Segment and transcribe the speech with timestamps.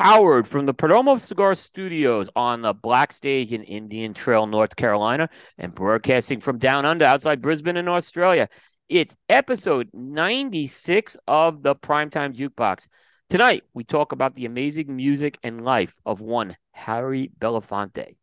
[0.00, 5.28] powered from the Perdomo Cigar Studios on the Black Stage in Indian Trail, North Carolina,
[5.58, 8.48] and broadcasting from down under outside Brisbane in Australia.
[8.88, 12.86] It's episode 96 of the Primetime Jukebox.
[13.28, 18.16] Tonight, we talk about the amazing music and life of one Harry Belafonte.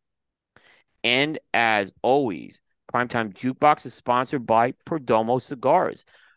[1.03, 2.59] And as always,
[2.91, 6.05] Primetime Jukebox is sponsored by Perdomo Cigars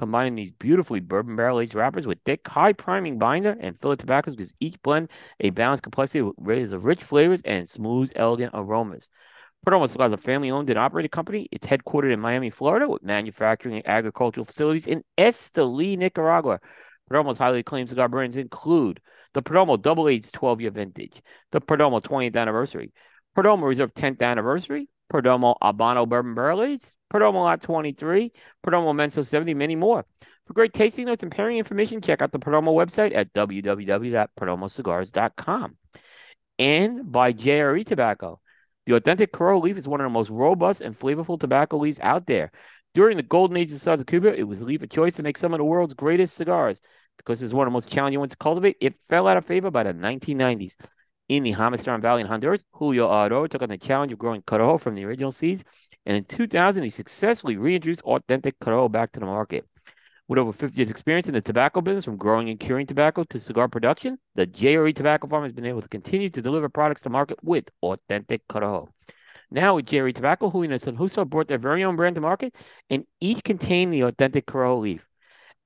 [0.00, 4.34] combining these beautifully bourbon barrel aged wrappers with thick, high priming binder and fillet tobaccos
[4.34, 5.10] gives each blend
[5.40, 9.10] a balanced complexity with rays of rich flavors and smooth, elegant aromas.
[9.66, 11.50] Perdomo Cigars is a family owned and operated company.
[11.52, 16.60] It's headquartered in Miami, Florida, with manufacturing and agricultural facilities in Esteli, Nicaragua.
[17.10, 19.00] Perdomo's highly acclaimed cigar brands include
[19.34, 21.20] the Perdomo Double Aged 12 year vintage,
[21.52, 22.94] the Perdomo 20th anniversary,
[23.36, 28.32] Perdomo Reserve 10th anniversary, Perdomo Habano Bourbon Barrel Aged, Perdomo Lot 23,
[28.64, 30.04] Perdomo Menso 70, many more.
[30.46, 35.76] For great tasting notes and pairing information, check out the Perdomo website at www.perdomocigars.com.
[36.58, 38.40] And by JRE Tobacco.
[38.86, 42.26] The authentic Corojo leaf is one of the most robust and flavorful tobacco leaves out
[42.26, 42.50] there.
[42.94, 45.54] During the golden age of Southern Cuba, it was leaf of choice to make some
[45.54, 46.80] of the world's greatest cigars.
[47.16, 49.70] Because it's one of the most challenging ones to cultivate, it fell out of favor
[49.70, 50.74] by the 1990s.
[51.28, 54.80] In the Jamastran Valley in Honduras, Julio Eiroa took on the challenge of growing Corojo
[54.80, 55.62] from the original seeds
[56.10, 59.64] and in 2000, he successfully reintroduced authentic Corojo back to the market.
[60.26, 63.38] With over 50 years' experience in the tobacco business, from growing and curing tobacco to
[63.38, 67.10] cigar production, the JRE Tobacco Farm has been able to continue to deliver products to
[67.10, 68.88] market with authentic Corojo.
[69.52, 72.56] Now, with JRE Tobacco, Julio and Justo brought their very own brand to market,
[72.90, 75.06] and each contain the authentic Corojo leaf.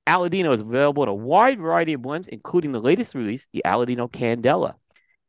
[0.05, 4.07] Aladino is available in a wide variety of blends, including the latest release, the Aladino
[4.11, 4.75] Candela.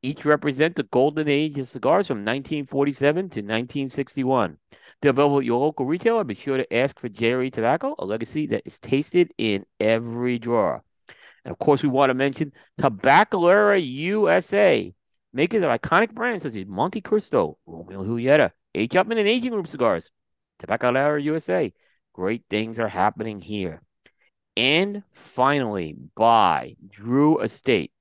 [0.03, 4.59] Each represent the golden age of cigars from 1947 to 1961.
[5.01, 6.25] They're available at your local retailer.
[6.25, 10.83] Be sure to ask for JRE Tobacco, a legacy that is tasted in every drawer.
[11.45, 14.93] And of course, we want to mention Tabacalera USA,
[15.33, 18.93] makers of iconic brands such as Montecristo, Romeo Julieta, H.
[18.93, 20.11] Upmann, and Aging Room cigars.
[20.61, 21.73] Tabacalera USA.
[22.13, 23.83] Great things are happening here.
[24.57, 27.93] And finally, by Drew Estate.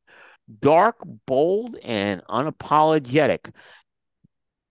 [0.59, 3.51] Dark, bold, and unapologetic.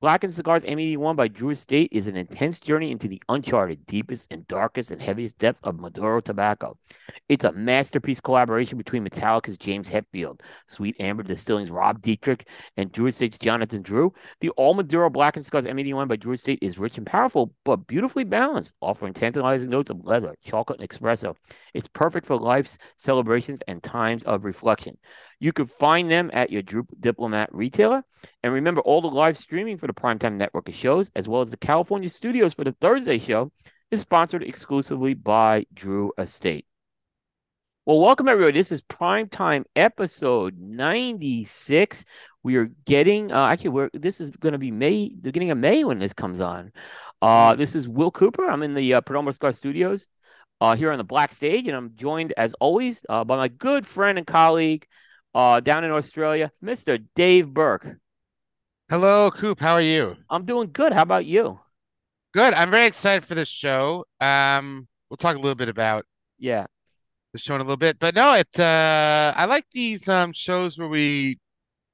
[0.04, 4.46] Blackened Cigars M81 by Drew Estate is an intense journey into the uncharted, deepest, and
[4.48, 6.76] darkest and heaviest depths of Maduro tobacco.
[7.30, 13.06] It's a masterpiece collaboration between Metallica's James Hetfield, Sweet Amber Distilling's Rob Dietrich, and Drew
[13.06, 14.12] Estate's Jonathan Drew.
[14.40, 18.24] The All Maduro Blackened Cigars M81 by Drew Estate is rich and powerful, but beautifully
[18.24, 21.34] balanced, offering tantalizing notes of leather, chocolate, and espresso.
[21.72, 24.98] It's perfect for life's celebrations and times of reflection.
[25.44, 28.02] You can find them at your Diplomat retailer.
[28.42, 31.50] And remember, all the live streaming for the Primetime Network of shows, as well as
[31.50, 33.52] the California studios for the Thursday show,
[33.90, 36.64] is sponsored exclusively by Drew Estate.
[37.84, 38.58] Well, welcome everybody.
[38.58, 42.06] This is Primetime episode 96.
[42.42, 45.58] We are getting uh, actually we're this is going to be May, the beginning of
[45.58, 46.72] May when this comes on.
[47.20, 48.48] Uh, this is Will Cooper.
[48.48, 50.06] I'm in the uh, Perdomo Cigar Studios
[50.62, 53.86] uh, here on the Black Stage, and I'm joined as always uh, by my good
[53.86, 54.86] friend and colleague
[55.34, 57.02] uh, down in Australia, Mr.
[57.14, 57.96] Dave Burke.
[58.90, 59.60] Hello, Coop.
[59.60, 60.16] How are you?
[60.30, 60.92] I'm doing good.
[60.92, 61.58] How about you?
[62.32, 62.54] Good.
[62.54, 64.04] I'm very excited for this show.
[64.20, 66.04] Um, we'll talk a little bit about
[66.38, 66.66] yeah
[67.32, 68.58] the show in a little bit, but no, it.
[68.58, 71.38] Uh, I like these um shows where we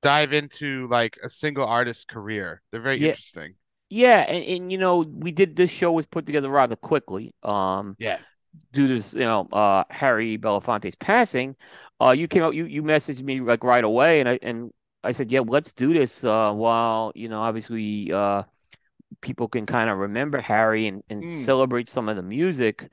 [0.03, 2.63] dive into like a single artist's career.
[2.71, 3.09] They're very yeah.
[3.09, 3.55] interesting.
[3.89, 7.35] Yeah, and, and you know, we did this show was put together rather quickly.
[7.43, 8.19] Um, yeah,
[8.73, 11.57] due to you know uh Harry Belafonte's passing.
[12.01, 14.71] Uh, you came out, you you messaged me like right away, and I and
[15.05, 16.25] I said, yeah, let's do this.
[16.25, 18.45] Uh, while you know, obviously, uh,
[19.21, 21.45] people can kind of remember Harry and and mm.
[21.45, 22.91] celebrate some of the music.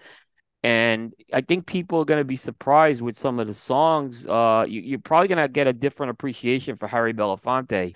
[0.63, 4.25] And I think people are going to be surprised with some of the songs.
[4.25, 7.93] Uh, you, you're probably going to get a different appreciation for Harry Belafonte,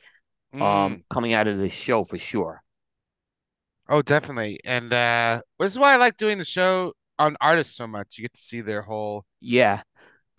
[0.54, 1.04] um, mm.
[1.10, 2.62] coming out of this show for sure.
[3.90, 4.60] Oh, definitely.
[4.64, 8.18] And uh, this is why I like doing the show on artists so much.
[8.18, 9.82] You get to see their whole yeah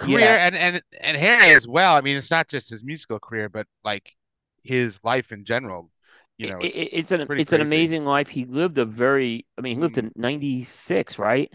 [0.02, 0.46] career yeah.
[0.46, 1.96] and and and Harry as well.
[1.96, 4.14] I mean, it's not just his musical career, but like
[4.62, 5.90] his life in general.
[6.38, 7.54] You know, it's, it, it's an it's crazy.
[7.54, 8.28] an amazing life.
[8.28, 9.46] He lived a very.
[9.56, 10.12] I mean, he lived mm.
[10.12, 11.50] to ninety six, right?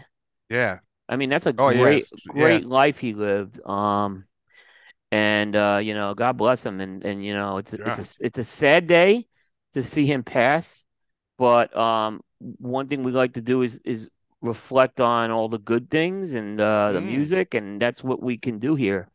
[0.48, 0.78] Yeah.
[1.08, 2.32] I mean, that's a oh, great yeah.
[2.32, 2.68] great yeah.
[2.68, 3.60] life he lived.
[3.66, 4.24] Um,
[5.10, 6.80] and uh, you know, God bless him.
[6.80, 9.26] And and you know, it's a, it's a it's a sad day
[9.74, 10.84] to see him pass.
[11.38, 14.08] But um, one thing we like to do is is
[14.42, 17.02] reflect on all the good things and uh, the Mm.
[17.02, 19.08] music, and that's what we can do here.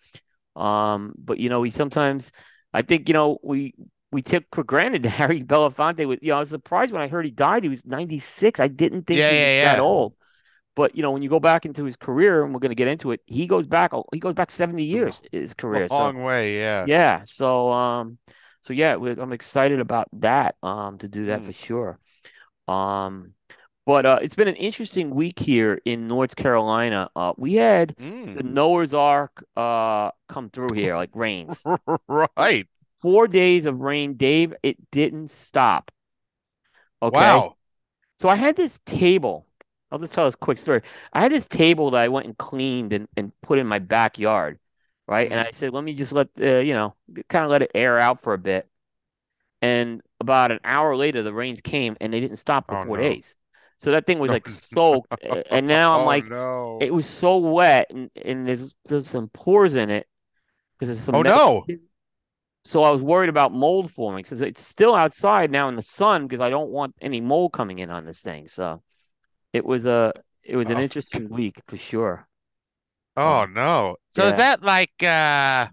[0.56, 2.32] Um, but you know, we sometimes,
[2.74, 3.74] I think, you know, we
[4.12, 6.20] we took for granted Harry Belafonte was.
[6.22, 7.64] You know, I was surprised when I heard he died.
[7.64, 8.60] He was 96.
[8.60, 9.80] I didn't think Yeah, he was yeah, that yeah.
[9.80, 10.16] old.
[10.76, 12.88] But you know, when you go back into his career, and we're going to get
[12.88, 13.92] into it, he goes back.
[14.14, 15.88] He goes back 70 years his career.
[15.90, 16.88] So Long way, yeah.
[16.88, 17.24] yeah.
[17.26, 18.18] So um,
[18.62, 20.56] so yeah, I'm excited about that.
[20.64, 21.46] Um, to do that Mm.
[21.46, 22.00] for sure.
[22.68, 23.34] Um,
[23.86, 27.10] but uh, it's been an interesting week here in North Carolina.
[27.16, 27.96] Uh, we had
[28.34, 28.44] the Mm.
[28.44, 31.66] Noah's Ark uh come through here like rains.
[32.08, 32.68] Right.
[32.98, 34.56] Four days of rain, Dave.
[34.64, 35.92] It didn't stop.
[37.02, 37.44] Okay.
[37.44, 37.58] Wow.
[38.20, 39.48] So I had this table.
[39.92, 40.82] I'll just tell this quick story.
[41.14, 44.60] I had this table that I went and cleaned and, and put in my backyard,
[45.08, 45.28] right?
[45.32, 45.48] And Mm.
[45.48, 46.96] I said, let me just let uh, you know,
[47.30, 48.70] kind of let it air out for a bit.
[49.62, 52.98] And about an hour later, the rains came and they didn't stop for Oh four
[52.98, 52.98] no.
[52.98, 53.36] days.
[53.80, 55.18] So that thing was like soaked.
[55.50, 56.80] And now I'm Oh like, no.
[56.80, 60.08] it was so wet and, and there's, there's some pores in it
[60.80, 61.70] because there's some Oh no.
[62.66, 66.28] So I was worried about mold forming since it's still outside now in the sun
[66.28, 68.48] because I don't want any mold coming in on this thing.
[68.48, 68.82] So
[69.54, 72.28] it was a it was an Oh, interesting week for sure.
[73.18, 73.96] oh no.
[74.10, 75.68] So is that like uh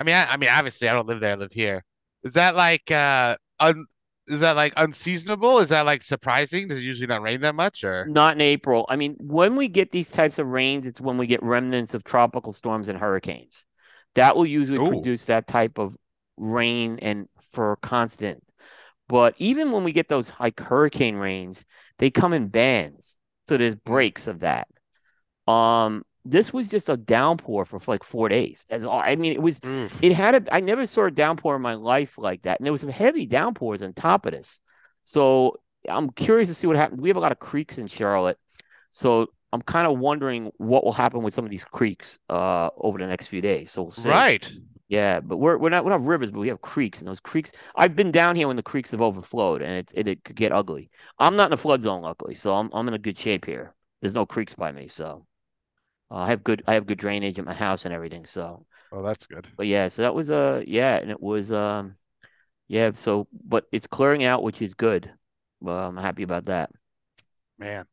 [0.00, 1.84] I mean I, I mean obviously I don't live there, I live here.
[2.24, 3.86] Is that like uh un
[4.28, 5.58] is that like unseasonable?
[5.58, 6.68] Is that like surprising?
[6.68, 8.86] Does it usually not rain that much or Not in April.
[8.88, 12.04] I mean, when we get these types of rains, it's when we get remnants of
[12.04, 13.64] tropical storms and hurricanes.
[14.14, 14.88] That will usually Ooh.
[14.88, 15.96] produce that type of
[16.36, 18.42] rain and for constant.
[19.08, 21.64] But even when we get those like hurricane rains,
[21.98, 23.16] they come in bands.
[23.46, 24.68] So there's breaks of that.
[25.46, 28.64] Um, this was just a downpour for like four days.
[28.70, 30.02] As all, I mean, it was Oof.
[30.02, 32.58] it had a I never saw a downpour in my life like that.
[32.58, 34.60] And there was some heavy downpours on top of this.
[35.02, 37.00] So I'm curious to see what happens.
[37.00, 38.38] We have a lot of creeks in Charlotte.
[38.92, 42.98] So I'm kind of wondering what will happen with some of these creeks uh over
[42.98, 43.72] the next few days.
[43.72, 44.08] So we'll see.
[44.08, 44.50] Right.
[44.88, 47.50] Yeah, but we're we're not we're not rivers, but we have creeks, and those creeks.
[47.74, 50.52] I've been down here when the creeks have overflowed, and it it, it could get
[50.52, 50.90] ugly.
[51.18, 53.74] I'm not in a flood zone, luckily, so I'm I'm in a good shape here.
[54.02, 55.24] There's no creeks by me, so
[56.12, 58.26] uh, I have good I have good drainage at my house and everything.
[58.26, 59.48] So, Oh, that's good.
[59.56, 61.96] but yeah, so that was uh yeah, and it was um
[62.68, 65.12] yeah, so but it's clearing out, which is good.
[65.60, 66.70] Well, I'm happy about that.
[67.58, 67.86] Man.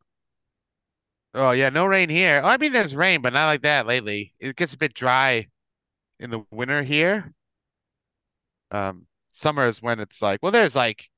[1.34, 2.40] Oh yeah, no rain here.
[2.44, 4.36] Oh, I mean there's rain, but not like that lately.
[4.40, 5.48] It gets a bit dry
[6.20, 7.34] in the winter here.
[8.72, 11.10] Um, summer is when it's like, well, there's like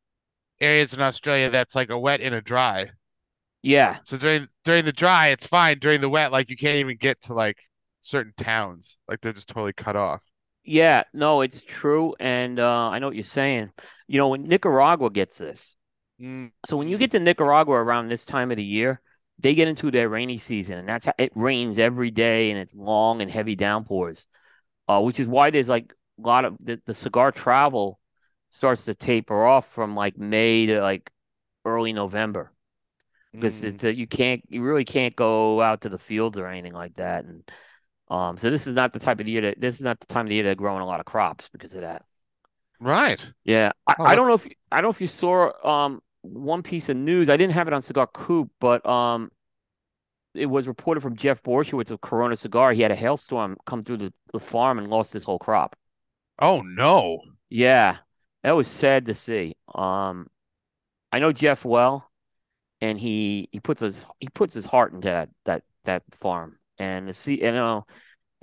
[0.62, 2.92] areas in Australia that's like a wet and a dry.
[3.62, 5.80] Yeah, So during during the dry, it's fine.
[5.80, 7.64] During the wet, like you can't even get to like
[8.02, 8.98] certain towns.
[9.08, 10.22] Like they're just totally cut off.
[10.64, 13.72] yeah, no, it's true, and uh, I know what you're saying.
[14.08, 15.76] You know, when Nicaragua gets this.
[16.20, 19.02] Mm, So when you get to Nicaragua around this time of the year,
[19.40, 22.76] they get into their rainy season, and that's how it rains every day, and it's
[22.76, 24.28] long and heavy downpours.
[24.88, 25.94] Uh, which is why there's like
[26.24, 28.00] a lot of the, the cigar travel
[28.50, 31.12] starts to taper off from like May to like
[31.66, 32.52] early November
[33.34, 33.64] because mm.
[33.66, 36.96] it's uh, you can't you really can't go out to the fields or anything like
[36.96, 37.50] that, and
[38.10, 40.26] um, so this is not the type of year that this is not the time
[40.26, 42.04] of the year they're growing a lot of crops because of that.
[42.80, 43.32] Right.
[43.46, 46.64] Yeah, I, Oh, I don't know if I don't know if you saw um one
[46.64, 47.30] piece of news.
[47.30, 49.32] I didn't have it on Cigar Coop, but um
[50.34, 52.74] it was reported from Jeff Borysiewicz of Corona Cigar.
[52.74, 55.76] He had a hailstorm come through the, the farm and lost his whole crop.
[56.40, 57.22] oh no.
[57.50, 57.98] Yeah,
[58.44, 59.56] that was sad to see.
[59.74, 60.28] Um,
[61.12, 62.11] I know Jeff well,
[62.82, 66.58] and he he puts his he puts his heart into that that that farm.
[66.80, 67.86] And see, you know,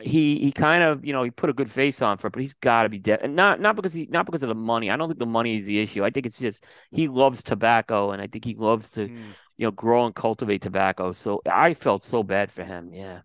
[0.00, 2.42] he he kind of you know he put a good face on for it, but
[2.42, 3.20] he's got to be dead.
[3.22, 4.90] And not not because he not because of the money.
[4.90, 6.04] I don't think the money is the issue.
[6.04, 9.66] I think it's just he loves tobacco, and I think he loves to Mm, you
[9.66, 11.12] know grow and cultivate tobacco.
[11.12, 12.92] So I felt so bad for him.
[12.94, 13.22] Yeah.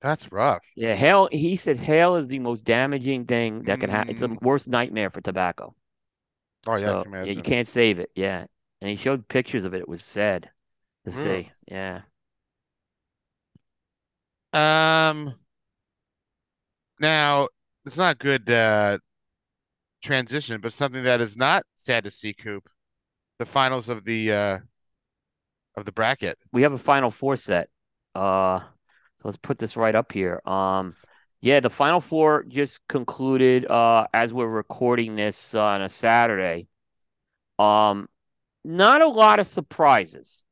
[0.00, 0.62] that's rough.
[0.76, 1.28] Yeah, hail.
[1.30, 4.10] He said hail is the most damaging thing that can happen.
[4.10, 5.74] It's the Mm, worst nightmare for tobacco.
[6.66, 8.10] oh yeah, So yeah, you can't save it.
[8.14, 8.46] Yeah,
[8.84, 9.80] and he showed pictures of it.
[9.80, 10.50] It was sad
[11.06, 11.16] to Ugh.
[11.22, 11.50] see.
[11.66, 12.02] Yeah.
[14.52, 15.34] Um,
[17.00, 17.48] now
[17.86, 18.98] it's not a good uh
[20.02, 22.68] transition, but something that is not sad to see, Coop.
[23.38, 24.58] The finals of the uh
[25.76, 26.36] of the bracket.
[26.52, 27.70] We have a final four set.
[28.14, 30.42] Uh, so let's put this right up here.
[30.44, 30.94] Um,
[31.40, 33.64] yeah, the final four just concluded.
[33.64, 36.68] Uh, as we're recording this uh, on a Saturday.
[37.58, 38.08] Um,
[38.64, 40.44] not a lot of surprises.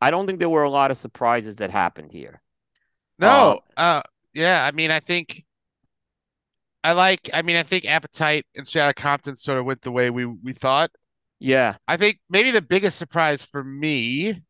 [0.00, 2.40] I don't think there were a lot of surprises that happened here.
[3.20, 4.02] Uh, No, uh,
[4.34, 5.44] yeah, I mean, I think,
[6.84, 7.30] I like.
[7.34, 10.52] I mean, I think Appetite and Outta Compton sort of went the way we we
[10.52, 10.90] thought.
[11.40, 11.76] Yeah.
[11.86, 14.42] I think maybe the biggest surprise for me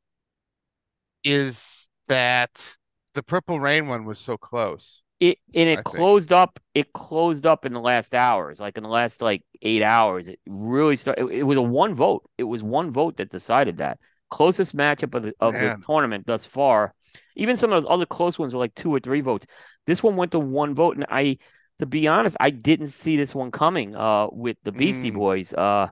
[1.24, 2.76] is that
[3.14, 5.02] the Purple Rain one was so close.
[5.20, 5.84] It and I it think.
[5.84, 6.60] closed up.
[6.74, 10.28] It closed up in the last hours, like in the last like eight hours.
[10.28, 11.26] It really started.
[11.26, 12.28] It, it was a one vote.
[12.38, 13.98] It was one vote that decided that
[14.30, 16.94] closest matchup of the of the tournament thus far.
[17.34, 19.46] Even some of those other close ones were like two or three votes.
[19.86, 21.38] This one went to one vote, and I,
[21.78, 23.96] to be honest, I didn't see this one coming.
[23.96, 25.14] Uh, with the Beastie Mm.
[25.14, 25.52] Boys.
[25.52, 25.88] Uh,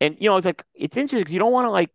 [0.00, 1.90] and you know, it's like it's interesting because you don't want to like.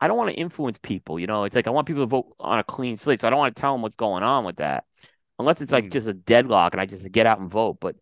[0.00, 1.44] I don't want to influence people, you know.
[1.44, 3.56] It's like I want people to vote on a clean slate, so I don't want
[3.56, 4.84] to tell them what's going on with that
[5.38, 5.90] unless it's like Mm.
[5.90, 7.78] just a deadlock and I just get out and vote.
[7.80, 7.96] But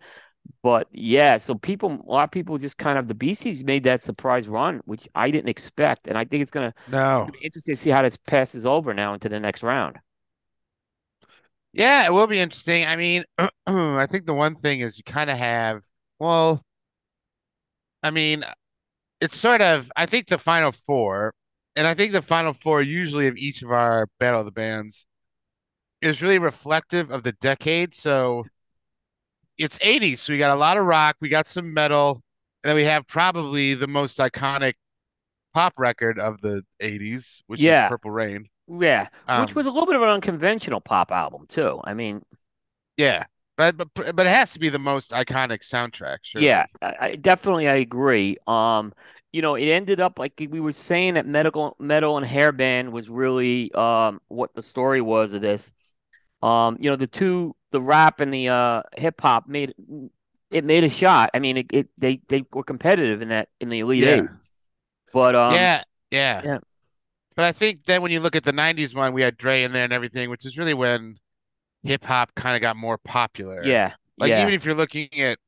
[0.62, 4.00] but yeah, so people a lot of people just kind of the Beasties made that
[4.02, 6.08] surprise run, which I didn't expect.
[6.08, 7.38] And I think it's gonna No.
[7.40, 9.98] be interesting to see how this passes over now into the next round.
[11.72, 12.86] Yeah, it will be interesting.
[12.86, 13.24] I mean,
[13.66, 15.82] I think the one thing is you kind of have,
[16.18, 16.62] well,
[18.02, 18.44] I mean,
[19.20, 21.34] it's sort of, I think the final four,
[21.76, 25.06] and I think the final four usually of each of our Battle of the Bands
[26.02, 27.94] is really reflective of the decade.
[27.94, 28.48] So
[29.58, 30.22] it's 80s.
[30.22, 32.22] So we got a lot of rock, we got some metal,
[32.64, 34.74] and then we have probably the most iconic
[35.54, 37.82] pop record of the 80s, which Yeah.
[37.82, 38.48] is Purple Rain.
[38.68, 39.08] Yeah.
[39.34, 41.80] Which Um, was a little bit of an unconventional pop album too.
[41.84, 42.24] I mean,
[42.96, 43.24] yeah.
[43.56, 46.50] But, but but it has to be the most iconic soundtrack, surely.
[46.50, 48.36] yeah, I, I definitely I agree.
[48.46, 48.92] Um,
[49.32, 53.08] you know, it ended up like we were saying that medical metal and hairband was
[53.08, 55.72] really um what the story was of this.
[56.42, 59.74] Um, you know, the two the rap and the uh hip hop made
[60.50, 61.30] it made a shot.
[61.34, 64.06] I mean, it, it they they were competitive in that in the Elite Yeah.
[64.06, 64.32] Eight.
[65.12, 66.44] But um yeah, yeah.
[66.44, 66.58] yeah.
[67.36, 69.72] But I think then when you look at the 90s one, we had Dre in
[69.72, 71.18] there and everything, which is really when
[71.84, 73.62] hip hop kind of got more popular.
[73.64, 74.42] yeah, Like yeah.
[74.42, 75.38] even if you're looking at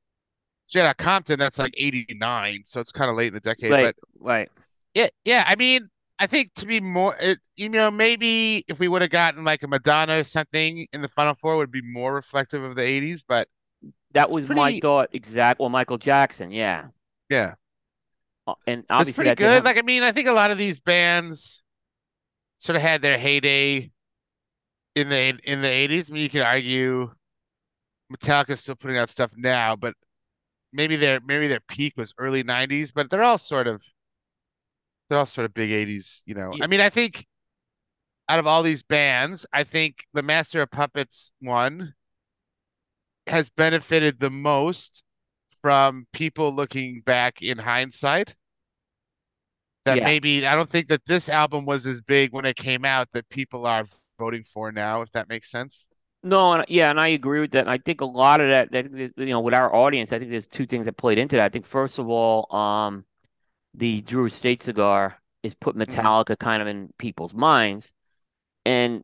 [0.68, 3.70] Straight Outta Compton, that's like 89, so it's kind of late in the decade.
[3.70, 4.50] Right, But right.
[4.94, 5.88] yeah, yeah, I mean,
[6.18, 9.62] I think to be more, it, you know, maybe if we would have gotten like
[9.62, 13.22] a Madonna or something in the Final Four would be more reflective of the 80s,
[13.26, 13.48] but
[14.12, 15.60] That was my thought exact.
[15.60, 16.88] Well, Michael Jackson, yeah.
[17.30, 17.54] yeah,
[18.46, 19.64] Uh, And obviously pretty that good.
[19.64, 21.62] Like, I mean, I think a lot of these bands
[22.58, 23.90] sort of had their heyday
[24.94, 26.10] in the in the 80s.
[26.10, 27.10] I mean, you could argue
[28.12, 29.94] Metallica's still putting out stuff now, but
[30.72, 33.82] maybe their maybe their peak was early 90s, but they're all sort of
[35.08, 36.52] they're all sort of big 80s, you know.
[36.54, 37.26] Yeah, I mean, I think
[38.28, 41.94] out of all these bands, I think the Master of Puppets one
[43.26, 45.02] has benefited the most
[45.62, 48.34] from people looking back in hindsight.
[49.84, 50.04] That yeah.
[50.04, 53.28] maybe I don't think that this album was as big when it came out that
[53.30, 53.86] people are
[54.18, 55.86] voting for now, if that makes sense.
[56.22, 57.60] No, and yeah, and I agree with that.
[57.60, 60.30] And I think a lot of that, that you know, with our audience, I think
[60.30, 61.44] there's two things that played into that.
[61.44, 63.04] I think first of all, um,
[63.78, 67.92] the Drew Estate cigar is put Mm, Metallica kind of in people's minds,
[68.66, 69.02] and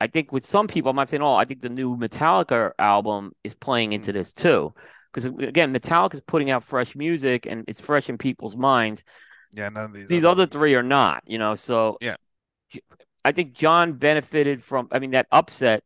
[0.00, 1.36] I think with some people, I'm not saying all.
[1.36, 4.14] I think the new Metallica album is playing into mm.
[4.14, 4.74] this too,
[5.12, 9.04] because again, Metallica is putting out fresh music and it's fresh in people's minds.
[9.52, 11.54] Yeah, none of these These other three are not, you know.
[11.54, 12.16] So Yeah.
[13.24, 14.88] I think John benefited from.
[14.90, 15.84] I mean, that upset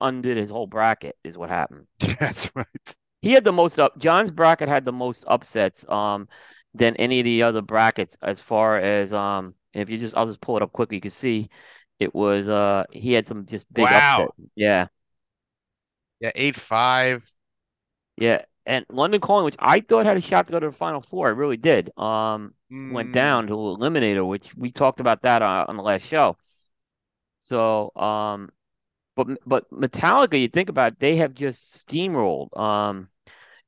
[0.00, 1.86] undid his whole bracket is what happened.
[2.20, 2.94] That's right.
[3.20, 3.98] He had the most up.
[3.98, 6.28] John's bracket had the most upsets um
[6.74, 9.54] than any of the other brackets as far as um.
[9.72, 10.96] If you just, I'll just pull it up quickly.
[10.96, 11.48] You can see
[12.00, 14.26] it was uh he had some just big upset.
[14.26, 14.34] Wow.
[14.56, 14.88] Yeah,
[16.20, 17.30] Yeah, eight five.
[18.16, 18.42] yeah.
[18.66, 21.28] And London Calling, which I thought had a shot to go to the final four,
[21.28, 21.96] I really did.
[21.98, 22.54] Um,
[22.88, 26.36] went Mm, down to Eliminator, which we talked about that uh, on the last show.
[27.40, 28.50] So um,
[29.16, 33.09] but but Metallica, you think about it, they have just steamrolled um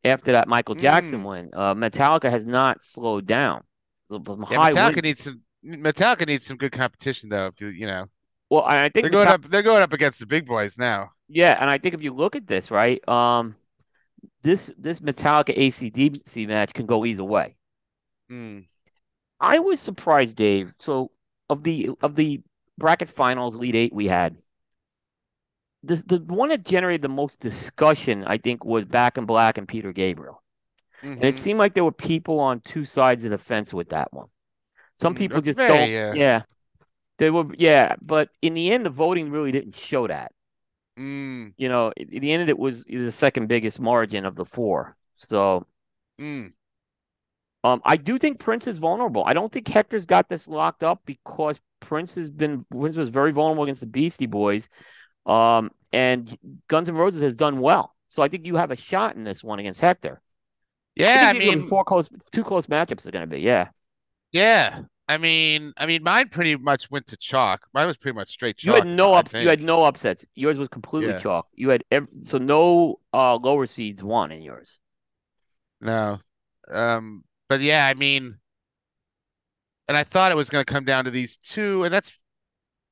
[0.04, 1.28] after that Michael Jackson mm.
[1.28, 1.50] win.
[1.52, 3.62] Uh, Metallica has not slowed down.
[4.10, 5.02] Yeah, Metallica win.
[5.04, 7.46] needs some Metallica needs some good competition though.
[7.46, 8.06] If you you know
[8.50, 11.10] Well, I think they're going Metallica, up they're going up against the big boys now.
[11.28, 13.56] yeah, and I think if you look at this, right, um,
[14.42, 17.56] this this Metallica AC/DC match can go either way.
[18.30, 18.66] Mm,
[19.40, 20.72] I was surprised, Dave.
[20.78, 21.10] So
[21.48, 22.40] of the of the
[22.78, 24.36] bracket finals, Elite Eight we had,
[25.82, 29.68] this the one that generated the most discussion, I think, was Back in Black and
[29.68, 30.42] Peter Gabriel.
[31.20, 33.90] And it hmm seemed like there were people on two sides of the fence with
[33.90, 34.28] that one.
[34.96, 36.42] Some Mm, people that's just very don't, uh, yeah,
[37.18, 40.32] they were, yeah, but in the end, the voting really didn't show that.
[40.96, 44.96] mm, You know, in the end, it was the second biggest margin of the four.
[45.16, 45.66] So,
[46.18, 46.52] mm.
[47.64, 49.22] um, I do think Prince is vulnerable.
[49.24, 53.30] I don't think Hector's got this locked up because Prince has been Prince was very
[53.32, 54.68] vulnerable against the Beastie Boys.
[55.26, 56.36] Um, and
[56.68, 57.94] Guns N' Roses has done well.
[58.08, 60.20] So I think you have a shot in this one against Hector.
[60.94, 63.40] Yeah, I these are gonna be mean, four close, two close matchups are gonna be.
[63.40, 63.70] Yeah,
[64.32, 64.82] yeah.
[65.08, 67.66] I mean, I mean, mine pretty much went to chalk.
[67.74, 69.34] Mine was pretty much straight you had no ups.
[69.38, 70.24] You had no upsets.
[70.34, 71.14] Yours was completely Yeah.
[71.14, 71.48] chalk.
[71.54, 74.80] You had ev so no uh lower seeds won in yours.
[75.80, 76.20] No.
[76.70, 78.38] Um, but yeah, I mean,
[79.88, 82.12] and I thought it was going to come down to these two, and that's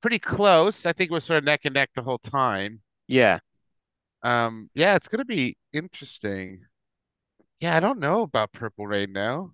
[0.01, 0.87] pretty close.
[0.87, 2.81] I think we're sort of neck and neck the whole time.
[3.09, 3.41] Yeah.
[4.23, 6.61] Um, yeah, it's going to be interesting.
[7.61, 9.53] Yeah, I don't know about Purple Rain now.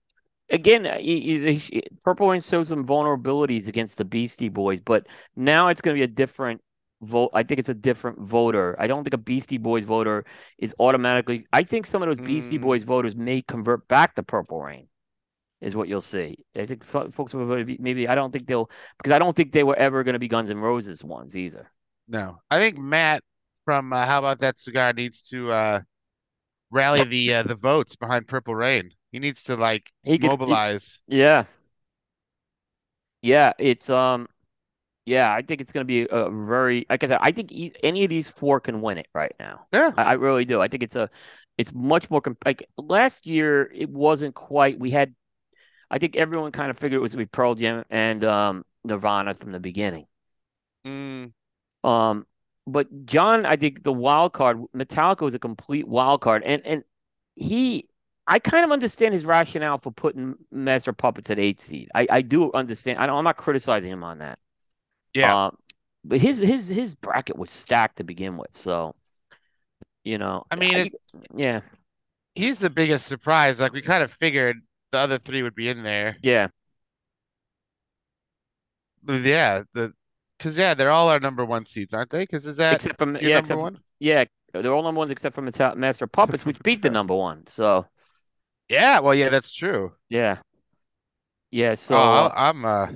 [0.49, 4.81] Again, uh, y- y- they sh- Purple Rain showed some vulnerabilities against the Beastie Boys,
[4.81, 6.63] but now it's going to be a different
[7.03, 7.31] vote.
[7.35, 8.77] I think it's a different voter.
[8.79, 10.25] I don't think a Beastie Boys voter
[10.59, 11.47] is automatically.
[11.53, 14.89] I think some of those Beastie Mm, Boys voters may convert back to Purple Rain.
[15.61, 16.39] Is what you'll see.
[16.57, 19.65] I think folks will maybe, maybe I don't think they'll because I don't think they
[19.65, 21.71] were ever going to be Guns N' Roses ones either.
[22.09, 23.23] no, I think Matt
[23.65, 25.81] from uh, How About That Cigar needs to uh,
[26.71, 28.91] rally the uh, the votes behind Purple Rain.
[29.13, 31.01] He needs to like He could, he, mobilize.
[31.09, 31.45] yeah,
[33.23, 33.53] yeah.
[33.59, 34.29] It's um,
[35.07, 35.33] yeah.
[35.33, 37.19] I think it's going to be a very like I said.
[37.23, 39.67] I think e any of these four can win it right now.
[39.73, 39.91] Yeah.
[39.97, 40.61] I, I really do.
[40.61, 41.11] I think it's a,
[41.59, 43.71] it's much more comp like last year.
[43.75, 44.79] It wasn't quite.
[44.79, 45.15] We had.
[45.91, 48.65] I think everyone kind of figured it was going to be Pearl Jam and um
[48.85, 50.07] Nirvana from the beginning.
[50.85, 51.33] Mm,
[51.85, 52.27] Um,
[52.67, 56.85] but John, I think the wild card, Metallica was a complete wild card, and and
[57.37, 57.89] he,
[58.27, 61.89] I kind of understand his rationale for putting Master Puppets at eight seed.
[61.95, 62.99] I I do understand.
[62.99, 63.17] I don't.
[63.19, 64.39] I'm not criticizing him on that.
[65.15, 65.37] yeah.
[65.47, 65.59] Um,
[66.05, 68.97] but his his his bracket was stacked to begin with, so
[70.05, 70.91] you know, I mean, I,
[71.35, 71.61] yeah,
[72.35, 73.61] he's the biggest surprise.
[73.61, 74.59] Like we kind of figured
[74.97, 76.19] the other three would be in there.
[76.23, 76.49] yeah,
[79.03, 79.95] But yeah, the
[80.39, 82.23] because yeah, they're all our number one seeds, aren't they?
[82.25, 83.83] Because is that except your yeah, number except one?
[83.99, 87.47] yeah, they're all number ones except for Metal Master Puppets, which beat the number one.
[87.47, 87.87] So
[88.69, 89.95] Yeah, well, yeah, that's true.
[90.09, 90.39] yeah,
[91.51, 91.75] yeah.
[91.91, 92.87] Oh, So I'll, I'm uh,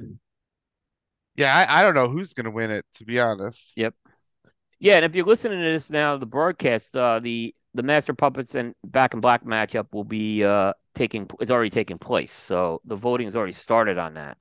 [1.36, 3.76] yeah, I, I don't know who's gonna win it, to be honest.
[3.76, 3.94] yep.
[4.80, 8.54] Yeah, and if you're listening to this now, the broadcast, uh, the the Master Puppets
[8.54, 12.32] and Back in Black matchup will be uh taking it's already taking place.
[12.32, 14.38] So the voting has already started on that.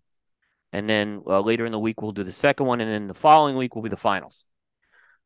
[0.74, 3.14] And then uh, later in the week we'll do the second one, and then the
[3.14, 4.46] following week will be the finals.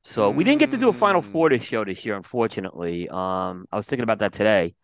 [0.03, 1.49] So we didn't get to do a final four Mm.
[1.49, 3.07] this show this year, unfortunately.
[3.09, 4.75] Um, I was thinking about that today.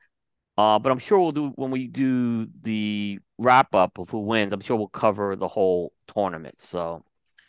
[0.57, 4.51] Uh, but I'm sure we'll do when we do the wrap up of who wins.
[4.53, 6.55] I'm sure we'll cover the whole tournament.
[6.61, 7.03] So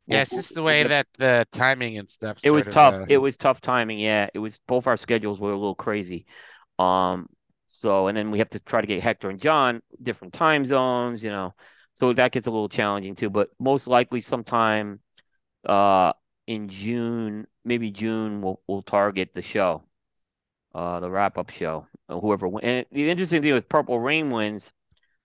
[0.07, 2.68] Yeah, we'll, it's just the we'll way that the timing and stuff it was sort
[2.68, 2.94] of tough.
[2.94, 3.98] uh It was tough timing.
[3.98, 6.26] Yeah, it was both our schedules were a little crazy.
[6.79, 7.29] Um,
[7.70, 11.22] so and then we have to try to get Hector and John different time zones,
[11.22, 11.54] you know.
[11.94, 13.30] So that gets a little challenging too.
[13.30, 15.00] But most likely sometime
[15.64, 16.12] uh
[16.46, 19.85] in June, maybe June, we'll we'll target the show,
[20.74, 21.87] uh, the wrap up show.
[22.09, 22.48] Uh, whoever.
[22.61, 24.72] And the interesting thing with Purple Rain wins,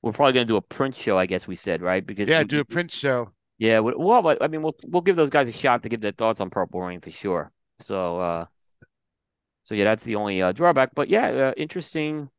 [0.04, 2.06] we're probably gonna do a Prince show, I guess we said, right?
[2.06, 3.32] Because yeah, we, do a Prince show.
[3.58, 6.40] yeah, well, I mean, we'll we'll give those guys a shot to give their thoughts
[6.42, 7.52] on Purple Rain for sure.
[7.80, 8.46] So, uh,
[9.64, 10.92] so yeah, that's the only uh, drawback.
[10.94, 12.30] But yeah, uh, interesting.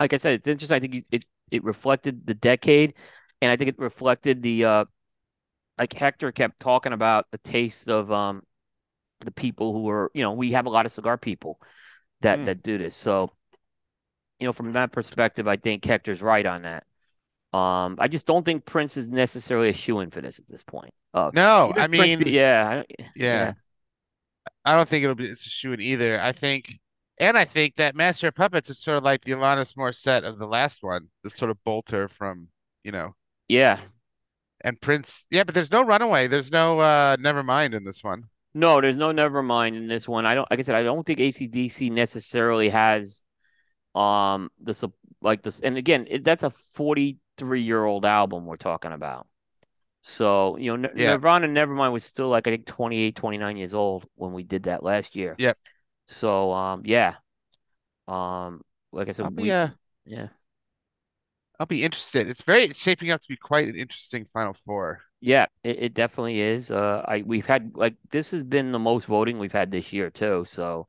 [0.00, 0.76] Like I said, it's interesting.
[0.76, 2.94] I think it, it it reflected the decade,
[3.42, 4.84] and I think it reflected the uh,
[5.78, 8.44] like Hector kept talking about the taste of um
[9.20, 11.60] the people who are, you know, we have a lot of cigar people
[12.22, 12.46] that Mm.
[12.46, 12.96] that do this.
[12.96, 13.32] So,
[14.38, 16.84] you know, from that perspective, I think Hector's right on that.
[17.56, 20.94] Um, I just don't think Prince is necessarily a shoe-in for this at this point.
[21.14, 23.14] Uh, No, I if Prince, mean, yeah, I yeah.
[23.14, 23.54] yeah,
[24.64, 26.20] I don't think it'll be it's a shoe in either.
[26.20, 26.79] I think,
[27.20, 30.38] and I think that Master of Puppets is sort of like the Alanis Morissette of
[30.38, 32.48] the last one, the sort of bolter from,
[32.84, 33.14] you know,
[33.48, 33.80] Yeah.
[34.62, 35.26] and Prince.
[35.30, 36.26] Yeah, but there's no Runaway.
[36.26, 38.28] There's no uh Nevermind in this one.
[38.54, 40.26] No, there's no Nevermind in this one.
[40.26, 43.24] I don't, like I said, I don't think AC/DC necessarily has
[43.94, 44.90] um the
[45.22, 45.60] like this.
[45.60, 49.28] And again, it, that's a 43 year old album we're talking about.
[50.02, 53.74] So, you know, N Yeah, Nirvana Nevermind was still like I think 28, 29 years
[53.74, 55.38] old when we did that last year.
[55.38, 55.58] yep.
[56.10, 57.16] So, um, yeah.
[58.08, 59.70] Um, like I I'll said, be we, uh
[60.04, 60.28] yeah,
[61.58, 62.28] I'll be interested.
[62.28, 65.02] It's very it's shaping up to be quite an interesting Final Four.
[65.20, 66.70] yeah, it, it definitely is.
[66.70, 70.10] Uh, I we've had like this has been the most voting we've had this year
[70.10, 70.44] too.
[70.48, 70.88] So,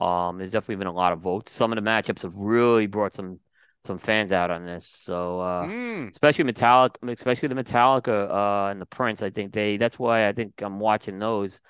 [0.00, 1.52] um, there's definitely been a lot of votes.
[1.52, 3.40] Some of the matchups have really brought some
[3.84, 4.86] some fans out on this.
[4.88, 6.12] So, uh, Mm.
[6.12, 9.22] especially Metallica, especially the Metallica, uh, and the Prince.
[9.22, 9.76] I think they.
[9.78, 11.60] That's why I think I'm watching those.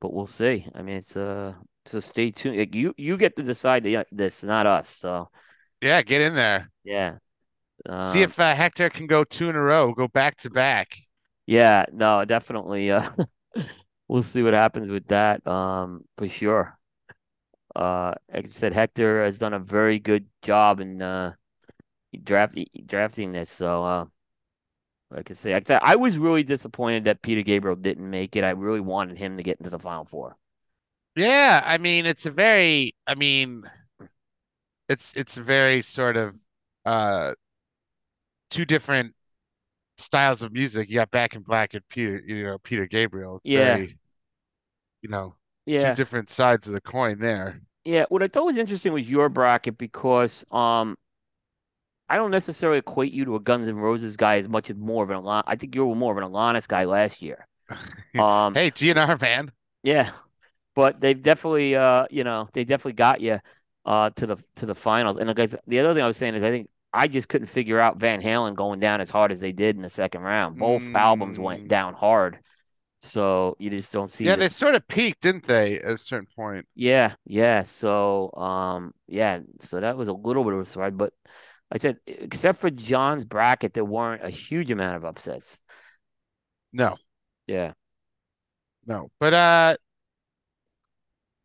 [0.00, 0.66] But we'll see.
[0.74, 1.54] I mean, it's uh,
[1.88, 2.58] so stay tuned.
[2.58, 4.88] Like, you you get to decide this, not us.
[4.88, 5.30] So,
[5.80, 6.70] Yeah, get in there.
[6.84, 7.18] yeah.
[8.00, 10.96] See Um, if uh, Hector can go two in a row, go back to back.
[11.46, 12.90] Yeah, no, definitely.
[12.90, 13.10] Uh,
[14.08, 15.46] we'll see what happens with that.
[15.46, 16.78] Um, for sure.
[17.76, 21.34] uh, like I said, Hector has done a very good job in uh
[22.24, 23.50] draft drafting this.
[23.50, 24.06] So, uh,
[25.10, 28.36] like I say, like I said, I was really disappointed that Peter Gabriel didn't make
[28.36, 28.44] it.
[28.44, 30.36] I really wanted him to get into the Final Four.
[31.18, 33.64] Yeah, I mean, it's a very, I mean,
[34.88, 36.36] it's it's very sort of
[36.84, 37.34] uh
[38.50, 39.14] two different
[39.98, 40.88] styles of music.
[40.90, 43.38] You got Back in Black and Peter, you know, Peter Gabriel.
[43.38, 43.98] It's Yeah, very,
[45.02, 45.34] you know,
[45.76, 47.60] two different sides of the coin there.
[47.84, 48.04] yeah.
[48.08, 50.96] What I thought was interesting was your bracket because um
[52.08, 55.04] I don't necessarily equate you to a Guns N' Roses guy as much as more
[55.04, 55.44] of an Alon.
[55.46, 57.46] I think you were more of an Alanis guy last year.
[58.18, 59.52] Um, Hey, GNR man.
[59.82, 60.10] yeah,
[60.78, 63.40] but they've definitely, uh, you know, they definitely got you,
[63.84, 65.18] uh, to the to the finals.
[65.18, 67.48] And like I the other thing I was saying is I think I just couldn't
[67.48, 70.58] figure out Van Halen going down as hard as they did in the second round.
[70.58, 72.40] Both albums went Mm, down hard,
[73.00, 74.44] so you just don't see yeah, the.
[74.44, 76.66] they sort of peaked, didn't they, at a certain point?
[76.74, 77.64] Yeah, yeah.
[77.64, 79.40] So, um, yeah.
[79.60, 81.12] So that was a little bit of a surprise, but
[81.70, 85.58] like I said, except for John's bracket, there weren't a huge amount of upsets.
[86.72, 86.96] No,
[87.46, 87.72] Yeah.
[88.86, 89.10] no.
[89.20, 89.76] But uh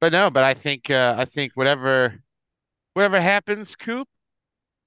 [0.03, 2.21] but no, but I think uh I think whatever
[2.93, 4.05] whatever happens, Coop,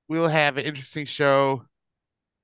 [0.09, 1.65] we'll have an interesting show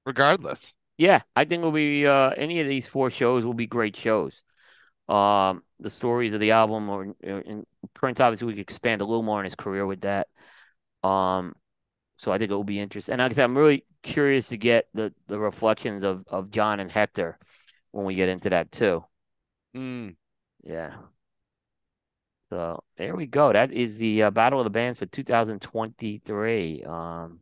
[0.06, 0.72] regardless.
[0.96, 4.42] Yeah, I think it'll be uh any of these four shows will be great shows.
[5.08, 9.04] Um, the stories of the album or, or in Prince, obviously we could expand a
[9.04, 10.28] little more on his career with that.
[11.04, 11.54] Um,
[12.16, 13.14] so I think it will be interesting.
[13.14, 16.80] And like I said, I'm really curious to get the the reflections of of John
[16.80, 17.38] and Hector
[17.90, 19.04] when we get into that too.
[19.76, 20.16] Mm,
[20.64, 20.96] Yeah.
[22.52, 23.50] So there we go.
[23.52, 26.84] That is the uh, Battle of the Bands for 2023.
[26.84, 27.40] Um,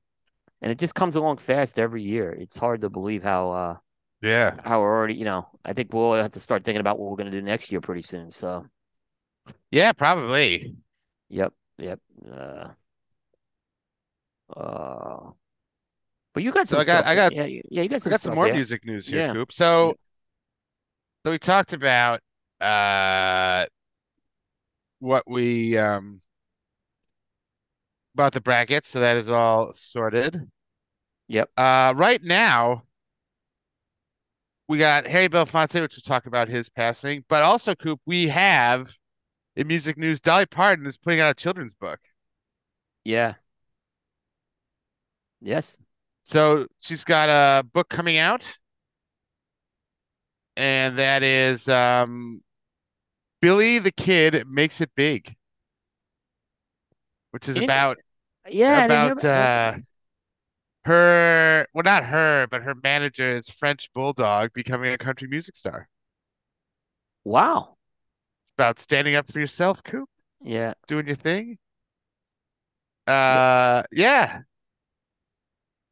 [0.62, 2.32] and it just comes along fast every year.
[2.32, 3.76] It's hard to believe how uh
[4.22, 4.56] yeah.
[4.64, 7.16] how we're already, you know, I think we'll have to start thinking about what we're
[7.18, 8.32] going to do next year pretty soon.
[8.32, 8.66] So,
[9.70, 10.76] Yeah, probably.
[11.28, 12.00] yep, yep.
[12.30, 12.68] Uh,
[14.56, 15.30] uh,
[16.34, 17.04] but you got So some I got.
[17.06, 18.54] I got Yeah, yeah, you got I some got some more yeah.
[18.54, 19.32] music news here, Yeah.
[19.32, 19.52] Coop.
[19.78, 19.92] Yeah.
[19.92, 19.96] So
[21.24, 22.20] so we talked about
[22.60, 23.66] uh
[25.00, 26.20] what we um
[28.14, 30.50] about the brackets, so that is all sorted.
[31.28, 31.50] Yep.
[31.56, 32.84] Uh right now
[34.68, 38.96] we got Harry Belafonte, which we'll talk about his passing, but also Coop, we have
[39.56, 42.00] in music news, Dolly Parton is putting out a children's book.
[43.04, 43.34] Yeah.
[45.40, 45.78] Yes.
[46.24, 48.58] So she's got a book coming out,
[50.56, 52.42] and that is um
[53.40, 55.34] Billy the Kid Makes It Big,
[57.30, 57.98] which is about
[58.48, 59.52] yeah, I didn't hear about about that.
[59.74, 59.78] uh
[60.84, 65.88] her, well, not her, but her manager's French bulldog becoming a country music star.
[67.24, 67.76] Wow.
[68.44, 70.08] It's about standing up for yourself, Coop,
[70.42, 70.74] Yeah.
[70.86, 71.58] doing your thing.
[73.30, 74.42] Th- Uh, yeah.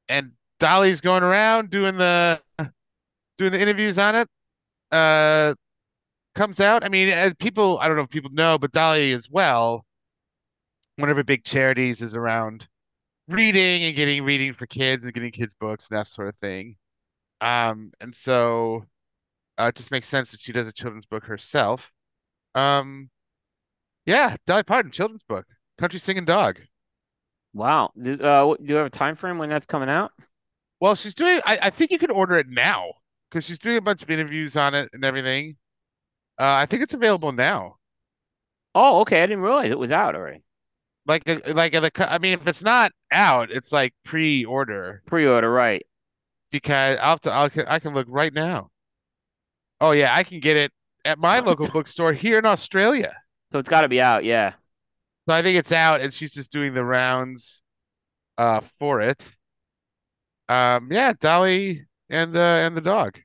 [0.08, 2.40] And Dolly's going around doing the
[3.36, 4.28] doing the interviews on it.
[4.90, 5.54] Uh,
[6.38, 6.84] comes out.
[6.84, 9.84] I mean, as people, I don't know if people know, but Dolly as well,
[10.96, 12.68] one of her big charities is around
[13.26, 16.76] reading and getting reading for kids and getting kids books and that sort of thing.
[17.40, 18.84] Um, and so
[19.58, 21.90] uh, it just makes sense that she does a children's book herself.
[22.54, 23.10] Um,
[24.06, 25.44] yeah, Dolly Parton, children's book,
[25.76, 26.60] Country Singing Dog.
[27.52, 27.90] Wow.
[28.00, 30.12] Do, uh, do you have a time frame when that's coming out?
[30.80, 32.92] Well, she's doing, I, I think you can order it now
[33.28, 35.56] because she's doing a bunch of interviews on it and everything.
[36.38, 37.76] Uh, I think it's available now.
[38.74, 39.22] Oh, okay.
[39.22, 40.42] I didn't realize it was out already.
[41.06, 45.84] Like, uh, like the, I mean, if it's not out, it's like pre-order Pre-order, right.
[46.50, 48.70] because I'll have to, I'll, I can look right now.
[49.80, 50.72] Oh yeah, I can get it
[51.04, 53.16] at my local bookstore here in Australia.
[53.52, 54.24] So it's got to be out.
[54.24, 54.54] Yeah.
[55.28, 57.62] So I think it's out, and she's just doing the rounds,
[58.38, 59.30] uh, for it.
[60.48, 63.18] Um, yeah, Dolly and the and the dog.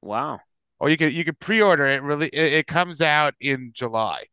[0.00, 0.40] Wow.
[0.80, 2.02] Oh, you can you can pre-order it.
[2.02, 4.26] Really, it, it comes out in July.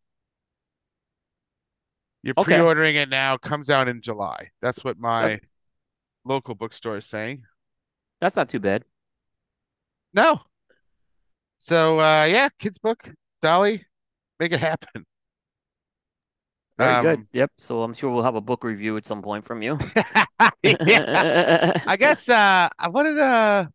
[2.24, 2.46] You're Okay.
[2.46, 3.38] pre-ordering it now.
[3.38, 4.50] Comes out in July.
[4.62, 5.40] That's what That's my
[6.26, 7.44] local bookstore is saying.
[8.22, 8.86] that's not too bad.
[10.14, 10.44] No.
[11.58, 13.10] So uh, yeah, kids book,
[13.42, 13.86] Dolly,
[14.40, 15.06] make it happen.
[16.78, 17.22] Very good.
[17.22, 17.52] Um, Yep.
[17.60, 19.78] So I'm sure we'll have a book review at some point from you.
[21.86, 23.68] I guess uh, I wanted uh,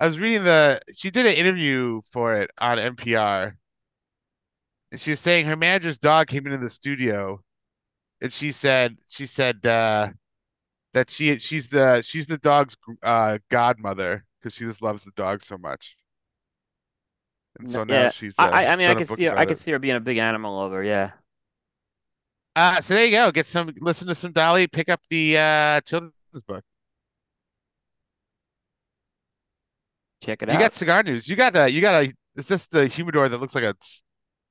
[0.00, 3.54] I was reading the she did an interview for it on NPR,
[4.92, 7.42] and she was saying her manager's dog came into the studio,
[8.20, 10.08] and she said she said uh,
[10.92, 15.42] that she she's the she's the dog's uh, godmother because she just loves the dog
[15.42, 15.96] so much,
[17.58, 19.58] and so now she's I uh, I I mean I could see her, I could
[19.58, 20.84] see her being a big animal lover.
[20.84, 21.10] Yeah.
[22.54, 23.30] Uh, so there you go.
[23.30, 26.12] Get some, listen to some Dolly, pick up the uh children's
[26.46, 26.64] book.
[30.22, 30.54] Check it out.
[30.54, 31.28] You got cigar news.
[31.28, 33.74] You got a, you got a, is this the humidor that looks like a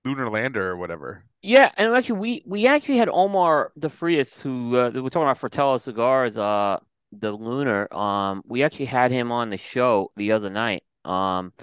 [0.06, 1.24] lunar lander or whatever?
[1.42, 5.38] Yeah, and actually, we we actually had Omar De Frias, who uh, we're talking about
[5.38, 6.80] Fratello cigars, uh,
[7.12, 7.94] the Lunar.
[7.94, 10.84] Um, we actually had him on the show the other night.
[11.06, 11.54] Um,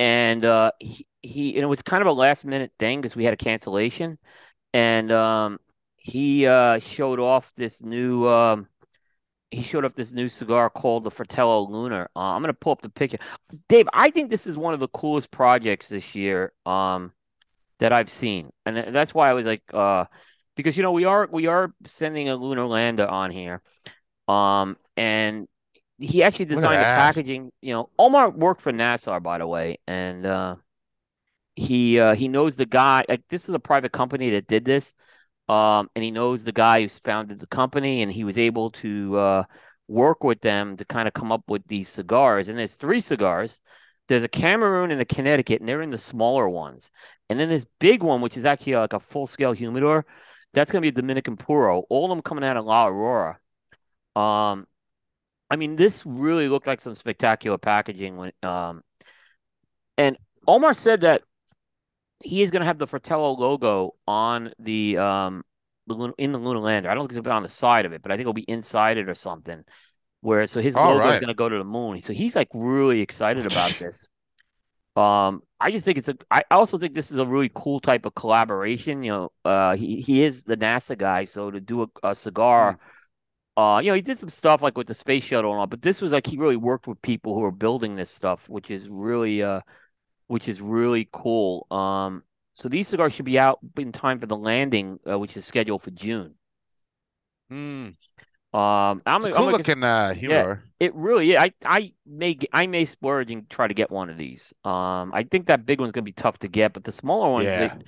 [0.00, 3.24] and uh, he, he and it was kind of a last minute thing because we
[3.24, 4.18] had a cancellation,
[4.72, 5.58] and um,
[5.96, 8.66] he uh showed off this new um
[9.50, 12.10] he showed up this new cigar called the Fratello Lunar.
[12.14, 13.18] Uh, I'm gonna pull up the picture.
[13.68, 16.52] Dave, I think this is one of the coolest projects this year.
[16.66, 17.12] Um
[17.80, 20.06] that I've seen, and that's why I was like, uh,
[20.56, 23.62] because you know we are we are sending a lunar lander on here,
[24.26, 25.46] um, and
[25.98, 27.52] he actually designed the packaging.
[27.62, 30.56] You know, Omar worked for NASA, by the way, and uh,
[31.54, 33.04] he uh, he knows the guy.
[33.08, 34.94] Like this is a private company that did this,
[35.48, 39.16] um, and he knows the guy who's founded the company, and he was able to
[39.16, 39.42] uh,
[39.88, 42.48] work with them to kind of come up with these cigars.
[42.48, 43.60] And there's three cigars.
[44.08, 46.90] There's a Cameroon and a Connecticut, and they're in the smaller ones.
[47.30, 50.06] And then this big one, which is actually like a full scale humidor,
[50.54, 51.84] that's gonna be a Dominican Puro.
[51.88, 53.38] All of them coming out of La Aurora.
[54.16, 54.66] Um,
[55.50, 58.82] I mean, this really looked like some spectacular packaging when um,
[59.96, 61.22] and Omar said that
[62.22, 65.44] he is going to have the Fratello logo on the um
[65.86, 66.90] the in the lunar lander.
[66.90, 68.22] I don't think it's going to be on the side of it, but I think
[68.22, 69.64] it'll be inside it or something.
[70.22, 72.00] Where so his All logo is going to go to the moon.
[72.02, 74.08] So he's like really excited about this.
[74.96, 76.16] Um, I just think it's a.
[76.30, 79.02] I also think this is a really cool type of collaboration.
[79.02, 82.14] You know, uh, he he is the NASA guy, so to do a, a
[82.56, 82.74] Hmm.
[82.74, 82.78] cigar.
[83.56, 85.82] Uh, you know, he did some stuff like with the space shuttle and all, but
[85.82, 88.88] this was like he really worked with people who are building this stuff, which is
[88.88, 89.60] really uh
[90.28, 91.66] which is really cool.
[91.70, 95.46] Um, so these cigars should be out in time for the landing, uh, which is
[95.46, 96.36] scheduled for June.
[97.50, 97.90] Hmm.
[98.52, 100.46] Um, I'm It's a I'm cool gonna looking uh yeah,
[100.80, 104.16] it really yeah, I I may I may splurge and try to get one of
[104.18, 104.54] these.
[104.64, 107.54] Um, I think that big one's gonna be tough to get, but the smaller ones,
[107.54, 107.78] they, Yeah.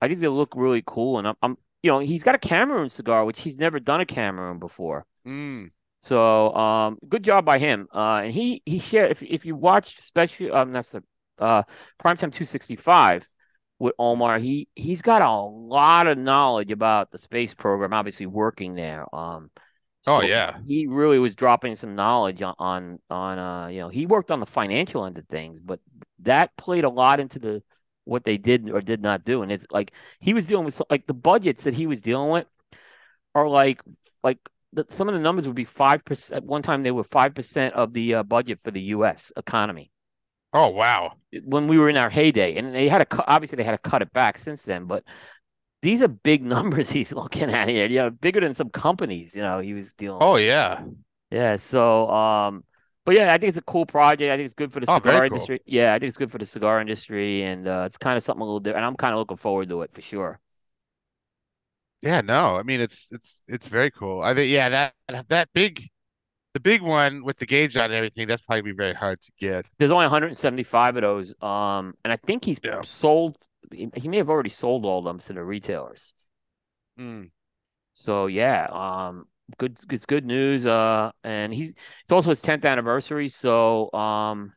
[0.00, 1.18] I think they look really cool.
[1.18, 4.06] And I'm, I'm you know he's got a Cameroon cigar, which he's never done a
[4.06, 5.06] Cameroon before.
[5.24, 5.66] Hmm.
[6.02, 7.88] So, um, good job by him.
[7.94, 11.02] Uh, and he he shared if if you watch especially um that's the
[11.40, 11.62] uh
[12.02, 13.28] Primetime 265
[13.78, 18.74] with Omar, he he's got a lot of knowledge about the space program, obviously working
[18.74, 19.12] there.
[19.14, 19.50] Um,
[20.06, 20.58] Oh yeah.
[20.66, 24.40] he really was dropping some knowledge on on on uh you know he worked on
[24.40, 25.80] the financial end of things, but
[26.20, 27.62] that played a lot into the
[28.04, 29.42] what they did or did not do.
[29.42, 32.46] And it's like he was dealing with like the budgets that he was dealing with
[33.34, 33.80] are like
[34.22, 34.38] like
[34.72, 36.38] the, some of the numbers would be five percent.
[36.38, 39.32] At one time, they were five percent of the uh, budget for the U.S.
[39.36, 39.90] economy
[40.52, 41.16] Oh wow.
[41.44, 43.24] when we were in our heyday, and they had to cut.
[43.28, 44.86] Obviously, they had to cut it back since then.
[44.86, 45.04] But
[45.82, 47.86] these are big numbers he's looking at here.
[47.86, 49.34] Yeah, bigger than some companies.
[49.34, 50.84] You know, he was dealing Oh yeah.
[51.30, 51.56] Yeah.
[51.56, 52.64] So, um,
[53.04, 54.30] but yeah, I think it's a cool project.
[54.32, 55.24] I think it's good for the Oh, cigar cool.
[55.24, 55.60] industry.
[55.66, 58.42] Yeah, I think it's good for the cigar industry, and uh, it's kind of something
[58.42, 58.78] a little different.
[58.84, 60.40] And I'm kind of looking forward to it for sure.
[62.00, 64.22] Yeah, no, I mean it's it's it's very cool.
[64.22, 65.88] I think yeah, that that big
[66.52, 69.32] the big one with the gauge on and everything, that's probably be very hard to
[69.38, 69.68] get.
[69.78, 71.34] There's only 175 of those.
[71.40, 72.82] Um, and I think he's Yeah.
[72.82, 73.38] sold,
[73.72, 76.12] he may have already sold all of them to the retailers.
[76.98, 77.30] Mm.
[77.92, 79.26] So yeah, um,
[79.58, 80.66] good, it's good news.
[80.66, 81.70] Uh, and he's,
[82.02, 83.28] it's also his 10th anniversary.
[83.28, 84.52] So, um,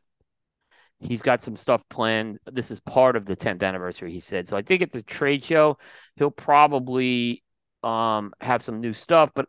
[1.00, 2.38] he's got some stuff planned.
[2.50, 4.48] This is part of the 10th anniversary, he said.
[4.48, 5.78] So I think at the trade show,
[6.16, 7.42] he'll probably,
[7.82, 9.46] um, have some new stuff, but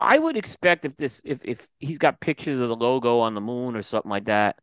[0.00, 3.40] I would expect if this, if, if he's got pictures of the logo on the
[3.40, 4.56] moon or something like that,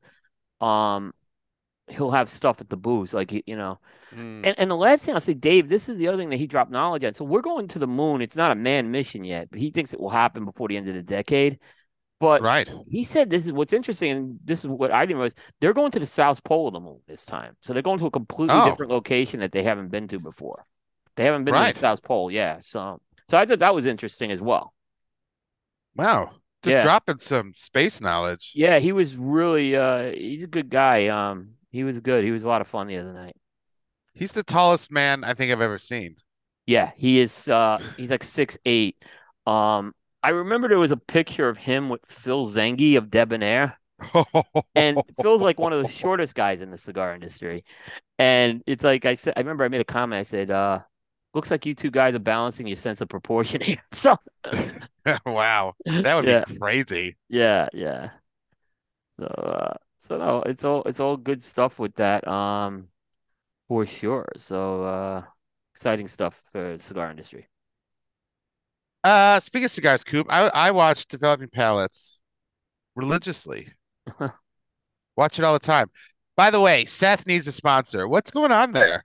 [0.61, 1.13] um,
[1.87, 3.79] he'll have stuff at the booth, like you know.
[4.13, 4.45] Mm.
[4.45, 6.47] And and the last thing I'll say, Dave, this is the other thing that he
[6.47, 7.13] dropped knowledge on.
[7.13, 8.21] So we're going to the moon.
[8.21, 10.87] It's not a manned mission yet, but he thinks it will happen before the end
[10.89, 11.59] of the decade.
[12.19, 12.71] But Right.
[12.87, 15.35] he said this is what's interesting, and this is what I didn't realize.
[15.61, 17.57] They're going to the South Pole of the moon this time.
[17.61, 20.65] So they're going to a completely Oh, different location that they haven't been to before.
[21.17, 21.73] They haven't been to the.
[21.73, 22.59] South Pole, yeah.
[22.61, 24.74] So so I thought that was interesting as well.
[25.95, 26.31] Wow.
[26.63, 26.81] Just Yeah.
[26.81, 28.51] dropping some space knowledge.
[28.55, 31.07] Yeah, he was really uh he's a good guy.
[31.07, 32.23] Um he was good.
[32.23, 33.35] He was a lot of fun the other night.
[34.13, 36.15] He's the tallest man I think I've ever seen.
[36.65, 38.97] Yeah, he is uh he's like six eight.
[39.45, 43.77] Um I remember there was a picture of him with Phil Zanghi of Debonaire.
[44.75, 47.63] And Phil's like one of the shortest guys in the cigar industry.
[48.19, 50.79] And it's like I said I remember I made a comment, I said, uh,
[51.33, 53.83] looks like you two guys are balancing your sense of proportion here.
[53.93, 54.17] So
[55.25, 55.73] Wow.
[55.85, 57.17] That would be crazy.
[57.29, 58.11] yeah, yeah.
[59.19, 62.89] So uh so no, it's all it's all good stuff with that, um,
[63.67, 64.27] for sure.
[64.37, 65.23] So uh
[65.73, 67.49] exciting stuff for the cigar industry.
[69.03, 72.21] Uh, speaking of cigars, Coop, I I watch Developing Palates
[72.95, 73.69] religiously.
[75.17, 75.89] Watch it all the time.
[76.35, 78.07] By the way, Seth needs a sponsor.
[78.07, 79.03] What's going on there?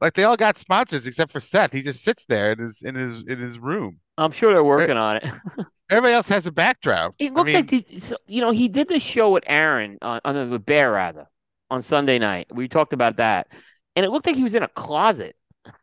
[0.00, 1.72] Like they all got sponsors except for Seth.
[1.72, 3.98] He just sits there in his in his in his room.
[4.16, 5.24] I'm sure they're working on it.
[5.90, 7.14] Everybody else has a backdrop.
[7.18, 9.98] It I looked like mean, he, so, you know, he did the show with Aaron
[10.02, 11.26] on, on the Bear rather
[11.68, 12.46] on Sunday night.
[12.54, 13.48] We talked about that,
[13.96, 15.36] and it looked like he was in a closet.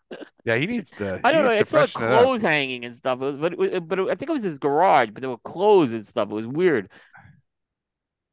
[0.45, 1.51] yeah, he needs to I don't know.
[1.51, 4.43] I saw clothes hanging and stuff, was- but it, but it, I think it was
[4.43, 5.09] his garage.
[5.11, 6.29] But there were clothes and stuff.
[6.31, 6.89] It was weird.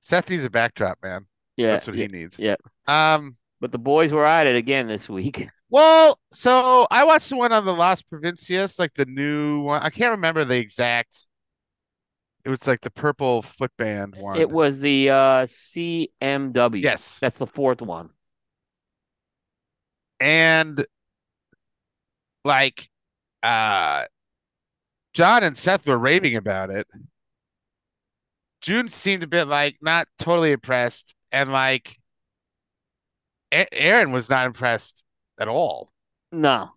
[0.01, 1.27] Seth needs a backdrop, man.
[1.57, 2.39] Yeah, That's what yeah, he needs.
[2.39, 2.57] yeah.
[2.87, 5.49] Um, But the boys were at it again this week.
[5.71, 9.83] Well, so I watched the one on the Las Provincias, like the new one.
[9.83, 11.27] I can't remember the exact.
[12.45, 14.39] It was like the purple footband one.
[14.39, 16.83] It was the uh, CMW.
[16.83, 17.19] Yes.
[17.19, 18.11] That's the fourth one.
[20.21, 20.85] And
[22.45, 22.89] like
[23.43, 24.05] uh
[25.15, 26.87] John and Seth were raving about it.
[28.61, 31.99] June seemed a bit like not totally impressed, and like
[33.53, 35.04] A- Aaron was not impressed
[35.39, 35.93] at all.
[36.33, 36.71] No,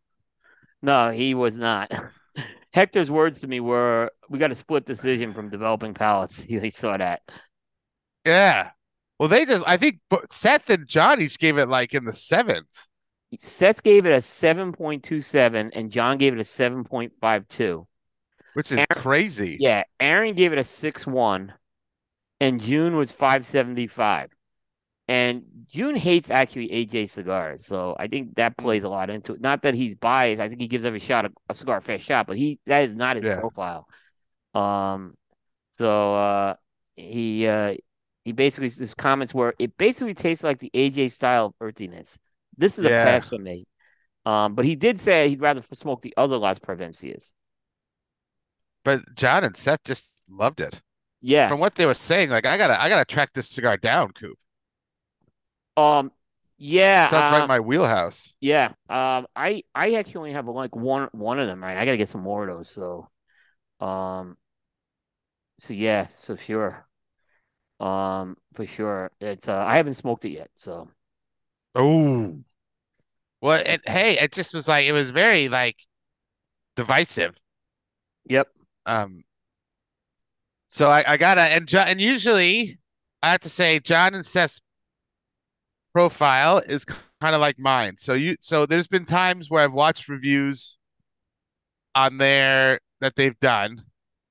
[0.82, 1.92] no, he was not.
[2.74, 6.98] Hector's words to me were, "We got a split decision from developing palates." He saw
[6.98, 7.22] that.
[8.26, 8.72] Yeah.
[9.20, 12.88] Well, they just I think Seth and John each gave it like in the sevens,
[13.40, 17.86] Seth gave it a 7.27 and John gave it a 7.52.
[18.54, 19.58] which is Aaron- crazy.
[19.60, 21.54] Yeah, Aaron gave it a 6 1
[22.40, 24.28] and June was 5.75.
[25.08, 29.42] And June hates actually AJ cigars, so I think that plays a lot into it.
[29.42, 32.00] Not that he's biased, I think he gives every shot a, a cigar a fair
[32.00, 33.40] shot, but he that is not his Yeah.
[33.40, 33.88] profile.
[34.54, 35.16] Um,
[35.72, 36.56] so uh,
[36.96, 37.76] he uh,
[38.26, 42.18] he basically his comments were it basically tastes like the AJ style of earthiness.
[42.58, 42.92] This is a Yeah.
[42.92, 43.68] pass for me.
[44.26, 47.34] Um, but he did say he'd rather smoke the other Las Provincias.
[48.84, 50.82] But John and Seth just loved it.
[51.22, 51.50] Yeah.
[51.50, 54.40] From what they were saying, like I gotta I gotta track this cigar down, Coop.
[55.78, 56.12] Um.
[56.58, 57.08] Yeah.
[57.08, 58.34] Sounds uh, right my wheelhouse.
[58.42, 58.74] Yeah.
[58.90, 59.28] Um.
[59.36, 61.64] I I actually only have like one one of them.
[61.64, 61.78] Right.
[61.78, 62.70] I gotta get some more of those.
[62.70, 63.10] So.
[63.80, 64.38] Um.
[65.60, 66.08] So yeah.
[66.18, 66.86] So sure.
[67.80, 68.38] Um.
[68.54, 69.12] For sure.
[69.22, 69.48] It's.
[69.48, 69.64] Uh.
[69.66, 70.50] I haven't smoked it yet.
[70.56, 70.90] So.
[71.76, 72.40] Oh.
[73.42, 75.78] Well, and hey, it just was like it was very like
[76.76, 77.36] divisive.
[78.26, 78.48] Yep.
[78.86, 79.24] Um,
[80.70, 82.80] so I, I gotta and John and usually
[83.22, 84.62] I have to say John and Seth's
[85.98, 87.98] profile is kind of like mine.
[87.98, 90.78] So you so there's been times where I've watched reviews
[91.96, 93.82] on there that they've done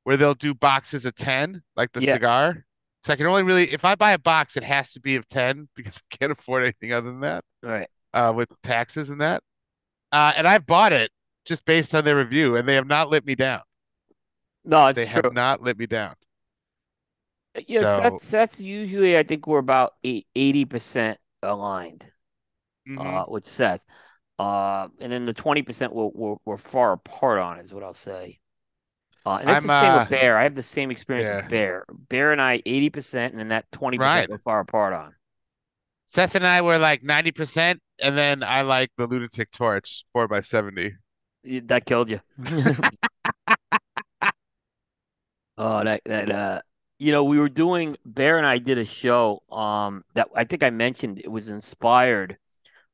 [0.05, 2.13] where they'll do boxes of 10, like the Yeah.
[2.15, 2.65] cigar.
[3.03, 5.27] So I can only really if I buy a box, it has to be of
[5.27, 7.89] 10 because I can't afford anything other than that, Right.
[8.15, 9.43] uh, with taxes and that.
[10.13, 11.11] Uh, and I've bought it
[11.45, 13.63] just based on their review, and they have not let me down.
[14.65, 15.23] No, it's They true.
[15.25, 16.15] have not let me down.
[17.67, 17.81] Yeah.
[17.81, 22.05] so- Seth, Seth's usually I think we're about eighty percent aligned.
[22.89, 23.05] Mhm.
[23.05, 23.85] Uh, with Seth.
[24.39, 27.95] Uh, and then the twenty percent we're, we're we're far apart on is what I'll
[27.95, 28.39] say.
[29.25, 30.39] Uh, and that's I'm, the same uh, with Bear.
[30.39, 31.37] I have the same experience yeah.
[31.37, 31.85] with Bear.
[32.09, 34.29] Bear and I eighty percent, and then that twenty Right.
[34.29, 35.15] percent we're far apart on.
[36.07, 40.41] Seth and I were like 90%, and then I like the Lunatic Torch 4 by
[40.41, 40.95] 70
[41.65, 42.21] That killed you.
[45.59, 46.61] Oh, that that uh,
[46.99, 50.63] you know, we were doing Bear and I did a show um that I think
[50.63, 52.39] I mentioned it was inspired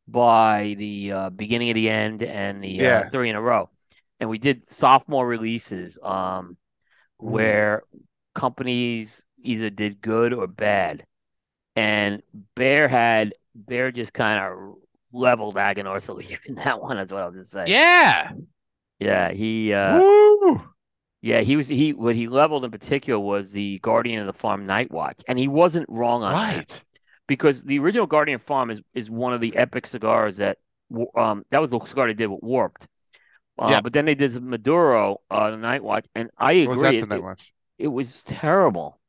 [0.08, 3.70] by the uh, beginning of the end and the uh, three in a row,
[4.20, 6.56] and we did sophomore releases um
[7.18, 7.82] where
[8.34, 11.06] companies either did good or bad,
[11.76, 12.22] and
[12.56, 14.74] Bear had Bear just kind of
[15.12, 17.30] leveled Aganorsa Leaf in that one as well.
[17.30, 18.32] Just say, Yeah.
[18.98, 20.00] yeah, he uh.
[20.00, 20.71] Woo.
[21.22, 24.66] Yeah, he was he what he leveled in particular was the Guardian of the Farm
[24.66, 26.84] Night Watch, and he wasn't wrong on that Right.
[27.28, 30.58] because the original Guardian Farm is is one of the epic cigars that
[31.16, 32.88] um that was the cigar they did with Warped.
[33.58, 33.80] Uh, Yeah.
[33.80, 36.80] but then they did Maduro, uh, the Night Watch, and I What was agree.
[36.80, 37.52] that It, the it, night watch?
[37.78, 39.00] it was terrible.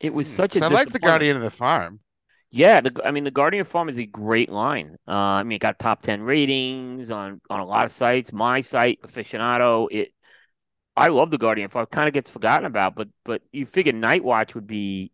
[0.00, 0.28] It was Hmm.
[0.28, 0.98] such a I like the.
[0.98, 2.00] Guardian of the Farm.
[2.50, 4.96] Yeah, the, I mean the Guardian Farm is a great line.
[5.06, 8.32] Uh, I mean it got top ten ratings on on a lot of sites.
[8.32, 10.12] My site, aficionado, it.
[10.98, 11.86] I love the Guardian Farm.
[11.86, 15.12] Kind of gets forgotten about, but but you figure Night Watch would be.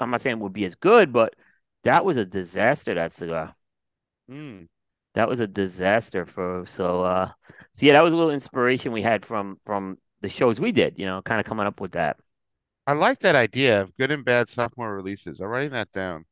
[0.00, 1.34] I'm not saying would be as good, but
[1.84, 2.94] that was a disaster.
[2.94, 3.54] That cigar.
[4.28, 4.64] Hmm.
[5.14, 7.02] That was a disaster for so.
[7.04, 7.32] uh
[7.72, 10.98] So yeah, that was a little inspiration we had from from the shows we did.
[10.98, 12.18] You know, kind of coming up with that.
[12.86, 15.40] I like that idea of good and bad sophomore releases.
[15.40, 16.24] I'm writing that down.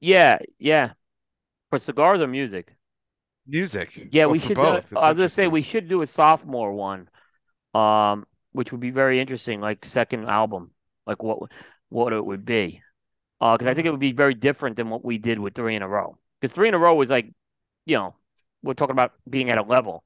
[0.00, 0.94] Yeah, yeah.
[1.70, 2.76] For cigars or music.
[3.46, 4.08] music.
[4.10, 4.60] Yeah, Well, we should.
[4.60, 7.08] Do, I was gonna say we should do a sophomore one,
[7.76, 10.72] um, which would be very interesting, like second album,
[11.06, 11.50] like what
[11.88, 12.82] what it would be.
[13.40, 15.54] Uh, because I think Mm, it would be very different than what we did with
[15.54, 16.18] three in a row.
[16.40, 17.32] Because three in a row was like,
[17.86, 18.16] you know,
[18.62, 20.04] we're talking about being at a level.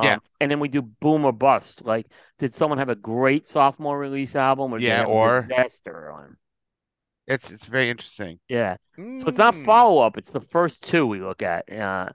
[0.00, 1.84] yeah, Um, and then we do boom or bust.
[1.84, 2.06] Like,
[2.38, 5.04] did someone have a great sophomore release album, or yeah.
[5.04, 6.36] Or disaster on?
[7.26, 8.38] it's it's very interesting.
[8.48, 8.76] Yeah.
[9.18, 9.64] So it's not Mm.
[9.64, 10.18] follow up.
[10.18, 11.70] It's the first two we look at.
[11.72, 12.10] Uh,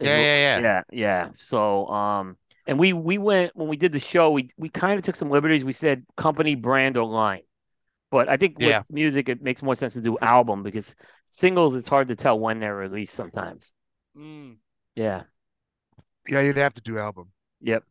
[0.00, 1.30] Yeah, yeah, yeah, yeah, yeah.
[1.36, 2.36] So, um,
[2.70, 4.30] and we we went when we did the show.
[4.30, 5.64] We we kind of took some liberties.
[5.64, 7.42] We said company, brand, or line.
[8.12, 8.82] But I think with yeah.
[8.88, 10.94] music, it makes more sense to do album because
[11.26, 13.72] singles, it's hard to tell when they're released sometimes.
[14.16, 14.58] Mm.
[14.94, 15.24] Yeah.
[16.28, 17.32] Yeah, you'd have to do album.
[17.60, 17.82] Yep.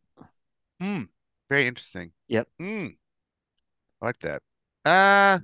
[0.80, 1.02] Hmm.
[1.50, 2.12] Very interesting.
[2.28, 2.48] Yep.
[2.58, 2.86] Hmm.
[4.00, 4.40] I like that.
[4.86, 5.40] Uh,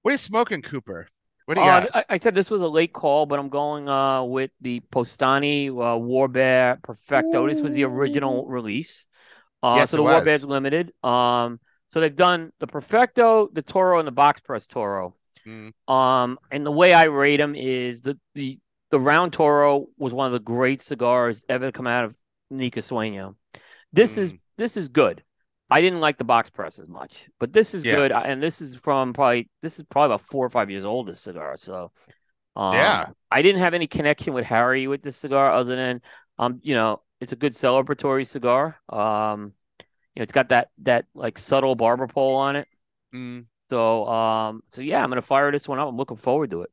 [0.00, 1.06] what are you smoking, Cooper?
[1.50, 1.96] What do you Uh, got?
[1.96, 5.66] I, I said this was a late call, but I'm going uh with the Powstanie
[5.70, 7.48] uh, War Bear Perfecto.
[7.48, 9.08] This was the original release.
[9.60, 10.92] Uh, Yes, so the War Bear's limited.
[11.02, 15.16] Um, so they've done the Perfecto, the Toro, and the box press Toro.
[15.44, 18.60] Mm, Um, and the way I rate them is the the
[18.92, 22.14] the round Toro was one of the great cigars ever to come out of
[22.50, 23.34] Nica Sueño.
[23.92, 24.38] This is mm.
[24.56, 25.24] this is good.
[25.70, 27.96] I didn't like the box press as much, but this is Yeah.
[27.96, 28.12] good.
[28.12, 31.08] And this is from probably this is probably about four or five years old.
[31.08, 31.92] This cigar, so
[32.56, 33.12] um, Yeah.
[33.30, 36.02] I didn't have any connection with Harry with this cigar other than
[36.38, 38.78] um, you know, it's a good celebratory cigar.
[38.88, 39.54] Um,
[40.14, 42.68] you know, it's got that that like subtle barber pole on it.
[43.12, 43.46] Mm.
[43.70, 45.88] So um, so yeah, I'm gonna fire this one up.
[45.88, 46.70] I'm looking forward to it.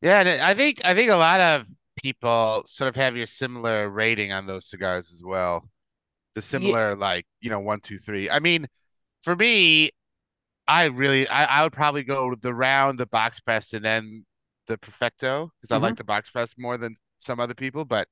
[0.00, 1.66] Yeah, and I think I think a lot of
[1.96, 5.68] people sort of have your similar rating on those cigars as well.
[6.36, 6.48] The Yeah.
[6.48, 8.30] similar like, you know, one, two, three.
[8.30, 8.68] I mean,
[9.22, 9.90] for me,
[10.68, 14.24] I really I, I would probably go the round, the box press, and then
[14.68, 17.84] the Perfecto because I like the box press more than some other people.
[17.84, 18.08] But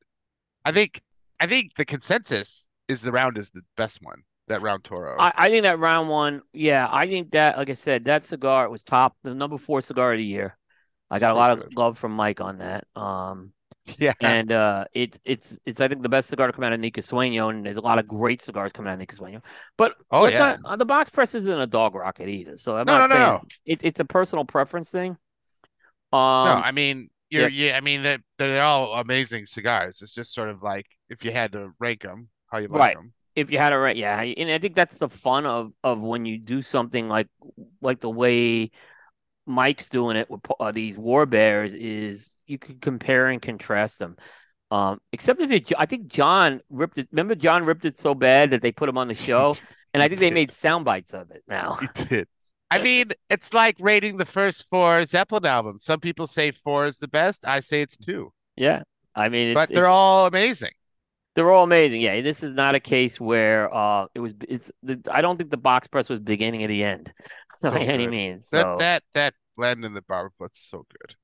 [0.65, 1.01] I think
[1.41, 5.17] I think the consensus is the round is the best one, that round Toro.
[5.19, 8.69] I, I think that round one, yeah, I think that, like I said, that cigar
[8.69, 10.57] was top, the number four cigar of the year.
[11.11, 12.87] I got a So lot of love from Mike on that.
[12.97, 13.53] Um,
[13.99, 14.15] Yeah.
[14.21, 17.01] and uh, it's it's it's I think the best cigar to come out of Nica
[17.03, 19.43] Sueño, and there's a lot of great cigars coming out of Nica Sueño.
[19.77, 20.39] But Oh yeah.
[20.39, 22.57] not uh, the box press isn't a dog rocket either.
[22.57, 23.45] So I'm No, no, not no, saying no.
[23.67, 25.19] it, it's a personal preference thing.
[26.45, 30.03] No, Um, I mean you're yeah, yeah, I mean that they're all amazing cigars.
[30.03, 32.93] It's just sort of like if you had to rank them, how you like right.
[32.93, 33.13] them.
[33.35, 36.25] If you had to rank, yeah, and I think that's the fun of of when
[36.25, 37.27] you do something like
[37.81, 38.71] like the way
[39.47, 44.17] Mike's doing it with uh, these War Bears is you could compare and contrast them.
[44.71, 47.09] Um, except if it, I think John ripped it.
[47.13, 49.59] Remember, John ripped it so bad that they put him on the show,
[49.95, 51.79] and I think they made sound bites of it now.
[51.79, 52.29] He did.
[52.71, 55.85] I mean, it's like rating the first four Zeppelin albums.
[55.85, 57.47] Some people say four is the best.
[57.47, 58.83] I say it's two, Yeah,
[59.15, 60.73] I mean it's but they're all amazing.
[61.35, 62.01] they're all amazing.
[62.01, 64.35] Yeah, this is not a case where uh it was.
[64.49, 67.13] It's the, I don't think the box press was beginning of the end
[67.67, 68.07] by So any good.
[68.07, 68.49] means.
[68.51, 71.15] That So that that blend in the barber plot's so good.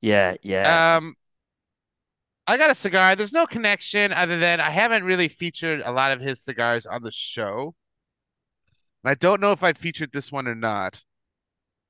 [0.00, 0.96] Yeah, yeah.
[0.96, 1.14] Um,
[2.46, 3.16] I got a cigar.
[3.16, 7.02] There's no connection other than I haven't really featured a lot of his cigars on
[7.02, 7.74] the show.
[9.04, 11.04] I don't know if I featured this one or not,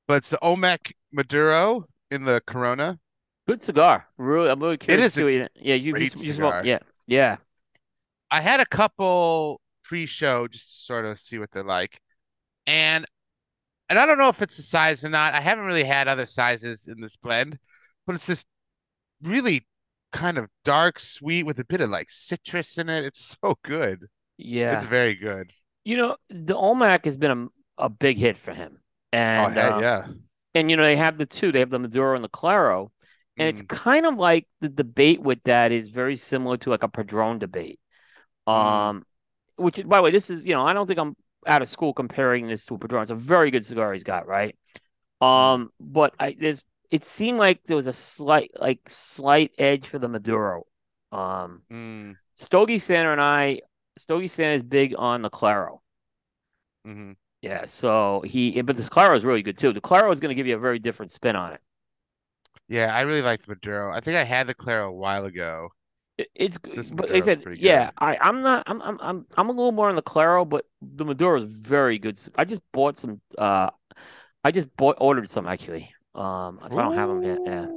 [0.09, 3.01] but it's the Olmec Maduro in the Corona.
[3.47, 4.07] Good cigar.
[4.17, 5.51] Really, I'm really It curious to is a what.
[5.57, 6.65] Yeah, you you, great you cigar.
[6.65, 7.39] Yeah, yeah.
[8.31, 12.01] I had a couple pre-show just to sort of see what they're like.
[12.67, 13.07] And
[13.89, 15.35] and I don't know if it's the size or not.
[15.35, 17.59] I haven't really had other sizes in this blend,
[18.11, 18.45] but it's this
[19.23, 19.67] really
[20.13, 23.05] kind of dark, sweet with a bit of like citrus in it.
[23.05, 24.07] It's so good.
[24.39, 24.71] Yeah.
[24.71, 25.53] It's very good.
[25.85, 28.81] You know, the Olmec has been a, a big hit for him.
[29.37, 30.07] Oh, And hey, um yeah.
[30.55, 32.93] and you know, they have the two, they have the Maduro and the Claro.
[33.39, 36.83] And it's Mm, kind of like the debate with that is very similar to like
[36.85, 37.81] a Padron debate.
[38.55, 39.05] mm, Um,
[39.57, 41.95] which by the way, this is, you know, I don't think I'm out of school
[41.95, 43.03] comparing this to a Padron.
[43.05, 44.57] It's a very good cigar he's got, right?
[45.37, 49.87] mm, Um, but I there's it seemed like there was a slight like slight edge
[49.89, 50.65] for the Maduro.
[51.13, 53.61] Um, mm, Stogie Santa and I,
[53.99, 55.83] Stogie Santa is big on the Claro.
[56.87, 57.13] Mm-hmm.
[57.43, 59.73] Yeah, so he, but this Claro is really good too.
[59.73, 61.61] The Claro is going to give you a very different spin on it.
[62.69, 63.91] Yeah, I really like the Maduro.
[63.93, 65.71] I think I had the Claro a while ago.
[66.19, 67.91] It- It's, This but Maduro's said, pretty yeah.
[67.99, 71.05] I, I'm not, I'm, I'm, I'm, I'm a little more on the Claro, but the
[71.05, 72.21] Maduro is very good.
[72.37, 73.71] I just bought some, uh,
[74.45, 75.93] I just bought, ordered some actually.
[76.15, 77.41] Um, so I don't have them yet.
[77.47, 77.69] Yeah,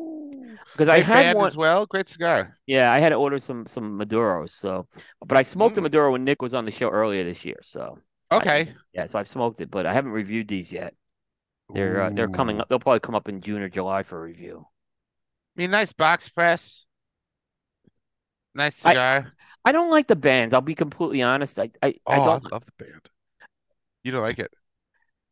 [0.73, 1.53] because I Great had band one.
[1.53, 1.85] as well.
[1.85, 2.55] Great cigar.
[2.65, 4.51] Yeah, I had to order some some Maduros.
[4.51, 4.87] So,
[5.25, 7.59] but I smoked a Mm, Maduro when Nick was on the show earlier this year.
[7.61, 7.99] So,
[8.37, 8.75] I, okay.
[8.93, 10.95] yeah, so I've smoked it, but I haven't reviewed these yet.
[11.73, 12.69] They're uh, they're coming up.
[12.69, 14.67] They'll probably come up in June or July for review.
[15.57, 16.85] I mean, nice box press.
[18.55, 19.35] Nice I cigar.
[19.65, 20.53] I don't like the bands.
[20.53, 21.59] I'll be completely honest.
[21.59, 22.43] I I, I Oh, I don't.
[22.51, 23.09] love the band.
[24.03, 24.53] You don't like it?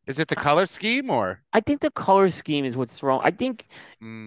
[0.06, 1.42] Is it the color scheme or?
[1.52, 3.20] I think the color scheme is what's wrong.
[3.22, 3.68] I think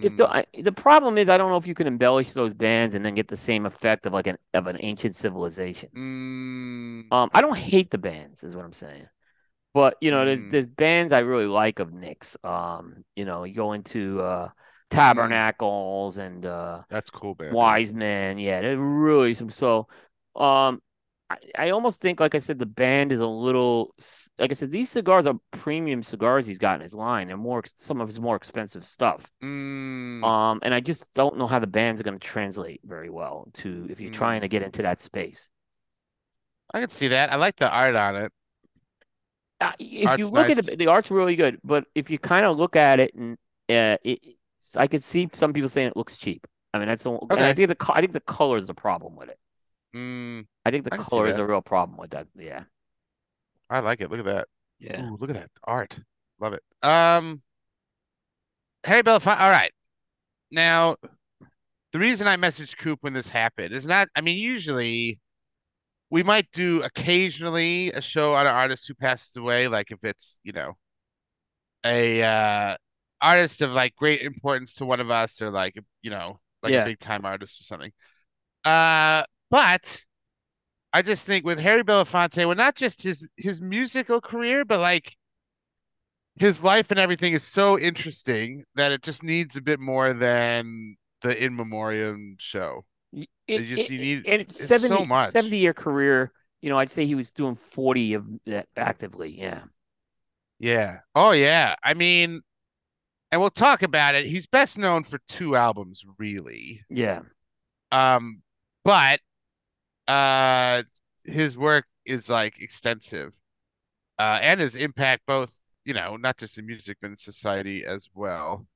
[0.00, 2.54] if the Mm, I, the problem is, I don't know if you can embellish those
[2.54, 5.90] bands and then get the same effect of like an of an ancient civilization.
[5.92, 9.06] mm, Um, I don't hate the bands, is what I'm saying.
[9.74, 12.36] But you know, there's mm, there's bands I really like of Nick's.
[12.44, 14.50] Um, you know, you go into uh
[15.12, 15.40] mm.
[15.40, 17.58] Tabernacles and uh That's cool band.
[17.58, 18.38] Wise Men.
[18.38, 19.88] Yeah, they're really some so
[20.36, 20.82] um
[21.28, 23.94] I, I almost think like I said the band is a little
[24.38, 27.28] like I said these cigars are premium cigars he's got in his line.
[27.28, 29.30] They're more some of his more expensive stuff.
[29.42, 33.48] Mm, Um and I just don't know how the band's going to translate very well
[33.54, 34.50] to if you're trying to mm.
[34.50, 35.48] get into that space.
[36.72, 37.32] I can see that.
[37.32, 38.32] I like the art on it.
[39.60, 40.68] uh, if you Art's look at nice.
[40.68, 41.58] it, the art's really good.
[41.64, 44.20] But if you kind of look at it, and uh, it,
[44.76, 46.46] I could see some people saying it looks cheap.
[46.74, 49.16] I mean, that's the, and I think the I think the color is the problem
[49.16, 49.38] with it.
[49.96, 52.26] Mm, I think the I color is a real problem with that.
[52.36, 52.64] Yeah,
[53.70, 54.10] I like it.
[54.10, 54.48] Look at that.
[54.78, 55.98] yeah, Ooh, look at that art.
[56.38, 56.62] Love it.
[56.82, 57.42] Um,
[58.84, 59.40] Harry Belafonte.
[59.40, 59.72] All right.
[60.50, 60.96] Now,
[61.92, 65.20] the reason I messaged Coop when this happened is not, I mean, usually
[66.10, 70.40] we might do occasionally a show on an artist who passes away, like if it's,
[70.44, 70.76] you know,
[71.84, 72.76] a uh
[73.20, 76.80] artist of like great importance to one of us or like, you know, like a
[76.80, 77.92] big time artist or something.
[78.64, 80.00] Uh, but
[80.92, 85.16] I just think with Harry Belafonte, well, not just his his musical career, but like
[86.38, 90.96] his life and everything is so interesting that it just needs a bit more than
[91.22, 92.84] the in memoriam show.
[93.12, 96.32] It it, just you it- need and it's it's so 70, 70 year career.
[96.60, 99.38] You know, I'd say he was doing 40 of that actively.
[99.38, 99.64] Yeah,
[100.58, 101.00] Yeah.
[101.14, 101.74] Oh yeah.
[101.82, 102.40] I mean,
[103.32, 104.26] and we'll talk about it.
[104.26, 106.82] He's best known for two albums, really.
[106.88, 107.20] yeah,
[107.92, 108.42] Um,
[108.84, 109.20] but
[110.08, 110.82] uh
[111.24, 113.34] his work is like extensive.
[114.18, 115.54] Uh and his impact both,
[115.84, 118.66] you know, not just in music but in society as well.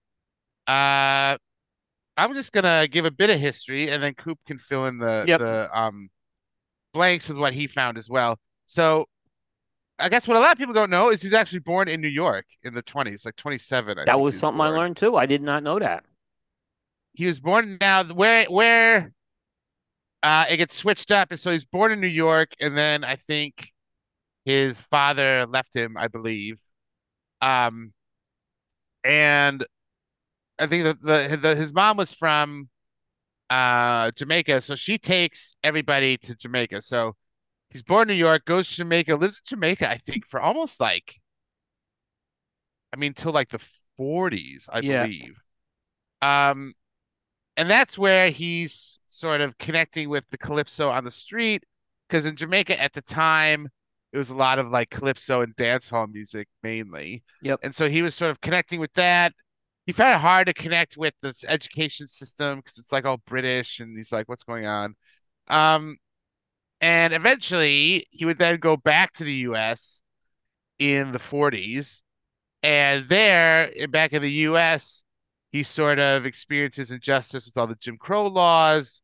[0.67, 1.39] Uh
[2.17, 5.27] I'm just gonna give a bit of history and then Coop can fill in the
[5.27, 5.39] yep.
[5.39, 6.09] the um
[6.95, 8.39] blanks with what he found as well.
[8.67, 9.07] So
[9.99, 12.09] I guess what a lot of people don't know is he's actually born in New
[12.09, 15.17] York in the 20s, like 27, I That think was was something I learned too.
[15.17, 16.05] I did not know that.
[17.13, 19.13] He was born now where where
[20.23, 23.17] uh it gets switched up, and so he's born in New York, and then I
[23.17, 23.73] think
[24.45, 26.61] his father left him, I believe.
[27.43, 27.93] Um,
[29.05, 29.65] and
[30.59, 32.69] I think that the, the his mom was from
[33.51, 36.83] uh Jamaica, so she takes everybody to Jamaica.
[36.83, 37.17] So
[37.71, 40.81] he's born in New York, goes to Jamaica, lives in Jamaica, I think, for almost
[40.81, 41.17] like
[42.93, 43.59] I mean till like the
[43.97, 45.37] 40s, I Yeah, believe.
[46.23, 46.75] Um,
[47.57, 51.65] and that's where he's sort of connecting with the calypso on the street
[52.09, 53.69] because in Jamaica at the time
[54.13, 57.23] it was a lot of like calypso and dancehall music mainly.
[57.41, 59.33] yep, And so he was sort of connecting with that.
[59.87, 63.81] He found it hard to connect with this education system because it's like all British
[63.81, 64.95] and he's like, what's going on?
[65.49, 65.97] Um,
[66.81, 70.03] and eventually he would then go back to the US
[70.79, 72.03] in the 40s.
[72.63, 75.05] And there, back in the US,
[75.53, 79.03] he sort of experiences injustice with all the Jim Crow laws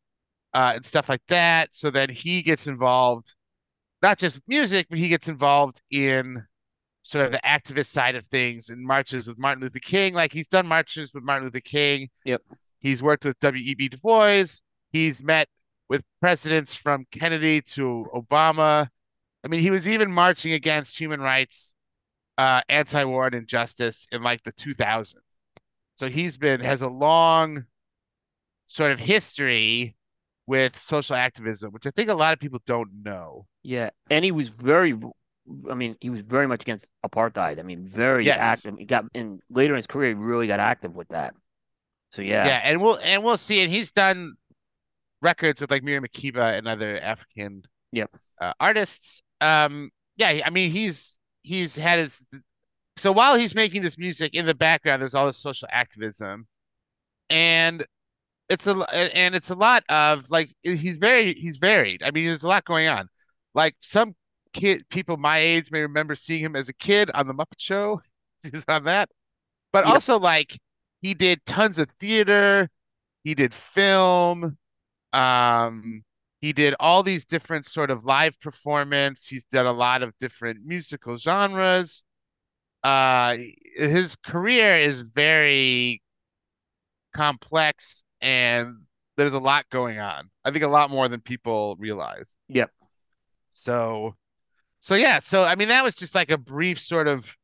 [0.55, 1.71] uh, and stuff like that.
[1.73, 3.35] So then he gets involved,
[4.03, 6.45] not just with music, but he gets involved in
[7.03, 10.15] sort of the activist side of things and marches with Martin Luther King.
[10.15, 12.09] Like he's done marches with Martin Luther King.
[12.25, 12.43] yep.
[12.81, 13.89] He's worked with W.E.B.
[13.89, 14.45] Du Bois.
[14.93, 15.49] He's met
[15.89, 18.89] with presidents from Kennedy to Obama.
[19.45, 21.75] I mean, he was even marching against human rights,
[22.39, 25.15] uh, anti-war and injustice in like the 2000s.
[25.97, 27.67] So he's been has a long
[28.67, 29.97] sort of history
[30.47, 33.47] with social activism, which I think a lot of people don't know.
[33.63, 34.95] Yeah, and he was very,
[35.71, 37.59] I mean, he was very much against apartheid.
[37.59, 38.37] I mean, very Yes.
[38.37, 38.79] active.
[38.79, 41.35] He got in later in his career, he really got active with that.
[42.13, 43.63] So yeah, Yeah, and we'll and we'll see.
[43.63, 44.35] And he's done
[45.23, 49.23] records with like Miriam Makeba and other African yep, uh, artists.
[49.41, 52.27] Um, yeah, I mean he's he's had his
[52.97, 56.47] so while he's making this music in the background, there's all this social activism,
[57.31, 57.85] and
[58.49, 58.77] it's a
[59.15, 62.03] and it's a lot of like he's very he's varied.
[62.03, 63.09] I mean, there's a lot going on.
[63.55, 64.15] Like some
[64.53, 68.01] kid people my age may remember seeing him as a kid on the Muppet Show.
[68.43, 69.09] He was on that,
[69.73, 70.59] but yep, also like
[71.03, 72.69] he did tons of theater.
[73.25, 74.57] He did film.
[75.13, 76.05] Um,
[76.41, 79.27] he did all these different sort of live performance.
[79.27, 82.05] He's done a lot of different musical genres.
[82.87, 83.39] Uh,
[83.77, 86.01] his career is very
[87.13, 88.77] complex and
[89.17, 90.31] there's a lot going on.
[90.45, 92.27] I think a lot more than people realize.
[92.47, 92.71] Yep.
[93.51, 94.15] So,
[94.79, 95.19] so yeah.
[95.19, 97.35] So I mean, that was just like a brief sort of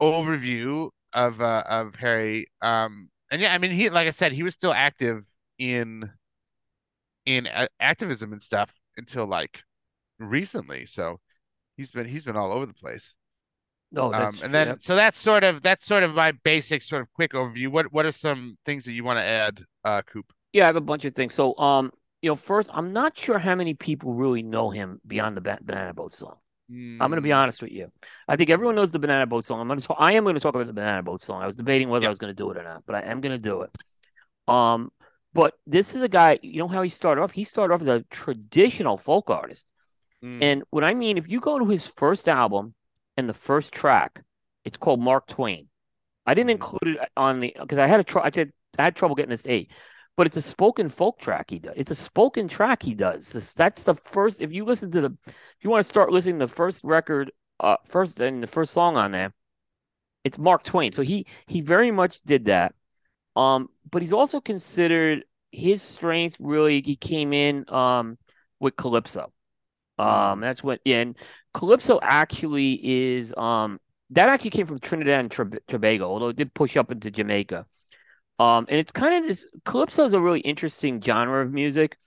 [0.00, 2.46] overview of uh, of Harry.
[2.62, 5.24] Um, and yeah, I mean, he like I said, he was still active
[5.58, 6.10] in
[7.26, 9.62] in uh, activism and stuff until like
[10.18, 10.86] recently.
[10.86, 11.20] So
[11.76, 13.14] he's been he's been all over the place.
[13.92, 14.80] No, Um, and then yep.
[14.80, 17.68] so that's sort of that's sort of my basic sort of quick overview.
[17.68, 20.32] What what are some things that you want to add, uh, Coop?
[20.52, 21.34] Yeah, I have a bunch of things.
[21.34, 25.36] So, um, you know, first, I'm not sure how many people really know him beyond
[25.36, 26.36] the Ba- Banana Boat song.
[27.00, 27.92] I'm going to be Mm, honest with you.
[28.28, 29.60] I think everyone knows the Banana Boat song.
[29.60, 31.42] I'm going to talk, I am going to talk about the Banana Boat song.
[31.42, 33.20] I was debating whether I was going to do it or not, but I am
[33.20, 33.70] going to do it.
[34.48, 34.92] Um,
[35.34, 37.32] but this is a guy, you know how he started off?
[37.32, 39.66] He started off as a traditional folk artist.
[40.22, 42.74] Mm, And what I mean, if you go to his first album
[43.16, 44.22] and the first track,
[44.64, 45.68] it's called Mark Twain.
[46.26, 48.84] I didn't mhm, include it on the because I had a tr- I said I
[48.84, 49.70] had trouble getting this eight,
[50.16, 51.74] but it's a spoken folk track he does.
[51.76, 53.32] It's a spoken track he does.
[53.32, 54.40] This, that's the first.
[54.40, 57.32] If you listen to the, if you want to start listening to the first record,
[57.60, 59.32] uh, first and the first song on there,
[60.24, 60.92] it's Mark Twain.
[60.92, 62.74] So he he very much did that.
[63.36, 66.82] Um, but he's also considered his strength really.
[66.82, 68.18] He came in um
[68.60, 69.32] with calypso.
[69.98, 71.16] Um, mm, that's what, yeah, and
[71.54, 73.80] Calypso actually is um
[74.10, 77.66] that actually came from Trinidad and Tobago, although it did push up into Jamaica.
[78.38, 81.98] Um, and it's kind of this Calypso is a really interesting genre of music.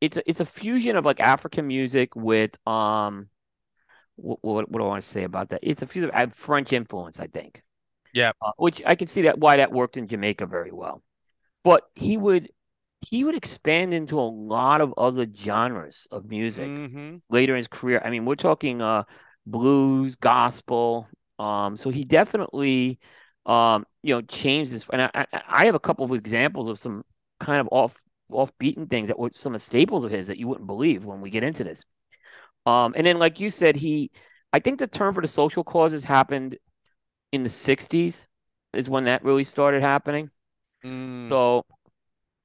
[0.00, 3.28] It's a it's a fusion of like African music with um
[4.16, 5.60] what what, what do I want to say about that?
[5.62, 7.62] It's a fusion of French influence, I think,
[8.12, 11.02] Yeah, uh, which I can see that why that worked in Jamaica very well.
[11.64, 12.50] But he would
[13.02, 17.68] he would expand into a lot of other genres of music hmm later in his
[17.68, 18.00] career.
[18.04, 19.04] I mean, we're talking uh
[19.46, 21.08] blues, gospel.
[21.38, 23.00] Um, so he definitely
[23.46, 26.78] um, you know, changed his and I, I I have a couple of examples of
[26.78, 27.04] some
[27.40, 27.96] kind of off
[28.30, 31.04] off beaten things that were some of the staples of his that you wouldn't believe
[31.04, 31.84] when we get into this.
[32.66, 34.10] Um, and then like you said, he
[34.52, 36.58] I think the term for the social causes happened
[37.32, 38.26] in the 60s
[38.74, 40.30] is when that really started happening.
[40.84, 41.64] Mm, So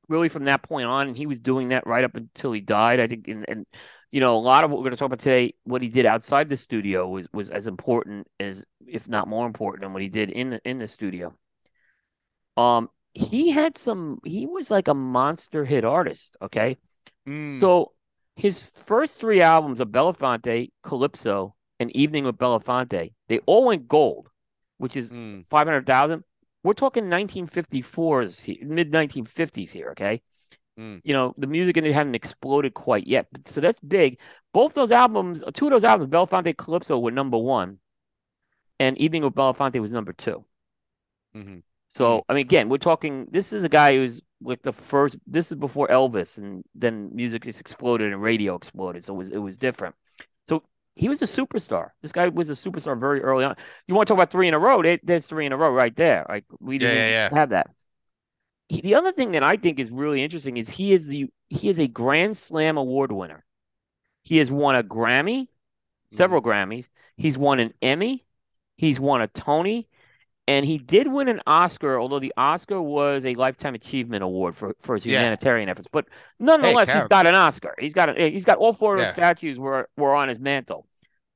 [0.07, 2.99] really from that point on, and he was doing that right up until he died.
[2.99, 3.65] I think, and, and
[4.11, 6.05] you know, a lot of what we're going to talk about today, what he did
[6.05, 10.09] outside the studio was was as important as, if not more important, than what he
[10.09, 11.35] did in the in the studio.
[12.55, 14.19] Um, he had some.
[14.23, 16.37] He was like a monster hit artist.
[16.41, 16.77] Okay,
[17.27, 17.91] mm, so
[18.35, 24.29] his first three albums of Belafonte, Calypso, and Evening with Belafonte, they all went gold,
[24.77, 26.23] which is mm, five hundred thousand.
[26.63, 29.91] We're talking 1954s, mid 1950s here.
[29.91, 30.21] Okay
[30.77, 33.27] mm, you know, the music industry hadn't exploded quite yet.
[33.45, 34.19] So that's big.
[34.53, 37.79] Both those albums, two of those albums, Belafonte Calypso were number one,
[38.79, 40.45] and Evening with Belafonte was number two.
[41.33, 44.73] hmm mm, So, I mean, again, we're talking, this is a guy who's like the
[44.73, 49.03] first, this is before Elvis, and then music just exploded and radio exploded.
[49.03, 49.95] So it was, it was different.
[50.47, 50.63] So
[50.97, 51.89] he was a superstar.
[52.01, 53.55] This guy was a superstar very early on.
[53.87, 54.81] You want to talk about three in a row?
[55.03, 56.25] there's three in a row right there.
[56.27, 57.39] Like, we didn't yeah, even yeah.
[57.39, 57.69] have that
[58.69, 61.69] he, the other thing that I think is really interesting is he is the he
[61.69, 63.45] is a Grand Slam award winner.
[64.23, 65.47] He has won a Grammy,
[66.11, 66.71] several mm-hmm.
[66.71, 66.85] Grammys.
[67.15, 68.25] He's won an Emmy.
[68.75, 69.87] He's won a Tony,
[70.47, 71.99] and he did win an Oscar.
[71.99, 75.19] Although the Oscar was a Lifetime Achievement Award for for his Yeah.
[75.19, 77.73] humanitarian efforts, but Hey, nonetheless, he's got an Oscar.
[77.79, 79.13] He's got a, he's got all four of those Yeah.
[79.13, 80.86] statues were were on his mantle.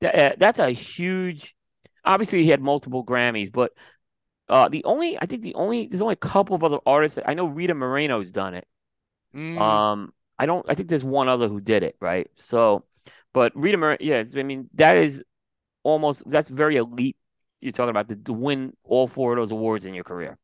[0.02, 1.56] That, uh, that's a huge.
[2.04, 3.72] Obviously, he had multiple Grammys, but
[4.50, 7.16] uh, the only I think the only there's only a couple of other artists.
[7.16, 8.68] That, I know Rita Moreno's done it.
[9.36, 10.66] Mm, Um, I don't.
[10.70, 12.30] I think there's one other who did it, right?
[12.38, 12.86] So,
[13.34, 14.24] but Rita Moreno, yeah.
[14.36, 15.24] I mean, that is
[15.84, 17.18] almost that's very elite.
[17.62, 20.38] You're talking about to, to win all four of those awards in your career.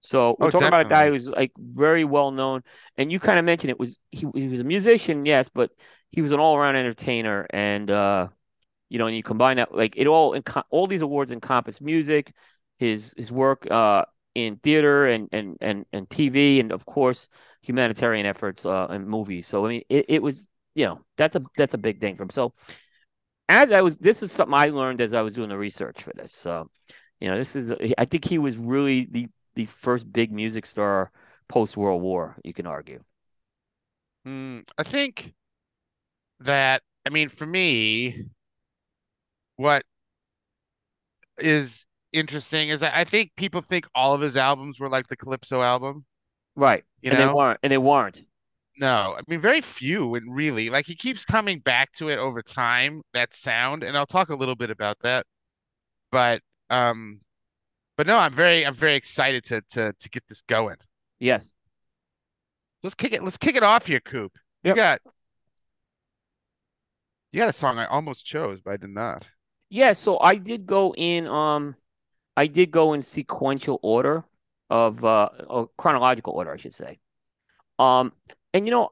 [0.00, 2.62] So we're oh, talking about a guy who's like very well known,
[2.96, 5.72] and you kind of mentioned it was he, he was a musician, yes, but
[6.10, 8.28] he was an all around entertainer, and uh,
[8.88, 10.38] you know, and you combine that like it all
[10.70, 12.32] all these awards encompass music,
[12.78, 17.28] his his work uh in theater and and and and TV, and of course
[17.62, 19.46] humanitarian efforts uh in movies.
[19.46, 22.24] So I mean, it, it was you know that's a that's a big thing for
[22.24, 22.30] him.
[22.30, 22.52] So
[23.48, 26.12] as I was, this is something I learned as I was doing the research for
[26.14, 26.32] this.
[26.32, 26.68] So
[27.20, 31.10] you know, this is I think he was really the the first big music star
[31.48, 32.36] post World War.
[32.44, 33.02] You can argue.
[34.26, 35.34] Mm, I think
[36.40, 38.24] that, I mean, for me,
[39.56, 39.84] what
[41.38, 45.16] is interesting is I I think people think all of his albums were like the
[45.16, 46.04] Calypso album,
[46.56, 47.32] Right, you and they know?
[47.32, 48.24] weren't, and they weren't.
[48.78, 52.42] No, I mean, very few and really, like he keeps coming back to it over
[52.42, 55.26] time, that sound, and I'll talk a little bit about that.
[56.12, 57.20] But, um,
[57.96, 60.76] but no, I'm very, I'm very excited to to to get this going.
[61.18, 61.52] Yes.
[62.82, 63.22] let's kick it.
[63.22, 64.32] Let's kick it off here, Coop.
[64.62, 65.00] You got
[67.30, 69.28] you got a song I almost chose, but I did not.
[69.68, 71.76] Yeah, so I did go in um
[72.36, 74.24] I did go in sequential order
[74.70, 77.00] of uh or chronological order, I should say.
[77.78, 78.12] Um
[78.54, 78.90] and you know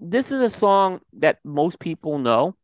[0.00, 2.56] this is a song that most people know,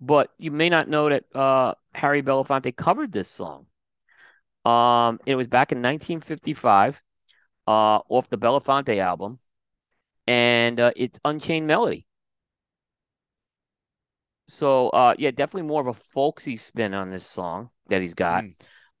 [0.00, 3.66] but you may not know that uh Harry Belafonte covered this song.
[4.64, 7.00] Um it was back in 1955
[7.66, 9.38] uh off the Belafonte album
[10.26, 12.06] and uh, it's Unchained Melody.
[14.48, 18.44] So uh yeah, definitely more of a folksy spin on this song that he's got.
[18.44, 18.54] Mm.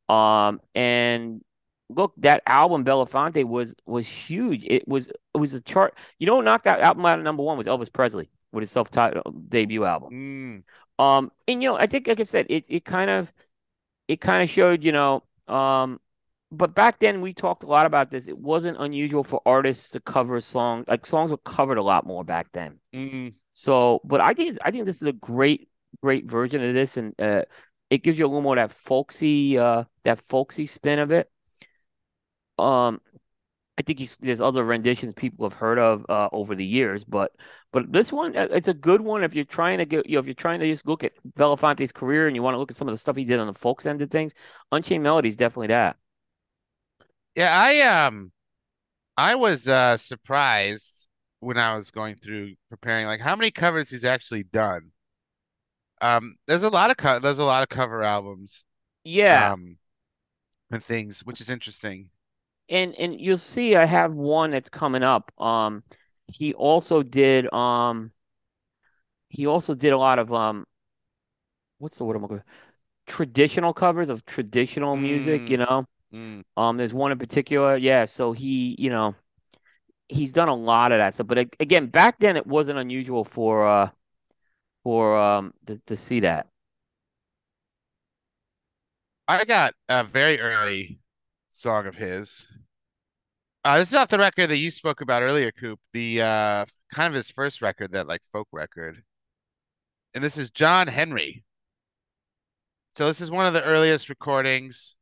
[0.08, 1.42] Um, and
[1.88, 4.64] look, that album Belafonte was was huge.
[4.64, 5.96] It was it was a chart.
[6.18, 9.50] You know, knocked that album out of number one was Elvis Presley with his self-titled
[9.50, 10.64] debut album.
[10.98, 11.02] Mm.
[11.02, 13.32] Um, and you know, I think like I said, it it kind of
[14.08, 16.00] it kind of showed, you know, um,
[16.52, 18.28] but back then we talked a lot about this.
[18.28, 22.24] It wasn't unusual for artists to cover songs like songs were covered a lot more
[22.24, 22.78] back then.
[22.92, 23.34] Mm.
[23.54, 25.68] So, but I think I think this is a great
[26.02, 27.44] great version of this, and uh,
[27.88, 31.30] it gives you a little more that folksy uh that folksy spin of it.
[32.58, 33.00] Um,
[33.78, 37.32] I think he's, there's other renditions people have heard of uh over the years, but
[37.72, 40.20] but this one uh, it's a good one if you're trying to get you know
[40.20, 42.76] if you're trying to just look at Belafonte's career and you want to look at
[42.76, 44.32] some of the stuff he did on the folks end of things.
[44.72, 45.96] Unchained Melody is definitely that.
[47.34, 48.32] Yeah, I um
[49.16, 51.08] I was uh surprised
[51.44, 54.92] when I was going through preparing like how many covers he's actually done.
[56.00, 58.64] Um there's a lot of co there's a lot of cover albums
[59.04, 59.78] Yeah, um
[60.70, 62.10] and things, which is interesting.
[62.68, 65.32] and and you'll see I have one that's coming up.
[65.40, 65.82] Um,
[66.26, 68.12] he also did um
[69.28, 70.66] he also did a lot of um
[71.78, 72.44] what's the word I'm looking for?
[73.06, 75.86] Traditional covers of traditional music, you Mm, know.
[76.12, 76.42] mm.
[76.56, 78.04] Um, there's one in particular, yeah.
[78.06, 79.14] So he, you know,
[80.08, 81.26] he's done a lot of that stuff.
[81.26, 83.90] But again, back then it wasn't unusual for uh
[84.82, 86.48] for um to, to see that.
[89.26, 90.98] I got a very early
[91.50, 92.46] song of his.
[93.64, 95.80] Uh, this is off the record that you spoke about earlier, Coop.
[95.92, 99.02] The uh kind of his first record, that like folk record.
[100.14, 101.44] And this is John Henry.
[102.94, 104.94] So this is one of the earliest recordings.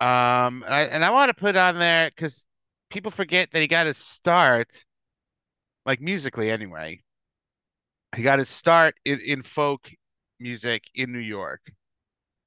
[0.00, 2.44] Um, and I and I want to put on there because
[2.92, 4.84] people forget that he got his start,
[5.86, 7.02] like musically anyway.
[8.14, 9.90] He got his start in, in folk
[10.38, 11.60] music in New York.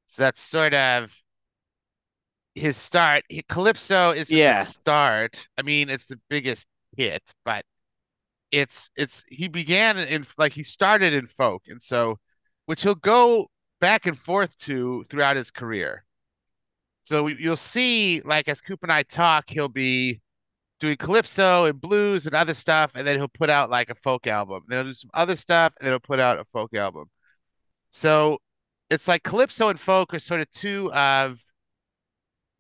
[0.06, 1.12] So that's sort of
[2.54, 3.24] his start.
[3.50, 5.48] Calypso isn't the start.
[5.58, 7.66] I mean, it's the biggest hit, but
[8.52, 12.20] it's it's he began in like he started in folk, and so
[12.68, 13.50] which he'll go
[13.82, 16.06] back and forth to throughout his career.
[17.04, 20.22] So you'll see, like as Coop and I talk, he'll be
[20.80, 24.28] doing calypso and blues and other stuff, and then he'll put out like a folk
[24.28, 24.64] album.
[24.68, 27.06] Then he'll do some other stuff, and then he'll put out a folk album.
[27.92, 28.40] So
[28.90, 31.40] it's like calypso and folk are sort of two of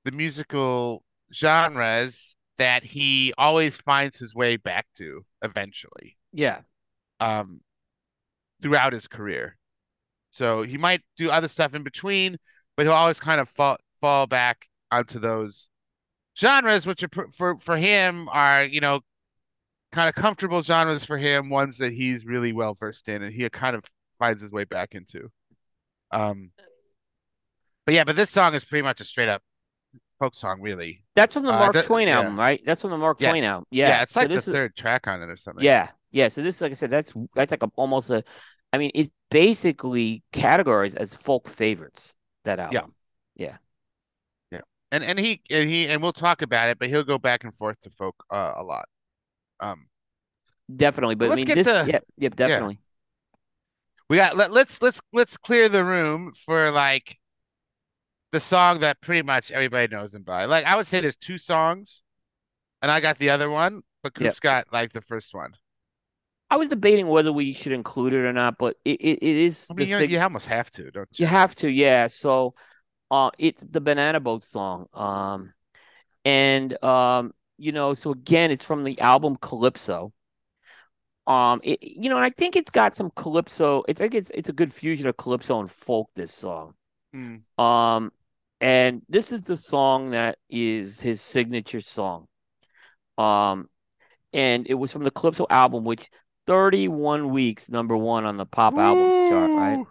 [0.05, 1.03] the musical
[1.33, 6.61] genres that he always finds his way back to eventually, yeah.
[7.19, 7.59] um,
[8.61, 9.57] throughout his career.
[10.31, 12.37] So he might do other stuff in between,
[12.77, 15.69] but he'll always kind of fall fall back onto those
[16.37, 19.01] genres, which are for for him are, you know,
[19.91, 23.49] kind of comfortable genres for him, ones that he's really well versed in, and he
[23.49, 23.83] kind of
[24.19, 25.29] finds his way back into.
[26.11, 26.51] Um,
[27.85, 29.41] but yeah, but this song is pretty much a straight up
[30.19, 31.03] folk song, really.
[31.15, 32.61] That's from the Uh, Mark th- Twain yeah, album, right?
[32.65, 33.67] That's from the Mark Twain album.
[33.83, 34.01] yeah, Yeah.
[34.01, 35.69] it's So like the this is third track on it or something.
[35.69, 36.29] yeah, yeah.
[36.29, 38.23] So this, like I said, that's that's like a almost a.
[38.73, 42.15] I mean, it's basically categorized as folk favorites.
[42.45, 42.95] That Yeah, album.
[43.35, 43.57] Yeah, yeah,
[44.95, 47.53] and and he and he and we'll talk about it, but he'll go back and
[47.53, 48.87] forth to folk uh, a lot.
[49.59, 49.87] Um,
[50.75, 51.15] definitely.
[51.15, 52.79] but let's mean, get this, to yeah, yep, yeah, definitely.
[54.09, 57.17] we got let, let's let's let's clear the room for like
[58.31, 60.45] the song that pretty much everybody knows him by.
[60.45, 62.03] Like I would say there's two songs,
[62.81, 64.35] and I got the other one, but Yep.
[64.35, 65.53] Coop's got like the first one.
[66.49, 69.69] I was debating whether we should include it or not, but it, it, it is
[69.69, 71.27] I mean, you, sig you almost have to, don't you you?
[71.27, 72.07] have to, yeah.
[72.07, 72.55] So,
[73.11, 74.87] uh, it's the Banana Boat song.
[74.93, 75.53] Um,
[76.23, 80.11] and um, you know, so again, it's from the album Calypso.
[81.27, 83.83] Um, it, you know, and I think it's got some calypso.
[83.87, 86.09] It's like it's it's a good fusion of calypso and folk.
[86.15, 86.75] This song.
[87.15, 88.11] Mm, Um,
[88.61, 92.27] and this is the song that is his signature song.
[93.17, 93.69] Um,
[94.33, 96.09] and it was from the Calypso album, which
[96.47, 99.85] 31 weeks number one on the pop albums chart, right?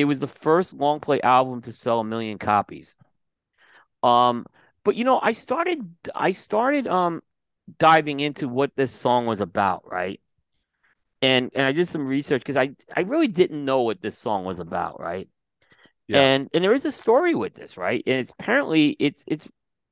[0.00, 2.94] It was the first long play album to sell a million copies.
[4.02, 4.46] Um,
[4.84, 7.22] but you know, I started I started um
[7.78, 10.20] diving into what this song was about, right?
[11.22, 14.44] And and I did some research because I I really didn't know what this song
[14.44, 15.28] was about, right?
[16.08, 16.20] Yeah.
[16.20, 18.02] And and there is a story with this, right?
[18.06, 19.48] And it's apparently it's it's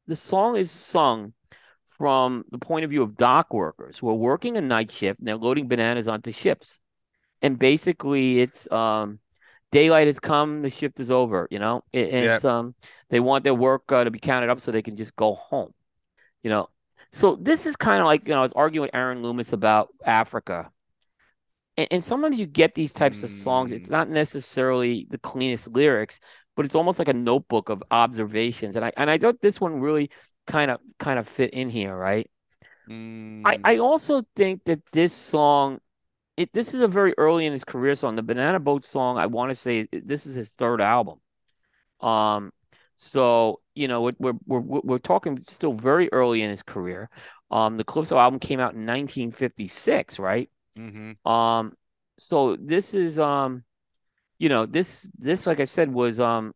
[0.06, 1.34] the song is sung
[1.98, 5.28] from the point of view of dock workers who are working a night shift and
[5.28, 6.78] they're loading bananas onto ships.
[7.42, 9.18] And basically it's um
[9.72, 11.84] daylight has come, the shift is over, you know?
[11.92, 12.26] It, and Yeah.
[12.26, 12.74] it's um
[13.10, 15.72] they want their work uh, to be counted up so they can just go home,
[16.42, 16.68] you know.
[17.12, 19.90] So this is kind of like, you know, I was arguing with Aaron Loomis about
[20.04, 20.70] Africa.
[21.76, 25.68] And, and sometimes you get these types of songs, it's Mm, not necessarily the cleanest
[25.68, 26.20] lyrics,
[26.56, 28.76] but it's almost like a notebook of observations.
[28.76, 30.10] And I and I thought this one really
[30.46, 32.28] kind of kind of fit in here, right?
[33.44, 35.80] I, mm, I also think that this song,
[36.38, 38.16] it this is a very early in his career song.
[38.16, 41.20] The Banana Boat song, I want to say this is his third album.
[42.00, 42.52] Um,
[42.98, 47.10] so you know, we're we're we're, we're talking still very early in his career.
[47.50, 50.50] Um, the Calypso album came out in 1956, right?
[50.76, 51.74] hmm Um,
[52.18, 53.64] so this is um,
[54.38, 56.54] you know, this this like I said was um,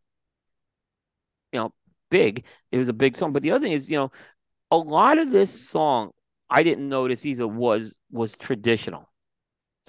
[1.52, 1.72] you know,
[2.10, 2.44] big.
[2.70, 3.32] It was a big song.
[3.32, 4.12] But the other thing is, you know,
[4.72, 6.12] a lot of this song
[6.50, 9.11] I didn't notice either was was traditional.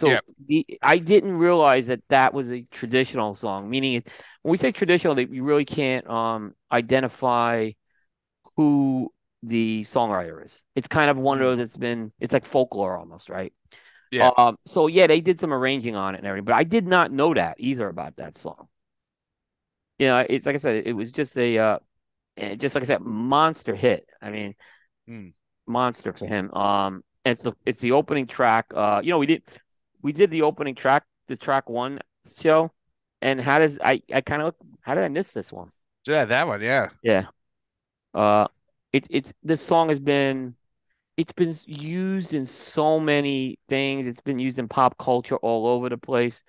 [0.02, 0.20] Yeah.
[0.20, 3.70] So the I didn't realize that that was a traditional song.
[3.70, 4.10] Meaning, it,
[4.41, 7.72] when we say traditional, that you really can't um identify
[8.58, 9.14] who
[9.44, 10.64] the songwriter is.
[10.76, 11.58] It's kind of one of those.
[11.60, 13.54] that's been it's like folklore almost, right?
[14.12, 14.32] yeah.
[14.38, 14.58] Um.
[14.66, 17.34] So yeah, they did some arranging on it and everything, but I did not know
[17.34, 18.68] that either about that song.
[20.00, 21.80] You know, it's like I said, it was just a uh,
[22.38, 24.08] eh, just like I said, monster hit.
[24.22, 24.56] I mean,
[25.10, 25.34] Mm.
[25.68, 26.54] monster for him.
[26.54, 28.66] Um, it's the it's the opening track.
[28.74, 29.44] Uh, you know, we did
[30.04, 31.99] we did the opening track, the track one
[32.39, 32.72] show,
[33.22, 35.72] and how does I I kind of how did I miss this one?
[36.06, 36.62] Yeah, that one.
[36.62, 36.89] Yeah.
[37.01, 37.28] Yeah.
[38.14, 38.47] Uh,
[38.91, 40.56] it it's this song has been
[41.18, 44.08] it's been used in so many things.
[44.08, 46.43] It's been used in pop culture all over the place.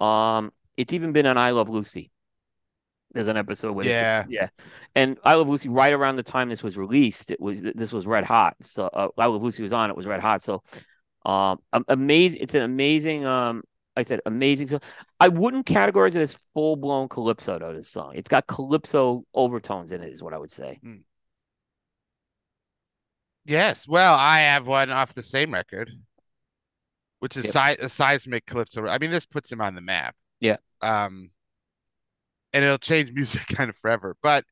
[0.00, 2.10] Um, it's even been on I Love Lucy.
[3.12, 4.24] There's an episode where this, Yeah.
[4.28, 4.48] yeah,
[4.96, 5.68] and I Love Lucy.
[5.68, 8.56] Right around the time this was released, it was this was red hot.
[8.60, 9.88] So uh, I Love Lucy was on.
[9.88, 10.42] It was red hot.
[10.42, 10.62] So,
[11.24, 11.58] um,
[11.88, 12.38] amazing.
[12.40, 13.24] It's an amazing.
[13.26, 13.62] Um,
[13.96, 14.68] like I said amazing.
[14.68, 14.80] So
[15.20, 17.74] I wouldn't categorize it as full blown calypso though.
[17.74, 20.80] This song, it's got calypso overtones in it, is what I would say.
[20.84, 21.02] Mm.
[23.44, 23.86] Yes.
[23.86, 25.90] Well, I have one off the same record,
[27.20, 27.52] which is Yep.
[27.52, 28.86] si a seismic calypso.
[28.86, 30.16] I mean, this puts him on the map.
[30.40, 30.56] Yeah.
[30.80, 31.30] Um,
[32.52, 34.16] and it'll change music kind of forever.
[34.22, 34.44] But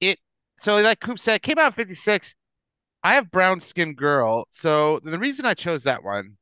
[0.00, 0.18] it,
[0.58, 2.34] so like Coop said, it came out in 56.
[3.04, 4.46] I have Brown Skin Girl.
[4.50, 6.38] So the reason I chose that one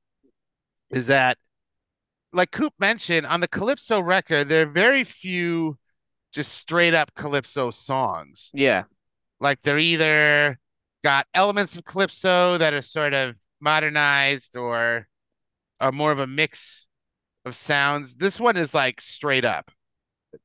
[0.91, 1.37] is that,
[2.33, 5.77] like Coop mentioned, on the Calypso record, there are very few
[6.33, 8.51] just straight up Calypso songs.
[8.55, 8.85] Yeah.
[9.41, 10.57] Like they're either
[11.03, 15.09] got elements of Calypso that are sort of modernized or
[15.81, 16.87] are more of a mix
[17.45, 18.15] of sounds.
[18.15, 19.69] This one is like straight up.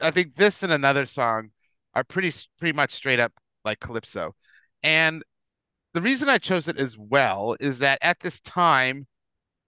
[0.02, 1.52] I think this and another song
[1.94, 3.32] are pretty pretty much straight up
[3.64, 4.36] like Calypso.
[4.82, 5.24] And
[5.98, 9.08] the reason I chose it as well is that at this time,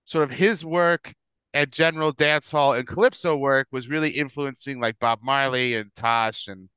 [0.06, 1.12] sort of his work
[1.56, 6.70] and general dancehall and Calypso work was really influencing like Bob Marley and Tosh and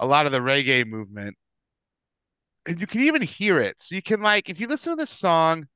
[0.00, 1.36] a lot of the reggae movement.
[2.66, 3.82] And you can even hear it.
[3.82, 5.66] So you can like if you listen to this song,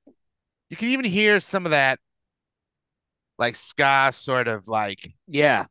[0.70, 1.98] you can even hear some of that
[3.38, 5.66] like ska sort of like Yeah.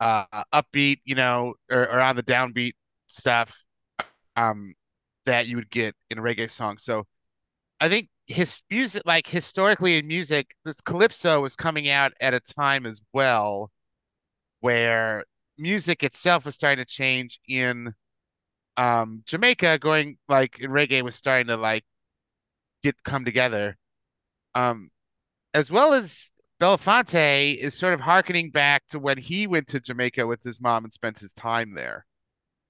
[0.00, 2.74] uh upbeat, you know, or, or on the downbeat
[3.06, 3.54] stuff
[4.36, 4.74] um
[5.26, 6.78] that you would get in a reggae song.
[6.78, 7.06] So
[7.80, 12.40] I think his music, like historically in music, this calypso was coming out at a
[12.40, 13.70] time as well
[14.60, 15.24] where
[15.58, 17.94] music itself was starting to change in
[18.76, 21.84] um Jamaica, going like in reggae was starting to like
[22.82, 23.76] get come together.
[24.54, 24.90] Um,
[25.54, 30.26] as well as Belafonte is sort of harkening back to when he went to Jamaica
[30.26, 32.06] with his mom and spent his time there.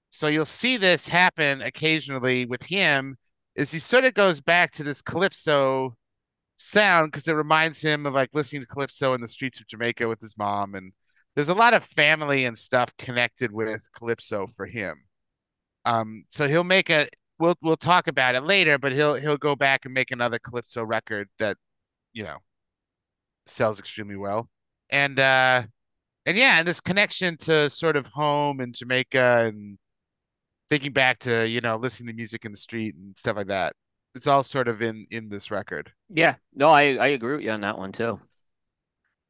[0.09, 3.17] So you'll see this happen occasionally with him,
[3.55, 5.95] is he sort of goes back to this calypso
[6.57, 10.07] sound because it reminds him of like listening to calypso in the streets of Jamaica
[10.07, 10.91] with his mom, and
[11.35, 14.97] there's a lot of family and stuff connected with calypso for him.
[15.85, 17.07] Um, so he'll make a
[17.39, 20.83] we'll we'll talk about it later, but he'll he'll go back and make another calypso
[20.83, 21.57] record that
[22.13, 22.37] you know
[23.45, 24.49] sells extremely well,
[24.89, 25.63] and uh,
[26.25, 29.77] and yeah, and this connection to sort of home and Jamaica and
[30.69, 33.75] thinking back to you know listening to music in the street and stuff like that.
[34.15, 35.91] It's all sort of in in this record.
[36.09, 36.35] Yeah.
[36.53, 38.19] No, I I agree with you on that one too.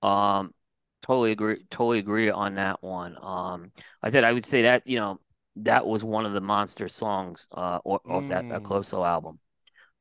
[0.01, 0.53] Um,
[1.01, 1.65] totally agree.
[1.69, 3.17] Totally agree on that one.
[3.21, 3.71] Um,
[4.01, 5.19] I said I would say that you know
[5.57, 9.39] that was one of the monster songs uh off that, that Mm, Calypso album.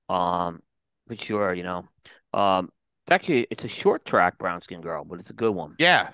[0.09, 0.63] Um,
[1.09, 1.55] but sure.
[1.55, 1.89] You know,
[2.35, 2.71] um,
[3.05, 5.79] it's actually it's a short track, Brown Skin Girl, but it's a good one.
[5.79, 6.13] Yeah.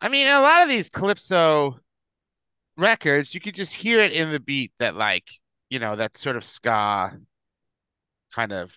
[0.00, 1.78] I mean, a lot of these calypso
[2.76, 5.24] records, you could just hear it in the beat that like,
[5.70, 7.18] you know, that sort of ska
[8.32, 8.74] kind of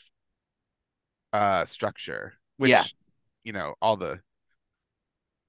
[1.34, 2.84] uh structure, which, Yeah.
[3.44, 4.22] you know, all the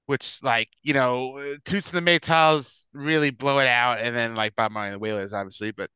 [0.05, 4.55] which like, you know, Toots and the Maytals really blow it out and then like
[4.55, 5.89] Bob Marley and the Wailers obviously, but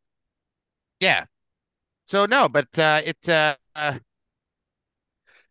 [1.00, 1.26] yeah.
[2.06, 4.00] So no, but uh it uh, uh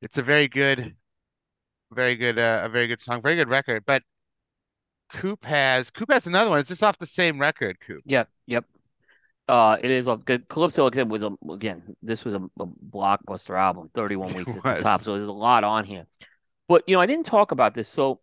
[0.00, 0.94] it's a very good
[1.92, 4.02] very good uh, a very good song, very good record, but
[5.08, 6.58] Coop has Coop has another one.
[6.58, 8.02] Is this off the same record, Coop?
[8.06, 8.28] Yep.
[8.46, 8.64] Yep.
[9.48, 10.46] Uh, it is off good.
[10.48, 11.82] Calypso again was a, again.
[12.02, 15.02] This was a, a blockbuster album, 31 weeks at the top.
[15.02, 16.06] So there's a lot on here.
[16.68, 17.88] But you know, I didn't talk about this.
[17.88, 18.20] So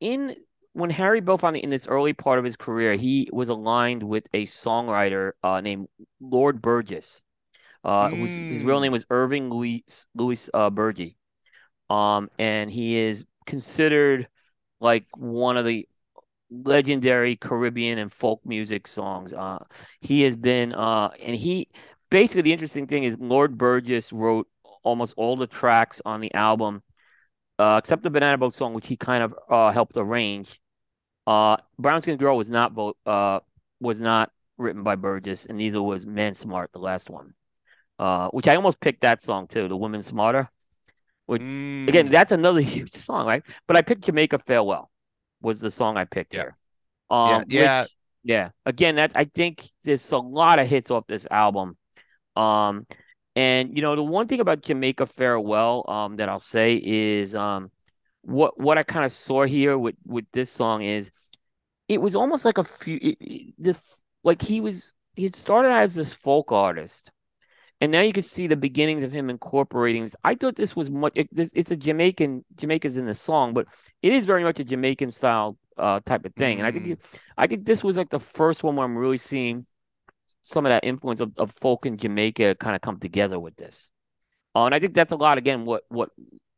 [0.00, 0.36] in
[0.74, 4.46] when Harry Belafonte in this early part of his career, he was aligned with a
[4.46, 5.88] songwriter uh, named
[6.20, 7.22] Lord Burgess.
[7.84, 11.16] Uh, whose his real name Mm, was Irving Louis Louis uh, Burgie.
[11.88, 14.28] Um, and he is considered
[14.80, 15.88] like one of the
[16.50, 19.32] legendary Caribbean and folk music songs.
[19.32, 19.58] Uh,
[20.00, 21.68] he has been, uh, and he
[22.10, 24.48] basically the interesting thing is Lord Burgess wrote
[24.82, 26.82] almost all the tracks on the album,
[27.58, 30.60] uh, except the Banana Boat song, which he kind of uh, helped arrange.
[31.26, 32.72] Uh, Brown Skin Girl was not
[33.04, 33.40] uh,
[33.80, 37.34] was not written by Burgess, and neither was Man Smart, the last one.
[37.98, 40.50] Uh, which I almost picked that song too, the Women Smarter.
[41.28, 43.44] Which again, mm, that's another huge song, right?
[43.66, 44.90] But I picked Jamaica Farewell
[45.42, 46.56] was the song I picked yeah, here.
[47.10, 47.90] yeah, Um, yeah, which
[48.24, 51.76] yeah, again, that I think there's a lot of hits off this album.
[52.34, 52.86] Um,
[53.36, 57.70] and you know, the one thing about Jamaica Farewell, um, that I'll say is, um,
[58.22, 61.10] what what I kind of saw here with with this song is
[61.88, 63.76] it was almost like a few, it, it, the
[64.24, 67.10] like he was he started out as this folk artist.
[67.80, 70.16] And now you can see the beginnings of him incorporating this.
[70.24, 71.12] I thought this was much.
[71.14, 72.44] It, this- it's a Jamaican.
[72.56, 73.66] Jamaica's in the song, but
[74.02, 76.58] it is very much a Jamaican style uh, type of thing.
[76.58, 77.00] And I think mm, it,
[77.36, 79.66] I think this was like the first one where I'm really seeing
[80.42, 83.90] some of that influence of, of folk in Jamaica kind of come together with this.
[84.54, 85.64] Uh, and I think that's a lot again.
[85.64, 86.10] What what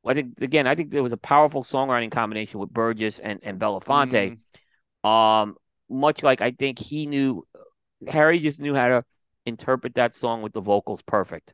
[0.07, 0.67] I think again.
[0.67, 4.37] I think there was a powerful songwriting combination with Burgess and and Belafonte.
[5.05, 5.57] mm, Um,
[5.89, 7.47] much like I think he knew
[8.09, 9.05] Harry just knew how to
[9.51, 11.53] interpret that song with the vocals perfect.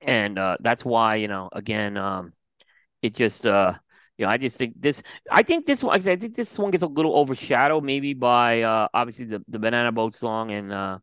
[0.00, 2.32] And uh, that's why, you know, again, um,
[3.02, 3.74] it just, uh,
[4.16, 6.82] you know, I just think this, I think this one, I think this one gets
[6.82, 10.98] a little overshadowed maybe by, uh, obviously the, the Banana Boat song and, uh,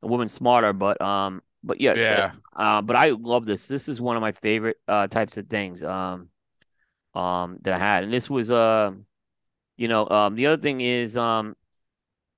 [0.00, 3.66] The Woman Smarter, but, um, but yeah, yeah, uh, but I love this.
[3.66, 6.28] This is one of my favorite, uh, types of things, um,
[7.14, 8.04] um, that I had.
[8.04, 8.92] And this was, uh,
[9.76, 11.56] you know, um, the other thing is, um,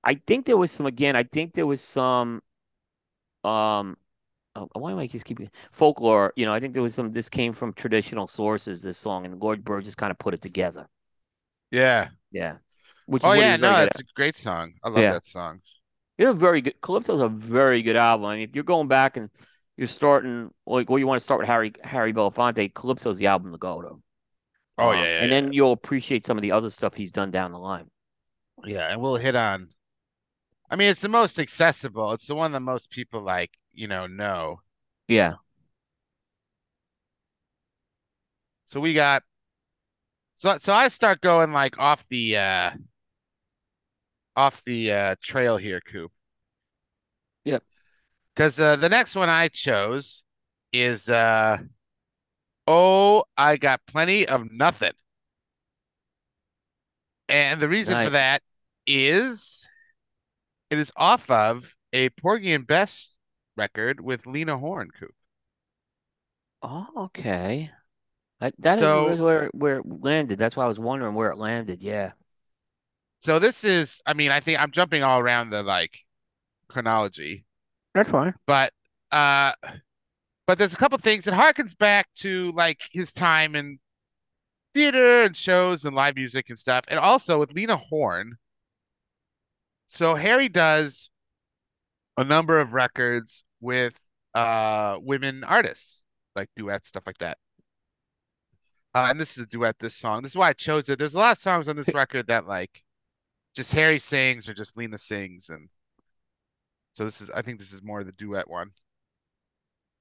[0.03, 2.41] I think there was some, again, I think there was some,
[3.43, 3.97] um,
[4.55, 6.33] oh, why am I just keeping folklore?
[6.37, 7.13] You know, I think there was some.
[7.13, 8.81] This came from traditional sources.
[8.83, 10.87] This song and Lord Burgess kind of put it together.
[11.71, 12.09] yeah.
[12.31, 12.57] Yeah,
[13.05, 14.01] which Oh yeah, no, it's at.
[14.01, 14.73] a great song.
[14.83, 15.61] I love Yeah, that song.
[16.17, 16.79] it's a very good.
[16.81, 18.25] Calypso's a very good album.
[18.25, 19.29] I mean, if you're going back and
[19.77, 23.51] you're starting like, well, you want to start with Harry Harry Belafonte, Calypso's the album
[23.51, 24.01] to go to.
[24.77, 27.11] Oh yeah, Um, yeah, and yeah, then you'll appreciate some of the other stuff he's
[27.13, 27.89] done down the line.
[28.65, 28.91] yeah.
[28.91, 29.69] And we'll hit on.
[30.69, 32.13] I mean, it's the most accessible.
[32.13, 34.61] It's the one that most people like, you know, know.
[35.07, 35.37] Yeah,
[38.67, 39.23] So we got.
[40.35, 42.71] So so I start going like off the uh
[44.35, 46.11] off the uh trail here, Coop.
[47.45, 47.63] yep.
[48.33, 50.23] Because uh, the next one I chose
[50.71, 51.57] is uh
[52.67, 54.93] oh, I got plenty of nothing.
[57.27, 58.41] And the reason for that
[58.87, 59.69] is
[60.69, 63.19] it is off of a Porgy and Bess
[63.55, 65.15] record with Lena Horne, Coop.
[66.61, 67.69] Oh, okay.
[68.41, 70.39] I, that is So where where it landed.
[70.39, 71.81] That's why I was wondering where it landed.
[71.83, 72.13] Yeah,
[73.21, 75.99] so this is I mean, I think I'm jumping all around the like
[76.69, 77.45] chronology,
[77.93, 78.33] that's fine.
[78.47, 78.73] but
[79.11, 79.53] uh
[80.47, 83.79] but there's a couple things it harkens back to like his time in
[84.73, 88.37] theater and shows and live music and stuff, and also with Lena Horne.
[89.89, 91.09] So Harry does
[92.17, 93.99] a number of records with
[94.35, 97.37] uh women artists, like duets, stuff like that.
[98.93, 100.21] Uh, and this is a duet, this song.
[100.21, 100.99] This is why I chose it.
[100.99, 102.83] There's a lot of songs on this record that like
[103.55, 105.69] just Harry sings or just Lena sings, and
[106.93, 108.71] so this is I think this is more the duet one.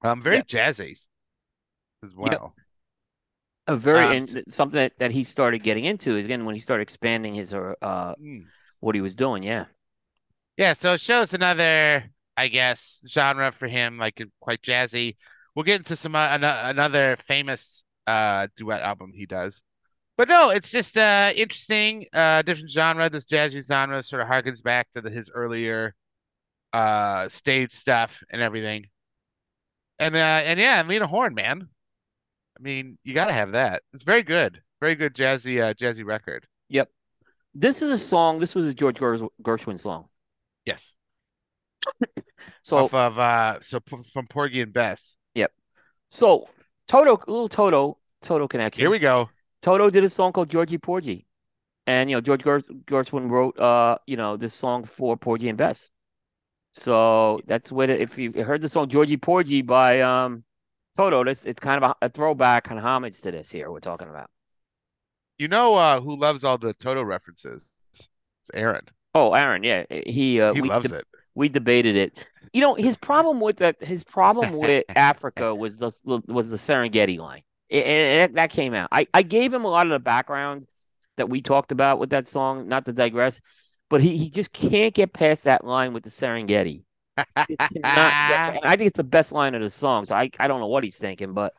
[0.02, 0.42] Um, very Yeah.
[0.42, 1.08] jazzy
[2.04, 2.54] as well.
[3.66, 6.60] A very Um, and something that, that he started getting into is again when he
[6.60, 8.46] started expanding his uh, mm.
[8.80, 9.42] what he was doing.
[9.42, 9.66] Yeah.
[10.58, 12.04] Yeah, so it shows another.
[12.38, 15.16] I guess, genre for him, like quite jazzy.
[15.56, 19.60] We'll get into some uh, an another famous uh duet album he does.
[20.16, 23.10] But no, it's just uh interesting, uh different genre.
[23.10, 25.96] This jazzy genre sort of harkens back to the, his earlier
[26.72, 28.86] uh stage stuff and everything.
[29.98, 31.68] And uh and yeah, and Lena Horne, man.
[32.56, 33.82] I mean, you gotta have that.
[33.92, 34.62] It's very good.
[34.80, 36.46] Very good jazzy uh jazzy record.
[36.68, 36.88] Yep.
[37.52, 38.38] This is a song.
[38.38, 38.98] This was a George
[39.42, 40.08] Gershwin song.
[40.68, 40.94] Yes.
[42.62, 45.16] so off of uh so p- from Porgy and Bess.
[45.34, 45.50] Yep.
[46.10, 46.48] So
[46.86, 48.82] Toto, little Toto, Toto connection.
[48.82, 49.30] Here we go.
[49.62, 51.26] Toto did a song called Georgy Porgy,
[51.86, 55.88] and you know George Gershwin wrote uh you know this song for Porgy and Bess.
[56.74, 60.44] So that's what if you heard the song Georgy Porgy by um
[60.98, 63.80] Toto, this it's kind of a, a throwback kind of homage to this here we're
[63.80, 64.28] talking about.
[65.38, 67.70] You know uh who loves all the Toto references?
[67.94, 68.08] It's
[68.52, 68.84] Aaron.
[69.18, 71.04] Oh, Aaron, yeah, he uh, he loves de- it.
[71.34, 72.26] We debated it.
[72.52, 75.90] You know, his problem with that, his problem with Africa was the
[76.28, 77.42] was the Serengeti line.
[77.68, 78.88] It, that came out.
[78.92, 80.66] I, I gave him a lot of the background
[81.16, 83.40] that we talked about with that song, not to digress,
[83.90, 86.84] but he, he just can't get past that line with the Serengeti.
[87.26, 90.06] I think it's the best line of the song.
[90.06, 91.54] So I, I don't know what he's thinking, but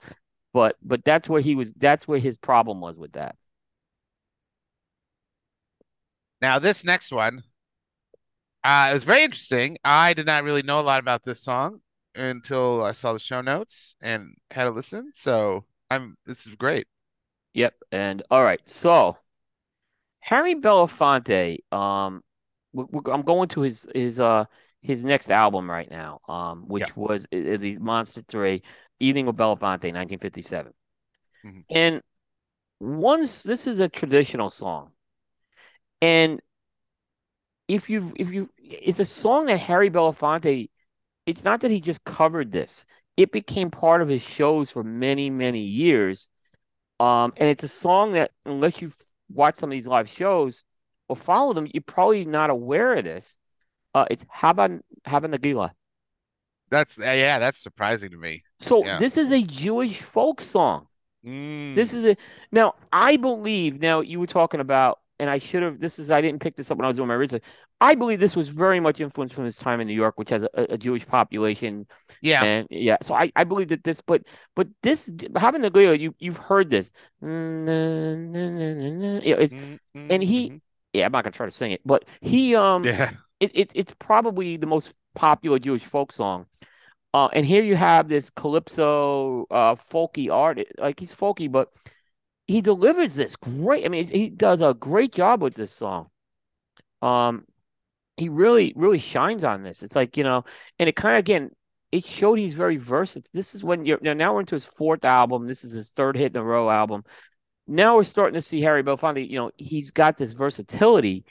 [0.53, 1.73] but but that's where he was.
[1.73, 3.35] That's where his problem was with that.
[6.41, 7.43] Now this next one,
[8.63, 9.77] uh, it was very interesting.
[9.83, 11.81] I did not really know a lot about this song
[12.15, 15.11] until I saw the show notes and had a listen.
[15.13, 16.87] So I'm this is great.
[17.53, 17.75] Yep.
[17.91, 19.17] And all right, so
[20.19, 22.21] Harry Belafonte, um,
[22.75, 24.45] I'm going to his his uh
[24.81, 26.93] his next album right now, um, which yeah.
[26.95, 28.61] was is the Monster Three,
[28.99, 30.73] Evening with Belafonte, 1957.
[31.45, 31.59] Mm-hmm.
[31.69, 32.01] And
[32.79, 34.91] once this is a traditional song,
[36.01, 36.41] and
[37.69, 40.69] if you if you it's a song that Harry Belafonte,
[41.25, 45.29] it's not that he just covered this; it became part of his shows for many
[45.29, 46.27] many years.
[46.99, 48.91] Um, and it's a song that unless you
[49.31, 50.63] watch some of these live shows
[51.07, 53.37] or follow them, you're probably not aware of this.
[53.93, 55.71] Uh, it's Hava Hava Nagila.
[56.71, 58.43] That's yeah, that's surprising to me.
[58.59, 58.97] So yeah.
[58.97, 60.87] this is a Jewish folk song.
[61.23, 61.75] Mm.
[61.75, 62.17] This is a
[62.51, 65.79] now I believe now you were talking about and I should have.
[65.79, 67.43] This is I didn't pick this up when I was doing my research.
[67.81, 70.43] I believe this was very much influenced from his time in New York, which has
[70.43, 71.87] a, a Jewish population.
[72.21, 72.97] Yeah, and yeah.
[73.01, 74.23] So I, I believe that this, but
[74.55, 76.91] but this having the Leo, you you've heard this.
[77.21, 77.29] Yeah,
[79.35, 80.11] it's, mm-hmm.
[80.11, 80.61] and he,
[80.93, 83.93] yeah, I'm not gonna try to sing it, but he, um, yeah, it, it it's
[83.99, 86.45] probably the most popular Jewish folk song.
[87.13, 90.59] Uh, and here you have this calypso, uh, folky art.
[90.77, 91.69] Like he's folky, but
[92.49, 93.85] he delivers this great.
[93.85, 96.09] I mean, he does a great job with this song.
[96.99, 97.45] Um,
[98.17, 99.83] he really, really shines on this.
[99.83, 100.43] It's like you know,
[100.79, 101.51] and it kind of again,
[101.91, 103.29] it showed he's very versatile.
[103.33, 104.13] This is when you're now.
[104.13, 105.45] Now we're into his fourth album.
[105.45, 107.03] This is his third hit in a row album.
[107.67, 109.29] Now we're starting to see Harry Belafonte.
[109.29, 111.25] You know, he's got this versatility.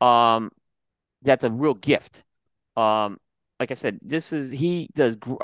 [0.00, 0.50] Um,
[1.20, 2.24] that's a real gift.
[2.74, 3.18] Um,
[3.60, 5.36] like I said, this is he does gr-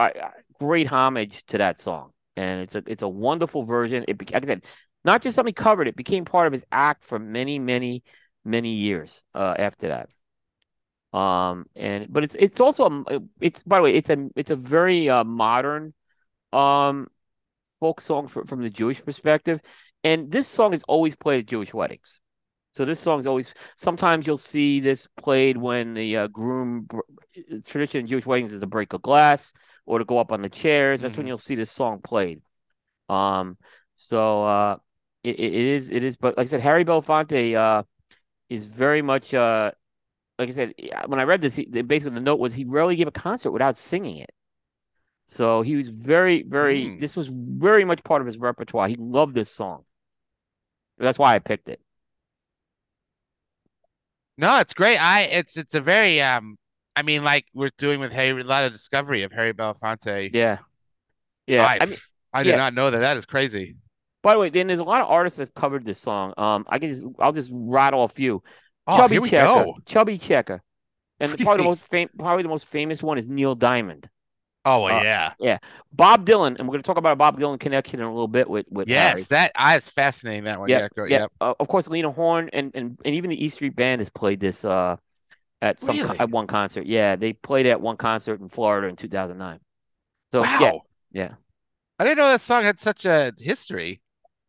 [0.58, 4.06] great homage to that song, and it's a it's a wonderful version.
[4.08, 4.62] It like I said,
[5.04, 8.02] not just something covered, it became part of his act for many, many,
[8.44, 10.08] many years uh, after that.
[11.16, 14.56] Um, and but it's it's also a it's by the way it's a it's a
[14.56, 15.92] very uh, modern
[16.52, 17.08] um
[17.80, 19.60] folk song for, from the Jewish perspective,
[20.04, 22.20] and this song is always played at Jewish weddings.
[22.72, 23.52] So this song is always.
[23.78, 26.86] Sometimes you'll see this played when the uh, groom
[27.66, 29.52] tradition in Jewish weddings is to break a glass
[29.86, 31.00] or to go up on the chairs.
[31.00, 31.20] That's mm-hmm.
[31.20, 32.42] when you'll see this song played.
[33.08, 33.58] Um,
[33.96, 34.76] so uh,
[35.22, 37.82] it, it is it is but like I said, Harry Belafonte uh,
[38.48, 39.70] is very much uh,
[40.38, 40.74] like I said
[41.06, 43.76] when I read this, he, basically the note was he rarely gave a concert without
[43.76, 44.30] singing it.
[45.28, 47.00] So he was very very mm.
[47.00, 48.88] this was very much part of his repertoire.
[48.88, 49.84] He loved this song.
[50.98, 51.80] That's why I picked it.
[54.38, 54.96] No, it's great.
[54.96, 56.56] I it's it's a very um
[56.96, 60.30] I mean like we're doing with Harry a lot of discovery of Harry Belafonte.
[60.32, 60.58] Yeah.
[61.46, 61.64] Yeah.
[61.64, 61.98] I, I mean
[62.32, 62.56] I did yeah.
[62.56, 63.00] not know that.
[63.00, 63.76] That is crazy.
[64.22, 66.34] By the way, then there's a lot of artists that covered this song.
[66.36, 68.42] Um, I can just I'll just rattle a few.
[68.86, 69.74] Oh, Chubby here we Checker, go.
[69.86, 70.62] Chubby Checker,
[71.18, 71.44] and really?
[71.44, 74.08] probably the most fam- probably the most famous one is Neil Diamond.
[74.66, 75.58] Oh well, uh, yeah, yeah.
[75.90, 78.28] Bob Dylan, and we're going to talk about a Bob Dylan connection in a little
[78.28, 79.22] bit with with yes, Harry.
[79.30, 80.44] that I is fascinating.
[80.44, 81.04] That one, yeah, yeah.
[81.06, 81.26] yeah.
[81.40, 84.38] Uh, of course, Lena Horne and, and and even the E Street Band has played
[84.38, 84.96] this uh
[85.62, 86.18] at some really?
[86.18, 86.84] at one concert.
[86.84, 89.60] Yeah, they played at one concert in Florida in 2009.
[90.32, 90.58] So wow.
[90.60, 90.72] yeah,
[91.12, 91.34] yeah.
[91.98, 94.00] I didn't know that song had such a history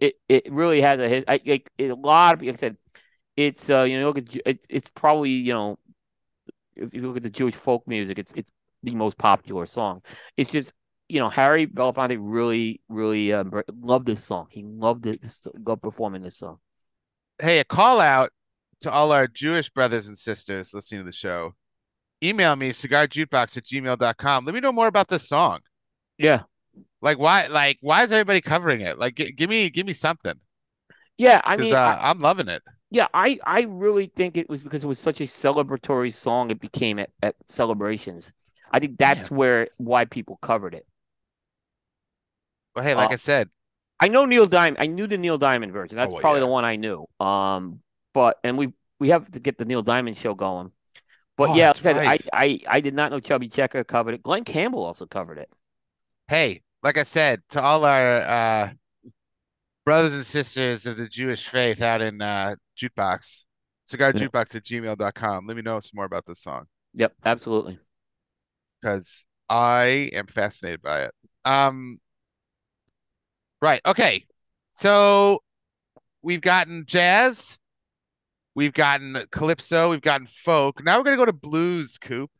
[0.01, 2.75] it it really has a I, like a lot of like I said,
[3.37, 5.79] it's uh you know look at it, it's probably you know
[6.75, 8.51] if you look at the Jewish folk music, it's it's
[8.83, 10.01] the most popular song.
[10.35, 10.73] It's just
[11.07, 13.43] you know Harry Belafonte really really uh,
[13.79, 14.47] loved this song.
[14.49, 15.23] He loved it.
[15.65, 16.57] Loved performing this song.
[17.39, 18.31] Hey, a call out
[18.81, 21.53] to all our Jewish brothers and sisters listening to the show.
[22.23, 24.45] Email me cigarjukebox at gmail.com.
[24.45, 25.59] Let me know more about this song.
[26.17, 26.43] Yeah.
[27.01, 28.97] Like why like why is everybody covering it?
[28.97, 30.39] Like g- give me give me something.
[31.17, 32.61] Yeah, I mean, uh, I, I'm loving it.
[32.89, 36.51] Yeah, I I really think it was because it was such a celebratory song.
[36.51, 38.33] It became at, at celebrations.
[38.71, 39.37] I think that's Man.
[39.37, 40.85] where why people covered it.
[42.75, 43.49] Well, hey, like uh, I said,
[43.99, 44.77] I know Neil Diamond.
[44.79, 45.97] I knew the Neil Diamond version.
[45.97, 46.45] That's oh, well, probably yeah.
[46.45, 47.05] the one I knew.
[47.19, 47.81] Um,
[48.13, 50.71] but and we we have to get the Neil Diamond show going.
[51.37, 52.27] But oh, yeah, like I said right.
[52.33, 54.23] I, I I did not know Chubby Checker covered it.
[54.23, 55.49] Glen Campbell also covered it.
[56.27, 58.69] Hey, like I said, to all our uh,
[59.85, 63.45] brothers and sisters of the Jewish faith out in uh, Jukebox,
[63.89, 65.47] cigarjukebox at gmail.com.
[65.47, 66.65] Let me know some more about this song.
[66.93, 67.79] Yep, absolutely.
[68.81, 71.11] Because I am fascinated by it.
[71.45, 71.99] Um,
[73.61, 73.81] right.
[73.85, 74.25] Okay.
[74.73, 75.39] So
[76.21, 77.57] we've gotten jazz,
[78.55, 80.83] we've gotten calypso, we've gotten folk.
[80.83, 82.31] Now we're gonna go to blues, Coop.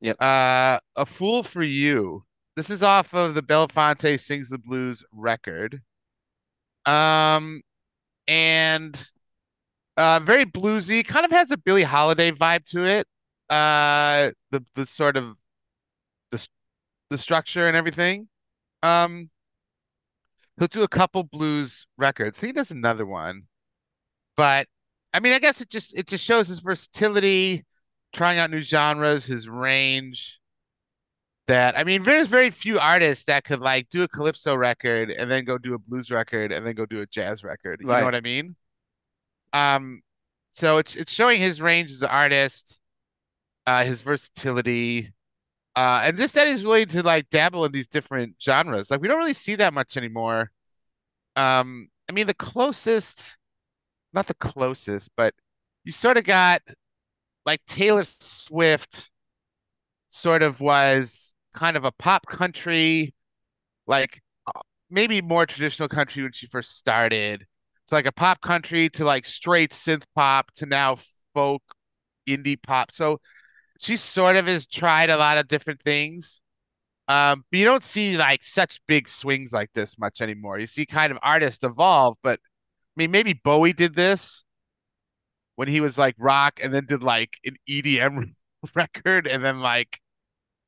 [0.00, 0.16] Yep.
[0.20, 2.24] Uh, a fool for you.
[2.56, 5.82] This is off of the Belafonte Sings the Blues record.
[6.86, 7.62] Um,
[8.28, 9.10] and
[9.96, 13.08] uh, very bluesy, kind of has a Billie Holiday vibe to it.
[13.50, 15.36] Uh, the the sort of
[16.30, 16.46] the
[17.10, 18.28] the structure and everything.
[18.84, 19.30] Um,
[20.58, 22.40] he'll do a couple blues records.
[22.40, 23.42] He does another one,
[24.36, 24.68] but
[25.12, 27.64] I mean, I guess it just it just shows his versatility,
[28.12, 30.40] trying out new genres, his range
[31.46, 35.30] that I mean, there's very few artists that could like do a calypso record and
[35.30, 37.80] then go do a blues record and then go do a jazz record.
[37.80, 38.00] You right.
[38.00, 38.56] know what I mean?
[39.52, 40.02] Um,
[40.50, 42.80] so it's it's showing his range as an artist,
[43.66, 45.12] uh, his versatility,
[45.76, 48.90] uh, and just that he's willing to like dabble in these different genres.
[48.90, 50.50] Like we don't really see that much anymore.
[51.36, 53.36] Um, I mean, the closest,
[54.12, 55.34] not the closest, but
[55.84, 56.62] you sort of got
[57.44, 59.10] like Taylor Swift
[60.10, 63.14] sort of was kind of a pop country,
[63.86, 64.60] like uh,
[64.90, 67.46] maybe more traditional country when she first started.
[67.84, 70.96] It's like a pop country to like straight synth pop to now
[71.34, 71.62] folk
[72.28, 72.92] indie pop.
[72.92, 73.20] So
[73.80, 76.42] she sort of has tried a lot of different things.
[77.08, 80.58] Um, but you don't see like such big swings like this much anymore.
[80.58, 84.44] You see kind of artists evolve, but I mean maybe Bowie did this
[85.56, 88.24] when he was like rock and then did like an EDM
[88.74, 90.00] record and then like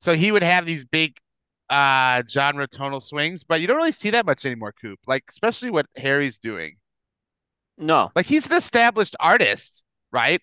[0.01, 1.19] so he would have these big
[1.71, 5.01] uh genre tonal swings, but you don't really see that much anymore, Coop.
[5.07, 6.77] Like especially what Harry's doing.
[7.79, 8.13] No.
[8.15, 10.41] Like he's an established artist, right?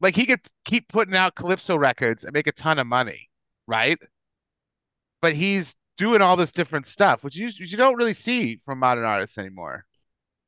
[0.00, 3.30] Like he could keep putting out calypso records and make a ton of money,
[3.66, 3.98] right?
[5.20, 9.04] But he's doing all this different stuff, which you you don't really see from modern
[9.04, 9.84] artists anymore.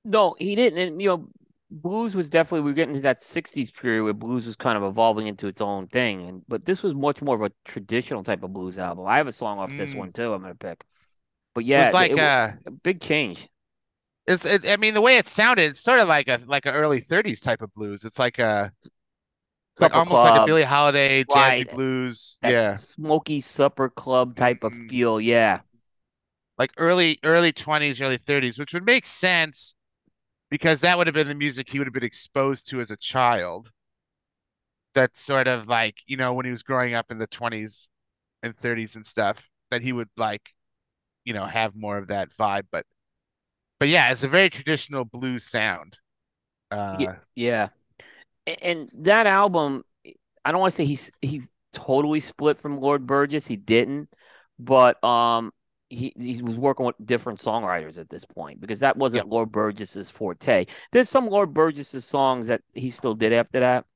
[0.04, 0.78] No, he didn't.
[0.78, 1.28] And you know,
[1.70, 4.85] blues was definitely we are getting to that 60s period where blues was kind of
[4.85, 8.43] evolving into its own thing and but this was much more of a traditional type
[8.43, 9.77] of blues album i have a song off mm.
[9.77, 10.82] this one too i'm gonna pick
[11.55, 13.49] but yeah it's like it, uh, a big change
[14.27, 16.74] it's it, i mean the way it sounded it's sort of like a like an
[16.74, 18.73] early 30s type of blues it's like a
[19.78, 21.73] it's like almost club, like a Billie Holiday jazzy right.
[21.73, 22.36] blues.
[22.43, 22.78] Yeah.
[22.78, 24.86] Smoky supper club type mm-hmm.
[24.86, 25.20] of feel.
[25.20, 25.61] Yeah.
[26.59, 29.77] Like early early 20s, early 30s, which would make sense
[30.50, 32.96] because that would have been the music he would have been exposed to as a
[32.96, 33.70] child.
[34.94, 37.88] That sort of like, you know, when he was growing up in the 20s
[38.42, 40.42] and 30s and stuff, that he would like,
[41.24, 42.64] you know, have more of that vibe.
[42.72, 42.84] But,
[43.78, 45.98] but yeah, it's a very traditional blues sound.
[46.70, 47.68] Uh, yeah.
[48.62, 49.84] And that album,
[50.44, 51.42] I don't want to say he's he
[51.72, 53.46] totally split from Lord Burgess.
[53.46, 54.08] He didn't,
[54.58, 55.52] but um,
[55.89, 59.32] he he was working with different songwriters at this point because that wasn't yep.
[59.32, 60.66] Lord Burgess's forte.
[60.93, 63.86] There's some Lord Burgess's songs that he still did after that,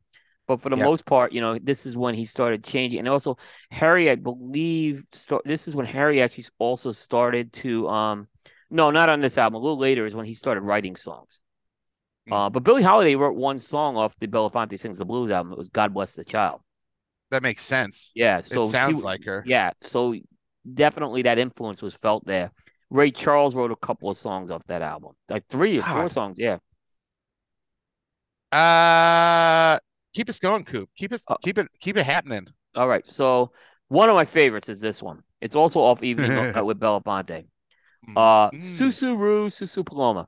[0.46, 0.86] but for the yep.
[0.86, 2.98] most part, you know, this is when he started changing.
[2.98, 3.36] And also,
[3.70, 5.42] Harry, I believe, start.
[5.44, 8.28] This is when Harry actually also started to um,
[8.70, 9.56] no, not on this album.
[9.56, 11.40] A little later is when he started writing songs.
[12.28, 12.32] Mm.
[12.46, 15.52] Uh, but Billie Holiday wrote one song off the Belafonte Sings the Blues album.
[15.52, 16.60] It was "God Bless the Child."
[17.30, 18.12] That makes sense.
[18.14, 19.42] Yeah, so it sounds she, like her.
[19.46, 20.14] Yeah, so
[20.70, 22.52] definitely that influence was felt there.
[22.90, 26.36] Ray Charles wrote a couple of songs off that album, like three or four songs.
[26.38, 26.58] Yeah.
[28.52, 29.78] Uh,
[30.14, 30.90] keep us going, Coop.
[30.96, 32.46] Keep us, uh, keep it, keep it happening.
[32.74, 33.08] All right.
[33.10, 33.52] So
[33.88, 35.22] one of my favorites is this one.
[35.40, 36.30] It's also off Evening
[36.64, 37.46] with Belafonte.
[38.08, 38.62] Mm, uh, mm.
[38.62, 40.26] Susurru Susu Paloma.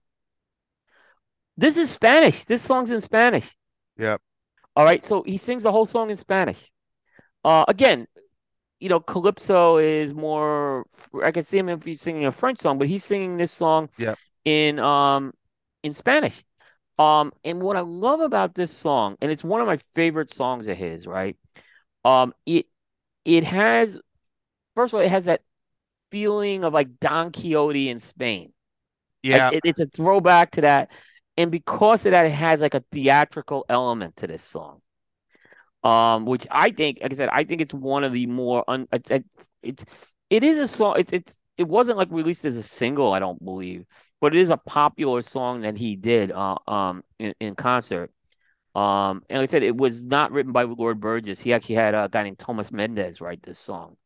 [1.57, 2.45] This is Spanish.
[2.47, 3.49] This song's in Spanish.
[3.99, 4.21] Yep.
[4.75, 5.05] All right.
[5.05, 6.59] So he sings the whole song in Spanish.
[7.45, 8.07] Uh, again,
[8.85, 10.85] you know, Calypso is more.
[11.23, 13.89] I can see him if he's singing a French song, but he's singing this song
[13.97, 14.19] Yep.
[14.45, 15.33] in um
[15.83, 16.45] in Spanish.
[16.99, 20.69] Um, and what I love about this song, and it's one of my favorite songs
[20.69, 21.35] of his, right?
[22.05, 22.67] Um, it
[23.25, 23.99] it has
[24.75, 25.41] first of all, it has that
[26.11, 28.53] feeling of like Don Quixote in Spain.
[29.23, 29.47] Yeah.
[29.47, 30.91] Like, it, it's a throwback to that,
[31.39, 34.83] and because of that, it has like a theatrical element to this song.
[35.85, 38.89] Um, which I think, like I said, I think it's one of the more un.
[38.93, 39.11] It's
[39.63, 39.85] it's
[40.31, 40.97] it is a song.
[40.99, 43.87] It's it's it wasn't like released as a single, I don't believe,
[44.21, 48.11] but it is a popular song that he did uh, um in, in concert.
[48.75, 51.41] Um, and like I said, it was not written by Lord Burgess.
[51.41, 53.97] He actually had a guy named Thomas Mendez write this song.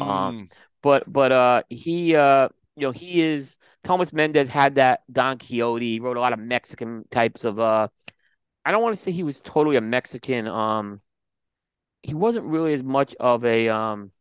[0.00, 0.48] Um, Mm,
[0.82, 5.92] but but uh he uh you know he is Thomas Mendez had that Don Quixote.
[5.92, 7.88] He wrote a lot of Mexican types of uh
[8.64, 10.46] I don't want to say he was totally a Mexican.
[10.48, 11.00] Um,
[12.06, 14.12] he wasn't really as much of a um.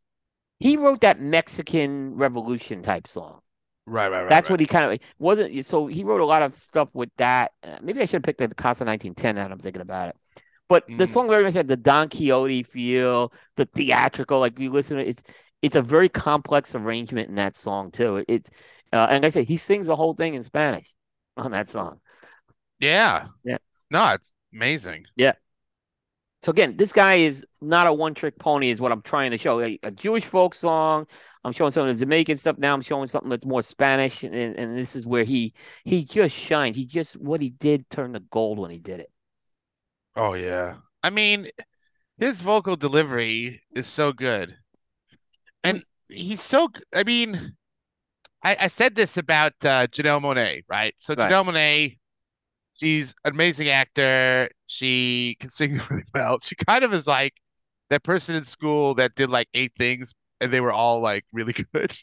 [0.59, 3.41] He wrote that Mexican Revolution type song.
[3.85, 4.53] right, right, right, That's right.
[4.53, 5.65] what he kind of wasn't.
[5.65, 7.51] So he wrote a lot of stuff with that.
[7.63, 10.15] Uh, maybe I should have picked the Casa 1910 now I'm thinking about it.
[10.67, 11.07] But the Mm.
[11.07, 14.39] song very much had the Don Quixote feel, the theatrical.
[14.39, 15.23] Like you listen to it, it's
[15.61, 18.17] it's a very complex arrangement in that song too.
[18.17, 18.49] It, it's
[18.93, 20.93] uh, and like I said, he sings the whole thing in Spanish
[21.37, 21.99] on that song.
[22.79, 23.27] Yeah.
[23.43, 23.57] Yeah.
[23.91, 25.05] No, it's amazing.
[25.15, 25.33] Yeah.
[26.45, 29.59] So again, this guy is not a one-trick pony, is what I'm trying to show.
[29.61, 31.07] A, a Jewish folk song.
[31.43, 32.75] I'm showing some of the Jamaican stuff now.
[32.75, 35.55] I'm showing something that's more Spanish, and, and this is where he
[35.85, 36.75] he just shined.
[36.75, 39.11] He just what he did turned to gold when he did it.
[40.15, 40.75] Oh yeah.
[41.01, 41.47] I mean,
[42.19, 44.55] his vocal delivery is so good.
[45.63, 47.55] And he's so I mean,
[48.43, 50.93] I, I said this about uh Janelle Monáe, right?
[50.99, 51.27] So Right.
[51.27, 51.97] Janelle Monáe,
[52.75, 54.49] she's an amazing actor.
[54.67, 56.39] She can sing really well.
[56.39, 57.33] She kind of is like
[57.89, 61.53] that person in school that did like eight things and they were all like really
[61.73, 61.93] good.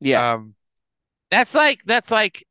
[0.00, 0.54] Yeah, Um,
[1.30, 2.44] that's like that's like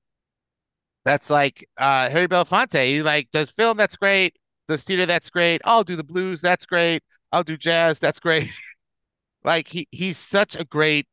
[1.05, 2.85] that's like uh Harry Belafonte.
[2.88, 4.35] He like does film, that's great.
[4.67, 5.61] Does theater, that's great.
[5.65, 7.03] I'll do the blues, that's great.
[7.31, 8.51] I'll do jazz, that's great.
[9.45, 11.07] Like he he's such a great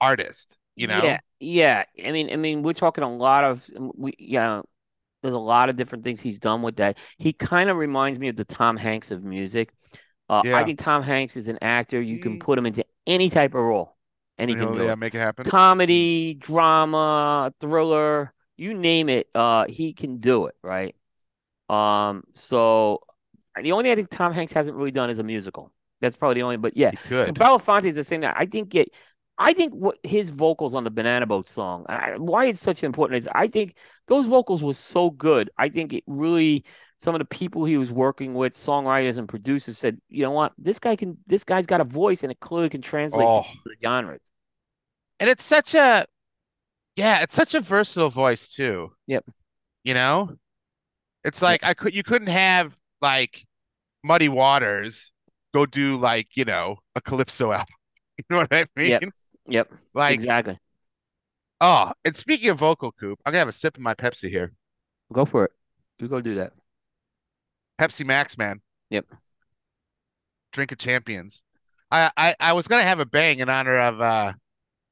[0.00, 1.02] artist, you know?
[1.02, 1.84] yeah, yeah.
[2.04, 4.62] I mean, I mean, we're talking a lot of we yeah.
[5.22, 6.98] There's a lot of different things he's done with that.
[7.18, 9.70] He kind of reminds me of the Tom Hanks of music.
[10.28, 12.00] Uh, I think Tom Hanks is an actor.
[12.00, 12.40] You can Mm.
[12.40, 13.96] put him into any type of role,
[14.38, 14.98] and he can do yeah, it.
[14.98, 15.46] make it happen.
[15.46, 20.94] comedy, drama, thriller, you name it, uh, he can do it, right?
[21.68, 23.00] Um, so
[23.60, 25.72] the only thing I think Tom Hanks hasn't really done is a musical.
[26.00, 26.92] That's probably the only, but yeah.
[27.08, 27.32] So.
[27.32, 28.20] Belafonte is the same.
[28.20, 28.92] That I think it.
[29.38, 33.18] I think what his vocals on the Banana Boat song, I, why it's such important
[33.18, 33.76] is I think
[34.08, 35.50] those vocals were so good.
[35.58, 36.64] I think it really
[36.98, 40.52] some of the people he was working with, songwriters and producers, said, you know what,
[40.56, 43.58] this guy can, this guy's got a voice and it clearly can translate Oh, to
[43.66, 44.22] the genres.
[45.20, 46.06] and it's such a
[46.96, 48.92] yeah, it's such a versatile voice too.
[49.06, 49.26] Yep.
[49.84, 50.30] You know?
[51.24, 53.44] It's like I could you couldn't have like
[54.02, 55.12] Muddy Waters
[55.52, 57.66] go do like, you know, a calypso album.
[58.18, 58.90] You know what I mean?
[58.92, 59.02] Yep.
[59.48, 59.72] Yep.
[59.94, 60.58] Like, exactly.
[61.60, 64.52] oh, and speaking of vocal coop, I'm gonna have a sip of my Pepsi here.
[65.12, 65.52] Go for it.
[65.98, 66.52] You go do that.
[67.78, 68.60] Pepsi Max, man.
[68.90, 69.06] Yep.
[70.52, 71.42] Drink of champions.
[71.90, 74.32] I, I I was gonna have a bang in honor of uh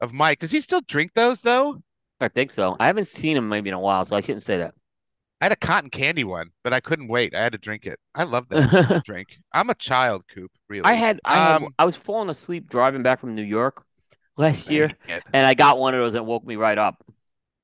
[0.01, 0.39] of Mike.
[0.41, 1.83] Does he still drink those though?
[2.21, 2.77] I think so.
[2.81, 4.75] I haven't seen him maybe in a while, so I couldn't say that.
[5.41, 7.35] I had a cotton candy one, but I couldn't wait.
[7.35, 7.99] I had to drink it.
[8.15, 9.39] I love that drink.
[9.53, 10.85] I'm a child, Coop, really.
[10.85, 13.85] I had I had Um, I was falling asleep driving back from New York
[14.37, 14.91] last year,
[15.33, 17.05] and I got one of those that woke me right up.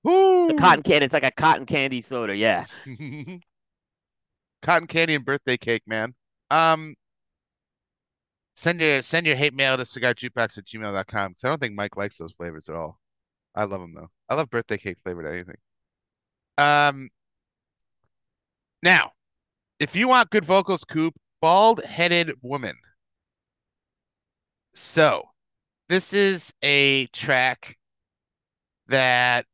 [0.04, 2.34] The cotton candy, it's like a cotton candy soda.
[2.34, 2.64] Yeah.
[4.62, 6.14] Cotton candy and birthday cake, man.
[6.50, 6.94] Um,
[8.56, 11.96] send your send your hate mail to cigarjukebox at gmail.com because I don't think Mike
[11.96, 12.98] likes those flavors at all.
[13.54, 14.10] I love them though.
[14.28, 15.56] I love birthday cake flavored anything.
[16.58, 17.08] Um,
[18.82, 19.12] now,
[19.78, 22.76] if you want good vocals, Coop, bald-headed woman.
[24.74, 25.29] So,
[25.90, 27.76] this is a track
[28.86, 29.44] that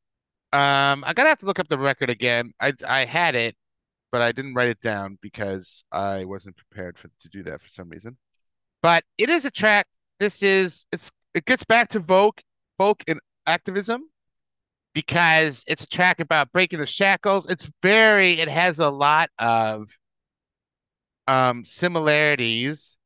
[0.53, 2.53] um I gotta have to look up the record again.
[2.61, 3.57] I I had it,
[4.13, 7.69] but I didn't write it down because I wasn't prepared for to do that for
[7.69, 8.19] some reason.
[8.83, 9.87] But it is a track.
[10.21, 12.43] This is it's it gets back to folk
[12.79, 14.03] folk and activism
[14.95, 17.47] because it's a track about breaking the shackles.
[17.51, 19.89] It's very it has a lot of
[21.29, 22.99] um similarities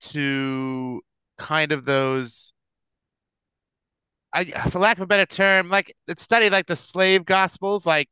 [0.00, 1.02] to
[1.40, 2.52] kind of those
[4.32, 8.08] I for lack of a better term, like it studied like the slave gospels, like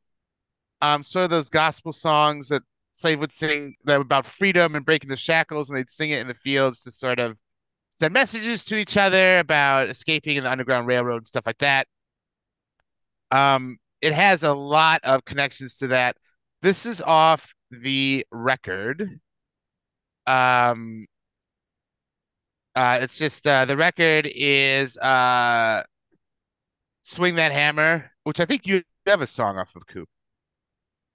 [0.83, 5.11] um sort of those gospel songs that slave would sing that about freedom and breaking
[5.11, 7.37] the shackles, and they'd sing it in the fields to sort of
[7.91, 11.87] send messages to each other about escaping in the Underground Railroad and stuff like that.
[13.31, 16.17] Um, it has a lot of connections to that.
[16.63, 19.21] This is off the record.
[20.27, 21.07] Um,
[22.79, 25.83] uh, it's just uh, the record is uh,
[27.03, 30.09] "Swing That Hammer," which I think you have a song off of Coop.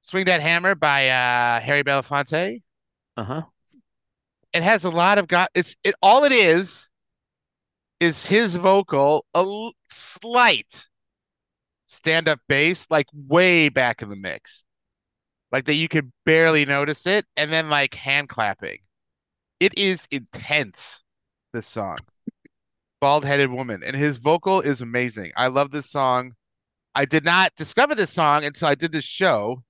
[0.02, 2.62] "Swing That Hammer" by uh, Harry Belafonte.
[3.16, 3.42] Uh huh.
[4.52, 5.52] It has a lot of got.
[5.56, 5.96] It's it.
[6.02, 6.90] All it is
[8.02, 10.86] is his vocal, a l- slight
[11.88, 14.66] stand-up bass, like way back in the mix,
[15.52, 18.80] like that you could barely notice it, and then like hand clapping.
[19.60, 21.04] It is intense.
[21.54, 22.00] This song,
[23.00, 25.32] Bald-Headed Woman, and his vocal is amazing.
[25.38, 26.34] I love this song.
[26.96, 29.64] I did not discover this song until I did this show,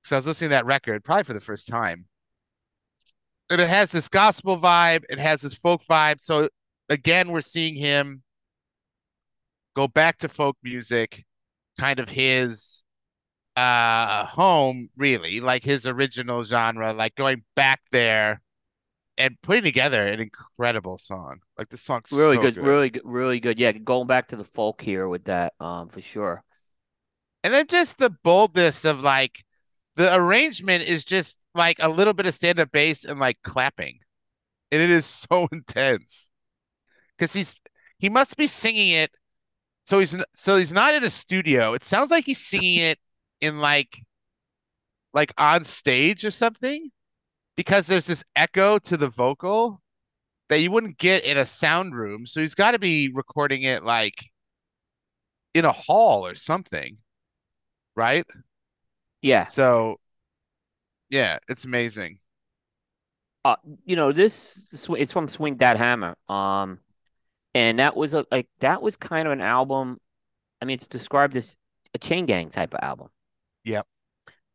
[0.00, 2.06] because I was listening to that record probably for the first time.
[3.50, 6.22] And it has this gospel vibe, it has this folk vibe.
[6.22, 6.48] So
[6.88, 8.22] again, we're seeing him
[9.76, 11.26] go back to folk music,
[11.78, 12.82] kind of his
[13.56, 18.40] uh home, really, like his original genre, like going back there
[19.18, 21.40] and putting together an incredible song.
[21.58, 22.64] Like the song's Really so good, good.
[22.64, 23.58] really good, really good.
[23.58, 26.42] Yeah, going back to the folk here with that, um, for sure.
[27.44, 29.44] And then just the boldness of like
[29.96, 33.98] the arrangement is just like a little bit of stand-up bass and like clapping.
[34.72, 36.30] And it is so intense.
[37.16, 37.54] Because he's
[37.98, 39.10] he must be singing it
[39.84, 41.74] so he's so he's not in a studio.
[41.74, 42.98] It sounds like he's singing it
[43.40, 43.98] in like
[45.12, 46.90] like on stage or something
[47.58, 49.82] because there's this echo to the vocal
[50.48, 52.24] that you wouldn't get in a sound room.
[52.24, 54.14] So he's got to be recording it like
[55.54, 56.96] in a hall or something,
[57.96, 58.24] right?
[59.22, 59.48] Yeah.
[59.48, 59.96] So
[61.10, 62.20] yeah, it's amazing.
[63.44, 66.16] Uh, you know, this it's from Swing That Hammer.
[66.28, 66.78] Um,
[67.54, 69.98] and that was a like that was kind of an album.
[70.62, 71.56] I mean, it's described as
[71.92, 73.08] a chain gang type of album.
[73.64, 73.84] Yep.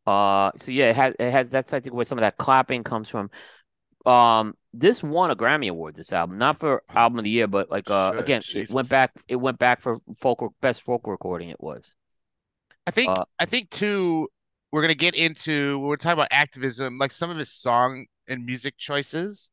[0.06, 2.84] Uh, so yeah, it has it has that's I think where some of that clapping
[2.84, 3.30] comes from.
[4.04, 5.94] Um, this won a Grammy Award.
[5.94, 8.88] This album, not for album of the year, but like uh, Should, again, it went
[8.88, 9.12] back.
[9.28, 11.48] It went back for folk best folk recording.
[11.48, 11.94] It was.
[12.86, 14.28] I think Uh, I think too
[14.72, 18.76] we're gonna get into we're talking about activism, like some of his song and music
[18.76, 19.50] choices.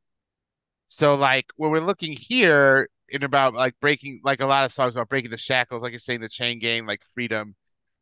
[0.88, 4.94] So like when we're looking here in about like breaking like a lot of songs
[4.94, 7.56] about breaking the shackles, like you're saying the chain gang, like freedom,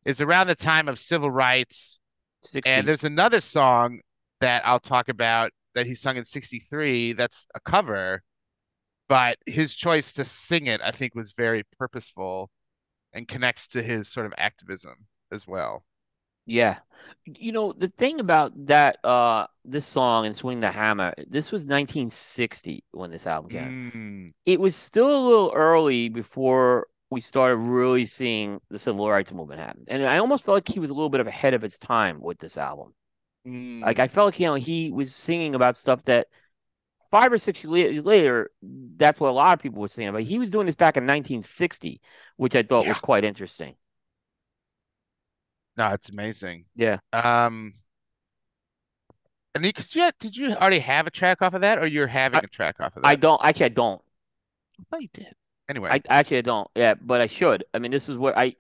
[0.06, 2.00] is around the time of civil rights.
[2.42, 2.70] 60.
[2.70, 4.02] And there's another song
[4.42, 8.24] that I'll talk about that he sung in 63 that's a cover,
[9.10, 12.50] but his choice to sing it, I think, was very purposeful
[13.14, 15.86] and connects to his sort of activism as well.
[16.46, 16.80] Yeah.
[17.26, 21.66] You know, the thing about that uh this song and Swing the Hammer, this was
[21.66, 23.76] 1960 when this album came.
[23.94, 29.32] Mm, It was still a little early before we started really seeing the civil rights
[29.32, 29.86] movement happen.
[29.88, 32.22] And I almost felt like he was a little bit of ahead of its time
[32.22, 32.94] with this album.
[33.82, 34.00] Like mm.
[34.00, 36.28] I felt like, you know, he was singing about stuff that
[37.12, 40.24] five or six years later, that's what a lot of people were singing about.
[40.24, 42.02] He was doing this back in 1960,
[42.38, 42.90] which I thought Yeah.
[42.90, 43.76] was quite interesting.
[45.78, 46.66] No, it's amazing.
[46.76, 47.00] Yeah.
[47.14, 47.74] Um,
[49.56, 52.08] and you, could you, did you already have a track off of that, or you're
[52.08, 53.10] having I, a track off of that?
[53.10, 54.02] I don't actually I don't.
[54.80, 55.34] I thought you did.
[55.70, 56.68] Anyway, I actually I don't.
[56.76, 57.64] Yeah, but I should.
[57.74, 58.56] I mean, this is where I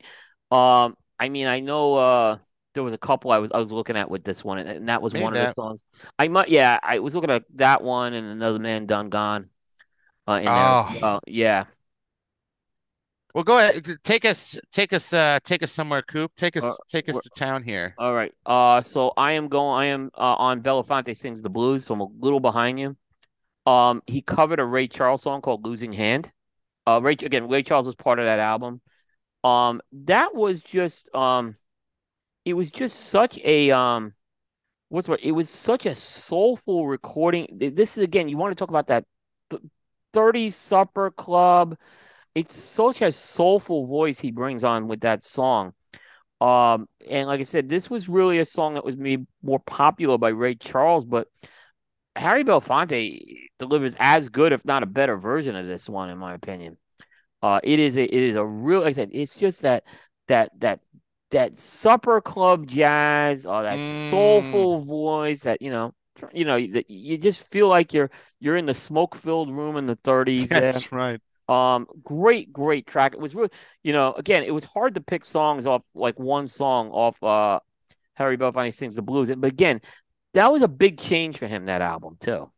[0.51, 2.37] um I mean, I know uh
[2.73, 4.89] there was a couple I was I was looking at with this one and, and
[4.89, 5.85] that was one of the songs.
[6.17, 9.49] I might yeah, I was looking at that one and Another Man Done Gone
[10.27, 11.19] uh in there as Oh.
[11.27, 11.65] Yeah.
[13.33, 13.87] well, go ahead.
[14.03, 16.31] Take us, take us, uh, take us somewhere, Coop.
[16.35, 17.93] Take Uh, us, take us to town here.
[17.97, 18.33] all right.
[18.45, 22.01] Uh so I am going I am uh, on Belafonte Sings the Blues, so I'm
[22.01, 22.95] a little behind you.
[23.65, 26.31] Um he covered a Ray Charles song called Losing Hand.
[26.97, 28.81] Uh Ray again, Ray Charles was part of that album.
[29.43, 31.55] Um that was just um
[32.45, 34.13] it was just such a um
[34.89, 35.19] what's word?
[35.23, 37.47] It was such a soulful recording.
[37.51, 39.05] This is again, you want to talk about that
[39.49, 39.61] th
[40.13, 41.77] 30 Supper Club.
[42.35, 45.73] It's such a soulful voice he brings on with that song.
[46.41, 50.17] Um, and like I said, this was really a song that was made more popular
[50.17, 51.27] by Ray Charles, but
[52.15, 56.33] Harry Belafonte delivers as good, if not a better version of this one, in my
[56.33, 56.77] opinion.
[57.41, 59.83] Uh, it is a it is a real like I said, it's just that
[60.27, 60.81] that that
[61.31, 65.93] that supper club jazz or that Mm, soulful voice that you know
[66.33, 69.85] you know that you just feel like you're you're in the smoke filled room in
[69.87, 70.83] the 30s there.
[70.83, 71.21] that's right.
[71.47, 73.13] Um, great, great track.
[73.13, 73.49] It was really,
[73.83, 77.59] you know, again, it was hard to pick songs off like one song off uh
[78.15, 79.29] Harry Belafonte sings the blues.
[79.35, 79.81] But again,
[80.35, 82.51] that was a big change for him that album too.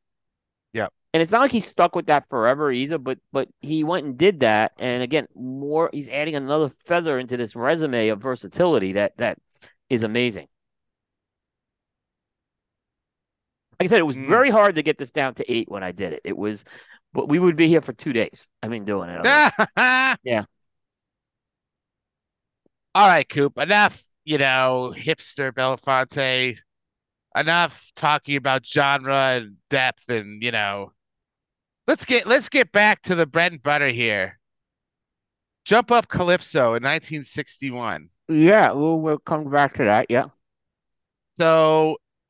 [1.14, 4.18] And it's not like he's stuck with that forever either, but but he went and
[4.18, 4.72] did that.
[4.80, 9.38] And again, more he's adding another feather into this resume of versatility that that
[9.90, 10.48] is amazing.
[13.80, 14.28] Like I said, it was Mm.
[14.30, 16.22] very hard to get this down to eight when I did it.
[16.24, 16.64] It was,
[17.14, 18.48] but we would be here for two days.
[18.62, 19.22] I mean, doing it.
[20.24, 20.46] Yeah.
[22.94, 23.58] All right, Coop.
[23.58, 26.58] Enough, you know, hipster Belafonte.
[27.36, 30.94] Enough talking about genre and depth and, you know,
[31.88, 34.40] let's get let's get back to the bread and butter here.
[35.66, 38.10] Jump Up Calypso in 1961.
[38.30, 40.08] yeah, we'll we'll come back to that.
[40.10, 40.26] Yeah.
[41.40, 41.98] So,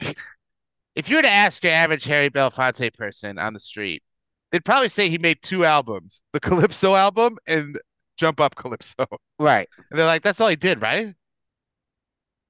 [0.95, 4.03] if you were to ask your average Harry Belafonte person on the street,
[4.51, 7.79] they'd probably say he made two albums, the Calypso album and
[8.17, 9.05] Jump Up Calypso.
[9.39, 9.67] Right.
[9.89, 11.13] And they're like, that's all he did, right?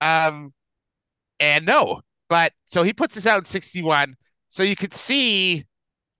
[0.02, 0.54] Um,
[1.40, 4.16] and no, but so he puts this out in 61.
[4.50, 5.66] So you could see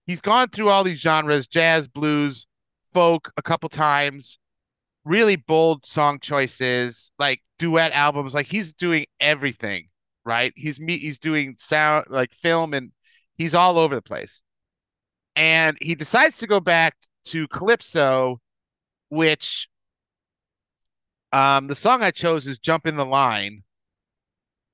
[0.06, 2.46] he's gone through all these genres, jazz, blues,
[2.92, 4.38] folk a couple times,
[5.04, 9.88] really bold song choices, like duet albums, like he's doing everything,
[10.24, 10.52] right?
[10.56, 12.92] He's me he's doing sound like film and
[13.36, 14.42] he's all over the place.
[15.36, 16.94] And he decides to go back
[17.26, 18.40] to Calypso,
[19.08, 19.68] which
[21.32, 23.62] um the song I chose is Jump in the Line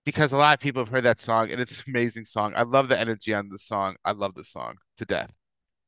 [0.05, 2.53] because a lot of people have heard that song and it's an amazing song.
[2.57, 3.97] I love the energy on the song.
[4.05, 5.33] I love the song to death.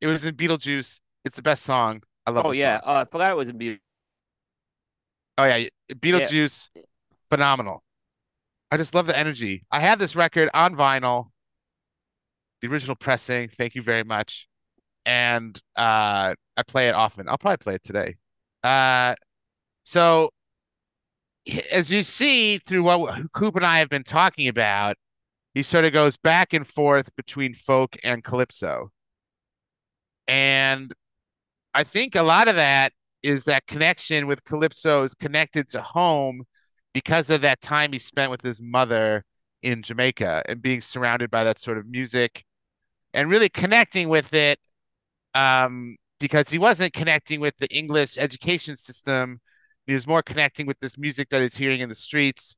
[0.01, 1.01] It was in Beetlejuice.
[1.25, 2.03] It's the best song.
[2.27, 2.81] I love Oh yeah.
[2.83, 3.81] Uh, I forgot it was in beauty.
[5.39, 5.69] Oh yeah, Yeah.
[5.95, 6.69] Beetlejuice,
[7.31, 7.83] phenomenal.
[8.71, 9.65] I just love the energy.
[9.71, 11.31] I have this record on vinyl,
[12.61, 13.49] the original pressing.
[13.49, 14.49] Thank you very much.
[15.07, 17.29] And uh I play it often.
[17.29, 18.17] I'll probably play it today.
[18.63, 19.15] Uh
[19.85, 20.31] so
[21.73, 24.97] as you see through what Coop and I have been talking about,
[25.55, 28.91] he sort of goes back and forth between folk and calypso.
[30.31, 30.95] And
[31.75, 32.93] I think a lot of that
[33.25, 36.45] is that connection with calypso is connected to home
[36.95, 39.25] because of that time he spent with his mother
[39.63, 42.45] in Jamaica and being surrounded by that sort of music
[43.13, 44.61] and really connecting with it
[45.35, 49.41] um, because he wasn't connecting with the English education system.
[49.89, 52.57] He was more connecting with this music that he's hearing in the streets,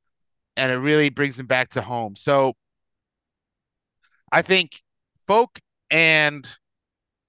[0.57, 2.15] and it really brings him back to home.
[2.15, 2.53] So
[4.31, 4.81] I think
[5.27, 5.59] folk
[5.89, 6.47] and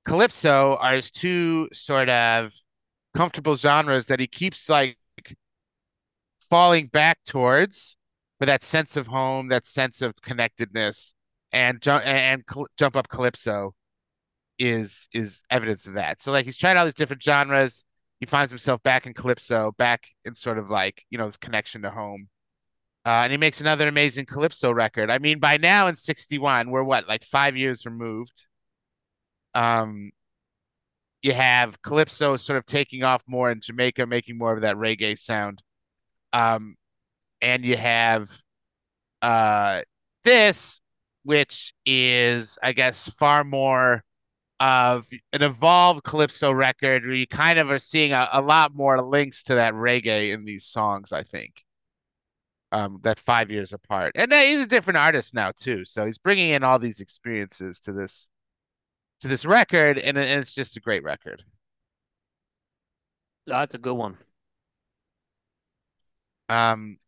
[0.04, 2.52] calypso are his two sort of
[3.14, 4.98] comfortable genres that he keeps like
[6.38, 7.96] falling back towards
[8.38, 11.14] for that sense of home, that sense of connectedness,
[11.52, 12.42] and jump and
[12.76, 13.74] jump up calypso
[14.58, 16.20] is is evidence of that.
[16.20, 17.84] So like he's tried all these different genres.
[18.20, 21.82] He finds himself back in calypso, back in sort of like you know this connection
[21.82, 22.28] to home.
[23.06, 25.10] Uh, and he makes another amazing calypso record.
[25.10, 28.46] I mean, by now in '61, we're what like five years removed.
[29.54, 30.10] Um,
[31.22, 35.18] you have calypso sort of taking off more in Jamaica, making more of that reggae
[35.18, 35.62] sound.
[36.32, 36.76] Um,
[37.40, 38.30] and you have
[39.22, 39.82] uh
[40.24, 40.80] this,
[41.24, 44.02] which is, I guess, far more
[44.60, 49.02] of an evolved calypso record where you kind of are seeing a, a lot more
[49.02, 51.64] links to that reggae in these songs, I think.
[52.72, 55.84] Um, that five years apart, and uh, he's a different artist now too.
[55.84, 58.26] So he's bringing in all these experiences to this
[59.24, 61.42] to this record, and, and it's just a great record.
[63.46, 64.18] That's a good one.
[66.50, 66.98] Um,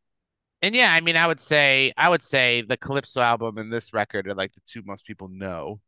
[0.62, 3.92] and yeah, I mean, I would say I would say the Calypso album and this
[3.92, 5.78] record are like the two most people know.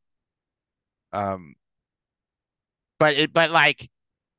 [1.14, 1.54] Um,
[2.98, 3.88] but it but like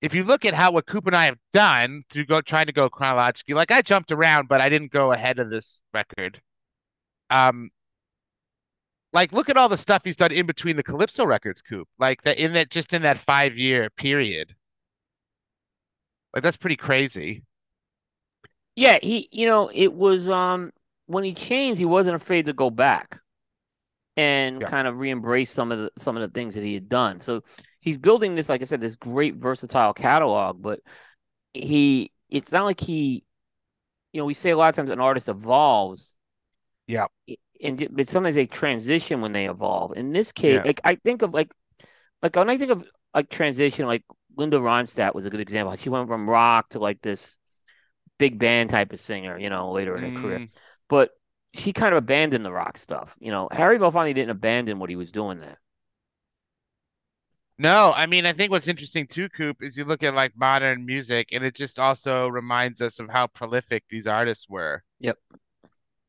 [0.02, 2.72] if you look at how what Coop and I have done through go trying to
[2.72, 6.40] go chronologically, like I jumped around, but I didn't go ahead of this record.
[7.32, 7.72] Um,
[9.14, 11.88] like look at all the stuff he's done in between the Calypso records, Coop.
[12.00, 14.56] Like that in that just in that five year period.
[16.34, 17.44] Like that's pretty crazy.
[18.76, 20.72] Yeah, he, you know, it was um
[21.08, 23.20] when he changed, he wasn't afraid to go back
[24.18, 24.68] and Yeah.
[24.68, 27.20] kind of re-embrace some of the some of the things that he had done.
[27.22, 27.44] So
[27.82, 30.82] he's building this, like I said, this great versatile catalog, but
[31.54, 33.26] he it's not like he,
[34.14, 36.18] you know, we say a lot of times an artist evolves
[36.88, 37.08] Yeah.
[37.62, 39.98] And but sometimes they transition when they evolve.
[39.98, 40.64] In this case, Yeah.
[40.64, 41.52] like I think of like
[42.22, 44.04] like when I think of like transition, like
[44.38, 45.76] Linda Ronstadt was a good example.
[45.76, 47.38] She went from rock to like this
[48.18, 50.40] big band type of singer, you know, later in her career.
[50.40, 50.50] Mm,
[50.90, 51.12] But
[51.54, 53.16] she kind of abandoned the rock stuff.
[53.20, 55.60] You know, Harry Belafonte didn't abandon what he was doing there.
[57.58, 60.86] No, I mean, I think what's interesting too, Coop, is you look at like modern
[60.86, 64.84] music and it just also reminds us of how prolific these artists were.
[65.00, 65.18] Yep.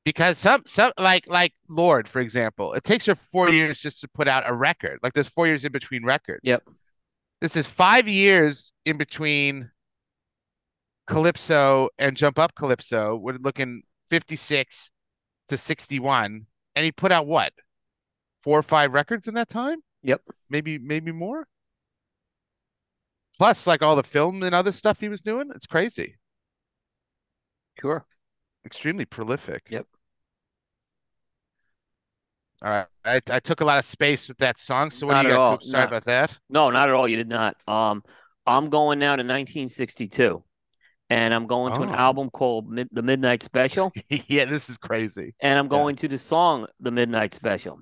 [0.04, 4.08] Because some some like like Lorde, for example, it takes her four years just to
[4.08, 4.98] put out a record.
[5.02, 6.40] Like there's four years in between records.
[6.44, 6.62] Yep.
[7.40, 9.70] This is five years in between
[11.06, 13.16] Calypso and Jump Up Calypso.
[13.16, 14.90] We're looking 56
[15.48, 16.46] to 61.
[16.76, 17.52] And he put out what?
[18.42, 19.78] Four or five records in that time?
[20.02, 20.22] Yep.
[20.48, 21.46] Maybe maybe more.
[23.38, 25.50] Plus like all the film and other stuff he was doing.
[25.54, 26.16] It's crazy.
[27.80, 28.04] Sure.
[28.66, 29.66] Extremely prolific.
[29.70, 29.86] Yep.
[32.62, 32.86] All right.
[33.04, 34.90] I, I took a lot of space with that song.
[34.90, 35.62] So what Not do you got.
[35.64, 36.38] Sorry Not- about that.
[36.50, 37.08] No, not at all.
[37.08, 37.56] You did not.
[37.66, 38.02] Um,
[38.46, 40.42] I'm going now to 1962,
[41.08, 41.98] and I'm going to an Oh.
[41.98, 45.34] album called Mid- The Midnight Special, yeah, this is crazy.
[45.40, 45.70] and I'm Yeah.
[45.70, 47.80] going to the song The Midnight Special.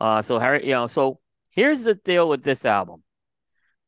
[0.00, 1.18] Uh, so Harry, you know, so
[1.50, 3.02] here's the deal with this album.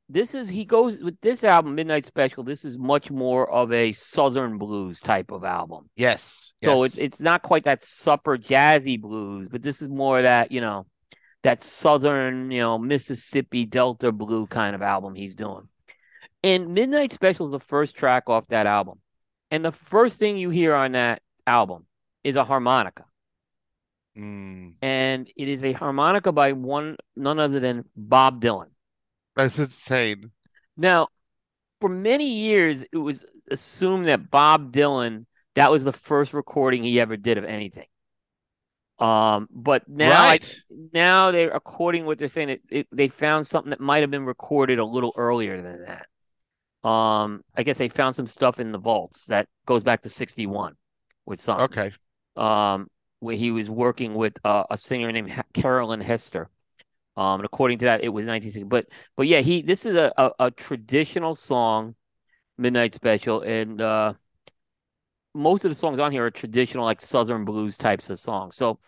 [0.09, 2.43] This is he goes with this album, Midnight Special.
[2.43, 5.91] This is much more of a Southern blues type of album.
[5.97, 6.53] Yes.
[6.65, 6.93] So yes.
[6.93, 10.87] it's it's not quite that supper jazzy blues, but this is more that, you know,
[11.43, 15.69] that southern, you know, Mississippi Delta blue kind of album he's doing.
[16.43, 19.01] And Midnight Special is the first track off that album.
[19.51, 21.87] And the first thing you hear on that album
[22.25, 23.05] is a harmonica.
[24.17, 28.71] Mm, And it is a harmonica by one none other than Bob Dylan.
[29.39, 30.31] That's insane.
[30.77, 31.09] Now,
[31.81, 37.01] for many years, it was assumed that Bob Dylan, that was the first recording he
[37.01, 37.86] ever did of anything.
[38.98, 40.40] Um, but now I,
[40.93, 44.24] now they're according what they're saying that it, they found something that might have been
[44.24, 46.89] recorded a little earlier than that.
[46.89, 50.74] Um, I guess they found some stuff in the vaults that goes back to 61
[51.27, 51.65] with something.
[51.65, 51.93] Okay.
[52.35, 52.89] Um,
[53.20, 56.51] where he was working with uh, a singer named Ha- Carolyn Hester.
[57.19, 58.69] Um, and according to that, it was 1960.
[58.69, 58.86] But
[59.16, 61.97] but yeah, he this is a, a, a traditional song,
[62.57, 64.15] Midnight Special, and uh,
[65.35, 68.55] most of the songs on here are traditional, like Southern blues types of songs.
[68.55, 68.78] So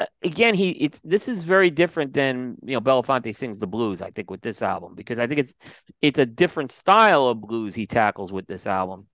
[0.00, 4.00] uh, again, he it's this is very different than you know Belafonte sings the blues.
[4.00, 5.54] I think with this album because I think it's
[6.00, 9.06] it's a different style of blues he tackles with this album.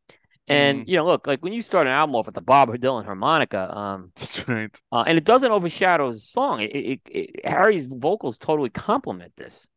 [0.51, 0.89] And Mm.
[0.89, 3.77] you know, look, like when you start an album off with the Bob Dylan harmonica,
[3.77, 4.83] um, That's right.
[4.93, 6.61] uh, and it doesn't overshadow the song.
[6.63, 9.69] It, it, it, Harry's vocals totally complement this.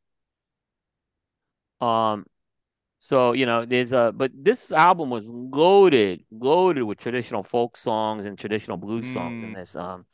[1.81, 2.25] Um,
[2.99, 8.25] so you know, there's a but this album was loaded, loaded with traditional folk songs
[8.25, 9.53] and traditional blues songs in Mm.
[9.53, 9.75] this.
[9.75, 10.05] Um,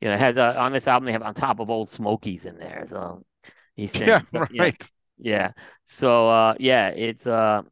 [0.00, 2.46] you know, it has a on this album they have on top of Old Smokies
[2.46, 2.86] in there.
[2.88, 3.24] So
[3.76, 4.90] he's Yeah, uh, yeah, right.
[5.18, 5.52] yeah.
[5.86, 7.62] So uh, yeah, it's uh,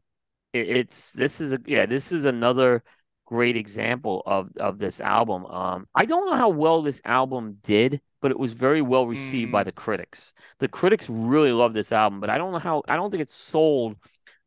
[0.53, 2.83] it, it's this is a yeah, this is another
[3.27, 5.47] great example of of this album.
[5.47, 9.51] Um, I don't know how well this album did, but it was very well received
[9.51, 9.65] by Mm.
[9.65, 10.35] the critics.
[10.59, 12.83] The critics really love this album, but I don't know how.
[12.89, 13.97] I don't think it sold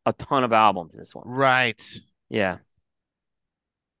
[0.06, 0.94] a ton of albums.
[0.96, 1.82] This one, Right.
[2.28, 2.58] yeah,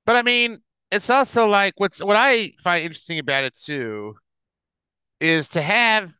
[0.06, 4.16] But I mean, it's also like what's what I find interesting about it too
[5.20, 6.12] is to have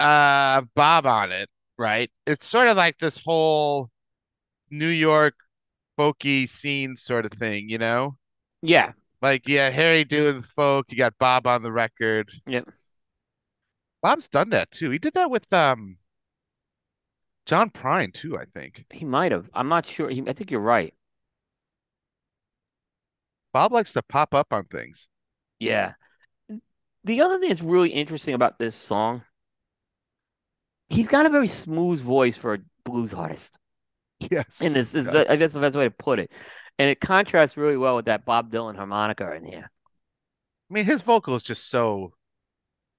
[0.00, 2.10] uh Bob on it, right?
[2.26, 3.90] It's sort of like this whole
[4.70, 5.34] New York
[5.98, 8.16] folky scene sort of thing, you know?
[8.62, 8.92] yeah,
[9.22, 12.30] Like, yeah, Harry doing folk, you got Bob on the record.
[12.46, 12.68] Yep.
[14.02, 14.90] Bob's done that too.
[14.90, 15.96] He did that with um
[17.44, 18.86] John Prine too, I think.
[18.90, 19.50] he might have.
[19.52, 20.08] I'm not sure.
[20.08, 20.94] He, I think you're right.
[23.52, 25.08] Bob likes to pop up on things.
[25.58, 25.94] Yeah.
[27.04, 29.24] The other thing that's really interesting about this song,
[30.88, 33.54] he's got a very smooth voice for a blues artist.
[34.30, 34.60] Yes.
[34.60, 35.30] And this is, yes.
[35.30, 36.30] I guess, the best way to put it.
[36.78, 39.70] And it contrasts really well with that Bob Dylan harmonica in here.
[40.70, 42.12] I mean, his vocal is just so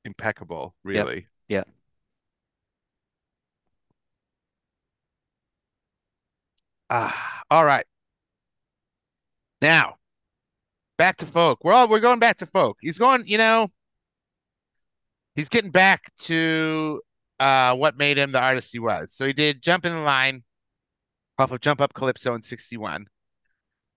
[0.03, 1.27] impeccable, really.
[1.47, 1.67] Yep.
[6.89, 7.85] Ah, all right.
[9.61, 9.95] Now,
[10.97, 11.63] back to folk.
[11.63, 12.77] We're all we're going back to folk.
[12.81, 13.69] He's going, you know,
[15.35, 17.01] he's getting back to
[17.39, 19.13] uh what made him the artist he was.
[19.13, 20.43] So he did Jump in the Line
[21.41, 23.05] off of Jump Up Calypso in 61.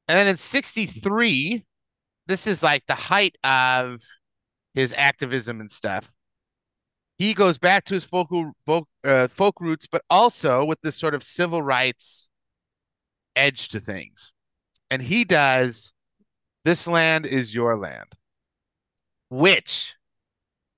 [0.08, 1.64] And then in 63,
[2.26, 4.00] this is like the height of
[4.74, 6.10] his activism and stuff.
[7.18, 8.28] He goes back to his folk,
[8.66, 12.28] folk, uh, folk roots, but also with this sort of civil rights
[13.36, 14.32] edge to things.
[14.90, 15.92] And he does
[16.64, 18.12] This Land is Your Land,
[19.30, 19.94] which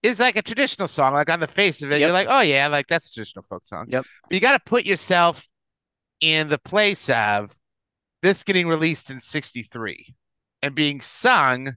[0.03, 1.15] is like a traditional song.
[1.15, 3.67] Like on the face of it, you're like, oh yeah, like that's a traditional folk
[3.67, 3.87] song.
[3.89, 4.05] Yep.
[4.23, 5.47] But you got to put yourself
[6.21, 7.55] in the place of
[8.23, 10.15] this getting released in 63
[10.63, 11.77] and being sung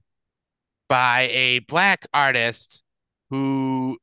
[0.88, 2.82] by a black artist
[3.30, 3.98] who,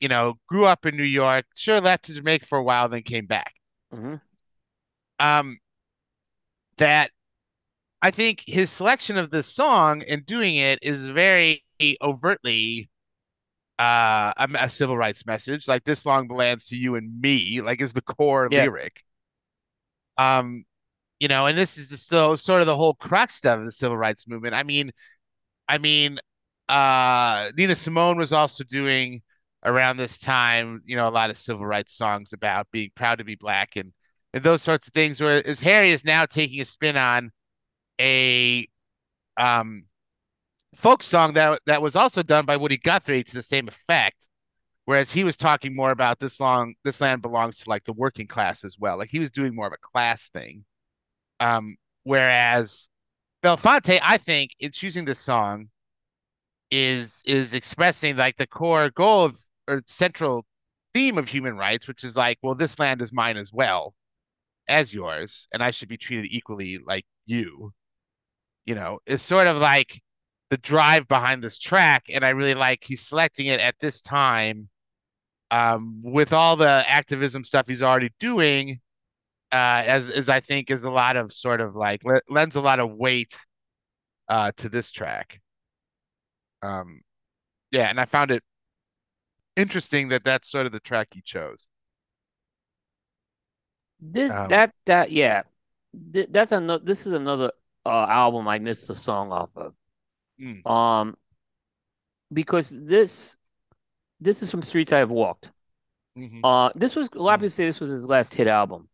[0.00, 3.02] you know, grew up in New York, sure left to Jamaica for a while, then
[3.02, 3.54] came back.
[3.90, 4.16] hmm
[5.18, 5.58] Um,
[6.78, 7.10] that
[8.02, 11.64] I think his selection of this song and doing it is very
[12.02, 12.90] overtly
[13.78, 15.68] uh a, a civil rights message.
[15.68, 18.68] Like this song belongs to you and me, like is the core Yeah.
[18.68, 19.04] lyric.
[20.18, 20.64] Um,
[21.20, 23.96] you know, and this is the, still sort of the whole crux of the civil
[23.96, 24.54] rights movement.
[24.54, 24.92] I mean,
[25.68, 26.18] I mean,
[26.68, 29.22] uh, Nina Simone was also doing
[29.64, 33.24] around this time, you know, a lot of civil rights songs about being proud to
[33.24, 33.92] be black and
[34.34, 35.20] and those sorts of things.
[35.20, 37.30] Whereas Harry is now taking a spin on
[38.00, 38.68] a
[39.36, 39.84] um
[40.76, 44.28] folk song that that was also done by Woody Guthrie to the same effect.
[44.86, 48.26] Whereas he was talking more about this long, this land belongs to like the working
[48.28, 48.96] class as well.
[48.98, 50.64] Like he was doing more of a class thing.
[51.40, 52.88] Um, whereas
[53.42, 55.68] Belafonte, I think, in choosing this song,
[56.70, 59.38] is is expressing like the core goal of
[59.68, 60.46] or central
[60.94, 63.94] theme of human rights, which is like, well, this land is mine as well
[64.68, 67.72] as yours, and I should be treated equally like you.
[68.66, 70.00] You know, is sort of like
[70.50, 74.68] the drive behind this track, and I really like he's selecting it at this time,
[75.50, 78.80] um, with all the activism stuff he's already doing.
[79.52, 82.80] Uh, as as I think is a lot of sort of like lends a lot
[82.80, 83.38] of weight
[84.28, 85.40] uh, to this track.
[86.62, 87.02] Um,
[87.72, 88.42] yeah, and I found it
[89.56, 91.58] interesting that that's sort of the track he chose.
[94.00, 95.42] This Um, that that yeah,
[96.12, 96.84] Th- that's another.
[96.84, 97.52] This is another
[97.86, 99.74] uh, album I missed the song off of.
[100.38, 101.16] mm, Um,
[102.32, 103.36] because this
[104.20, 105.50] this is from Streets I Have Walked.
[106.16, 107.42] mhm, Uh, this was a lot of mm.
[107.42, 108.88] people say this was his last hit album,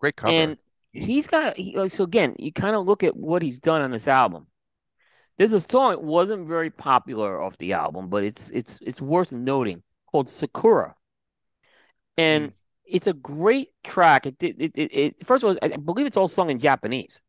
[0.00, 0.32] Great cover.
[0.32, 0.58] and
[0.92, 4.08] he's got he, so again, you kind of look at what he's done on this
[4.08, 4.48] album.
[5.38, 9.32] There's a song that wasn't very popular off the album, but it's it's it's worth
[9.32, 9.82] noting
[10.12, 10.96] called Sakura,
[12.16, 12.54] and Mm.
[12.84, 14.26] it's a great track.
[14.26, 17.20] It it it, it, it first of all, I believe it's all sung in Japanese.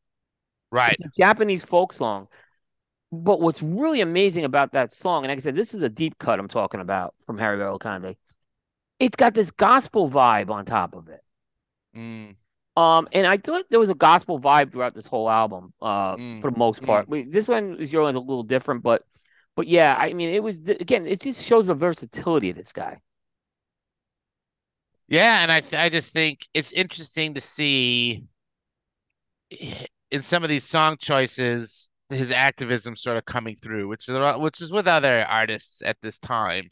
[0.72, 0.98] Right.
[1.00, 2.28] It's a Japanese folk song.
[3.12, 6.18] But what's really amazing about that song, and like I said, this is a deep
[6.18, 8.16] cut I'm talking about from Harry Belafonte.
[9.00, 11.24] It's got this gospel vibe on top of it.
[11.96, 12.36] Mm,
[12.78, 16.40] Um, and I thought there was a gospel vibe throughout this whole album, uh, Mm,
[16.40, 17.08] for the most part.
[17.10, 19.06] We- This one is your one's a little different, but
[19.56, 23.02] but yeah, I mean, it was again, it just shows the versatility of this guy.
[25.08, 28.26] yeah, and I th- I just think it's interesting to see
[30.12, 34.62] in some of these song choices his activism sort of coming through, which is which
[34.62, 36.70] is with other artists at this time.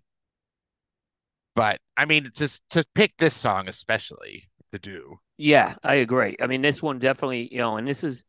[1.55, 5.19] But I mean, just to pick this song especially to do.
[5.37, 6.35] Yeah, I agree.
[6.41, 8.23] I mean, this one definitely, you know, and this is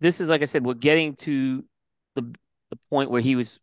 [0.00, 1.64] this is like I said, we're getting to
[2.14, 2.22] the
[2.70, 3.60] the point where he was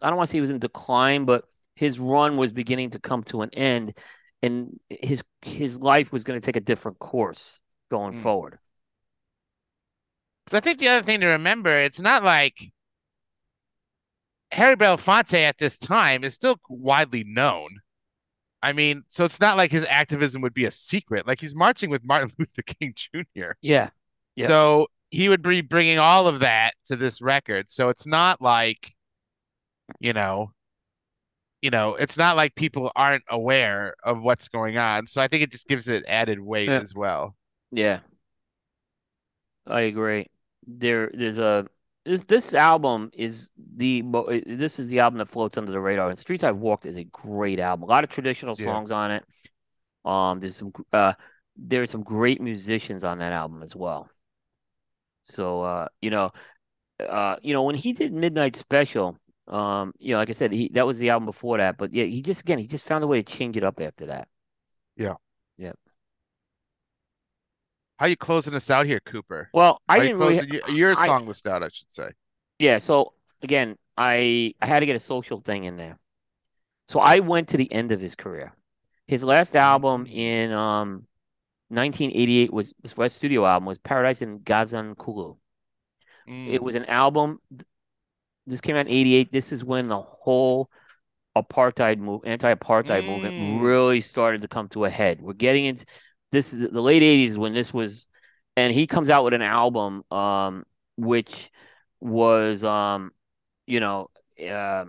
[0.00, 2.98] I don't want to say he was in decline, but his run was beginning to
[3.00, 3.98] come to an end,
[4.42, 7.60] and his his life was going to take a different course
[7.90, 8.22] going Mm.
[8.22, 8.58] forward.
[10.44, 12.54] Because I think the other thing to remember, it's not like
[14.50, 17.68] Harry Belafonte at this time is still widely known.
[18.62, 21.26] I mean, so it's not like his activism would be a secret.
[21.26, 23.52] Like he's marching with Martin Luther King Jr.
[23.60, 23.90] Yeah,
[24.36, 24.46] Yeah.
[24.46, 27.70] So he would be bringing all of that to this record.
[27.70, 28.92] So it's not like,
[30.00, 30.52] you know,
[31.60, 35.06] you know, it's not like people aren't aware of what's going on.
[35.06, 36.80] So I think it just gives it added weight Yeah.
[36.80, 37.36] as well.
[37.70, 38.00] yeah,
[39.66, 40.28] I agree.
[40.66, 41.66] There, there's a
[42.04, 44.02] this this album is the
[44.46, 46.10] this is the album that floats under the radar.
[46.10, 47.84] And Streets I've Walked is a great album.
[47.84, 48.66] A lot of traditional Yeah.
[48.66, 49.24] songs on it.
[50.04, 51.14] Um, there's some uh,
[51.56, 54.08] there's some great musicians on that album as well.
[55.24, 56.32] So uh, you know,
[57.00, 59.18] uh, you know, when he did Midnight Special,
[59.48, 62.04] um, you know, like I said, he that was the album before that, but yeah,
[62.04, 64.28] he just again he just found a way to change it up after that.
[67.98, 69.48] How are you closing us out here, Cooper?
[69.52, 72.10] Well, I How you didn't really, your, your I- song list out, I should say.
[72.58, 72.78] yeah.
[72.78, 73.12] So
[73.42, 75.98] again, I I had to get a social thing in there,
[76.88, 78.52] so I went to the end of his career.
[79.06, 80.12] His last album Mm.
[80.14, 81.06] in um
[81.68, 85.36] 1988 was his first studio album was Paradise in Gazankulu.
[86.28, 87.38] Mm, It was an album.
[88.46, 89.30] This came out in '88.
[89.32, 90.70] This is when the whole
[91.36, 93.62] apartheid move, anti-apartheid movement Mm.
[93.62, 95.20] really started to come to a head.
[95.22, 95.86] We're getting into
[96.32, 98.06] this is the late '80s when this was,
[98.56, 100.64] and he comes out with an album, um,
[100.96, 101.50] which
[102.00, 103.12] was, um,
[103.66, 104.10] you know,
[104.50, 104.86] uh,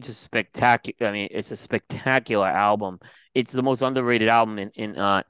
[0.00, 1.08] just spectacular.
[1.08, 2.98] I mean, it's a spectacular album.
[3.34, 5.22] It's the most underrated album in in uh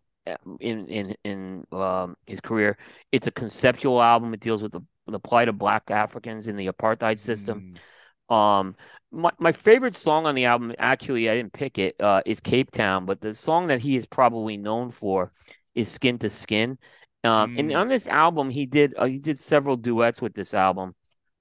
[0.61, 2.79] in in in um his career.
[3.13, 4.33] It's a conceptual album.
[4.35, 7.75] It deals with the the plight of Black Africans in the apartheid system.
[7.75, 8.35] mm.
[8.35, 8.75] Um,
[9.15, 12.71] my my favorite song on the album, actually, I didn't pick it, uh, is Cape
[12.71, 15.33] Town, but the song that he is probably known for
[15.75, 16.79] is Skin to Skin.
[17.23, 20.55] Um, and Mm, on this album, he did uh, he did several duets with this
[20.55, 20.95] album,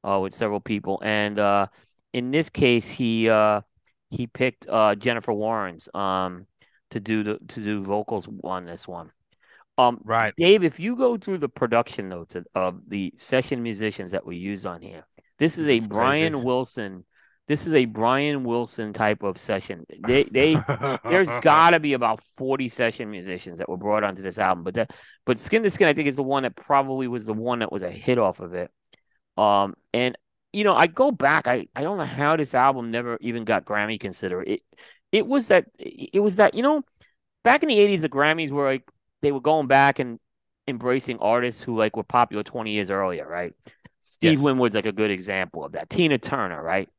[0.04, 1.02] uh, with several people.
[1.04, 1.68] And uh,
[2.14, 3.62] in this case, he uh,
[4.10, 6.46] he picked uh, Jennifer Warnes um,
[6.92, 9.12] to do the to do vocals on this one.
[9.78, 10.34] Um, right.
[10.38, 14.38] Dave, if you go through the production notes of, of the session musicians that we
[14.38, 15.06] use on here,
[15.40, 15.88] this is This a is.
[15.88, 17.06] Brian Wilson.
[17.48, 19.86] This is a Brian Wilson type of session.
[20.00, 20.56] They they
[21.04, 24.76] there's got to be about 40 session musicians that were brought onto this album, but
[24.76, 24.92] that
[25.26, 27.72] but Skin to Skin I think is the one that probably was the one that
[27.72, 28.72] was a hit off of it.
[29.38, 30.18] Um, and
[30.54, 33.66] you know, I go back, I I don't know how this album never even got
[33.66, 34.48] Grammy considered.
[34.48, 34.62] It
[35.12, 36.84] it was that it was that, you know,
[37.44, 38.84] back in the 80s the Grammys were like
[39.22, 40.20] they were going back and
[40.68, 43.54] embracing artists who like were popular 20 years earlier, right?
[44.02, 44.44] Steve Yes.
[44.44, 45.90] Winwood's like a good example of that.
[45.90, 46.90] Tina Turner, right?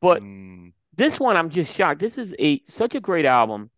[0.00, 2.00] But Mm, this one I'm just shocked.
[2.00, 3.70] This is a such a great album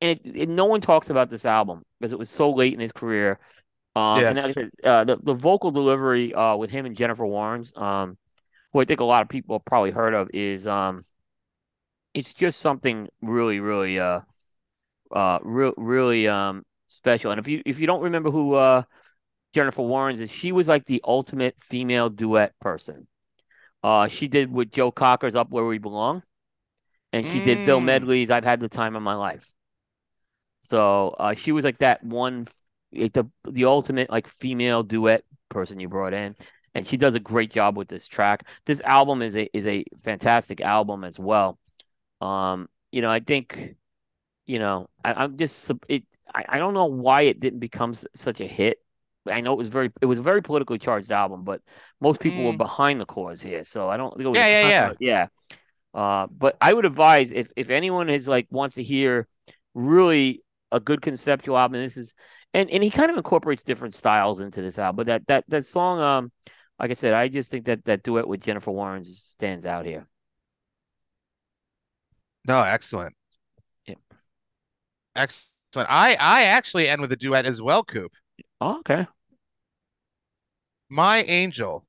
[0.00, 2.80] and it, it, no one talks about this album because it was so late in
[2.80, 3.38] his career.
[3.96, 4.54] Um, like yes.
[4.54, 8.18] said, uh, the the vocal delivery uh with him and Jennifer Warnes, um,
[8.72, 11.04] who I think a lot of people have probably heard of, is um,
[12.14, 14.20] it's just something really, really uh,
[15.12, 17.30] uh, real, really um special.
[17.30, 18.82] And if you if you don't remember who uh
[19.54, 23.06] Jennifer Warnes is, she was like the ultimate female duet person.
[23.82, 26.22] Uh, she did with Joe Cocker's "Up Where We Belong,"
[27.12, 29.52] and she did Bill Mm, Medley's "I've Had the Time of My Life."
[30.60, 32.48] So uh, she was like that one,
[32.92, 36.36] like the the ultimate like female duet person you brought in,
[36.74, 38.46] and she does a great job with this track.
[38.66, 41.58] This album is a is a fantastic album as well.
[42.20, 43.76] Um, you know, I think,
[44.46, 46.04] you know, I, I'm just it.
[46.34, 48.78] I, I don't know why it didn't become such a hit.
[49.26, 51.60] I know it was very it was a very politically charged album, but
[52.00, 52.58] most people were mm.
[52.58, 54.92] behind the cause here, so I don't think it was Yeah, yeah, yeah.
[55.00, 55.26] Yeah,
[55.94, 59.28] uh, but I would advise if if anyone is like wants to hear
[59.74, 60.42] really
[60.72, 62.14] a good conceptual album, this is
[62.54, 64.96] and and he kind of incorporates different styles into this album.
[64.96, 66.32] But that that that song, um,
[66.78, 70.06] like I said, I just think that that duet with Jennifer Warnes stands out here.
[72.46, 73.14] No, excellent.
[73.86, 73.96] Yeah.
[75.14, 75.50] Excellent.
[75.76, 78.12] I I actually end with a duet as well, Coop.
[78.60, 79.06] Oh, okay.
[80.90, 81.86] My Angel,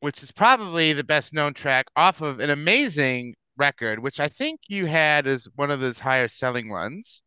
[0.00, 4.60] which is probably the best known track off of an amazing record, which I think
[4.68, 7.22] you had as one of those higher selling ones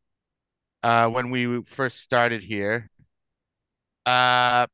[0.84, 2.90] uh when we first started here.
[4.06, 4.68] Uh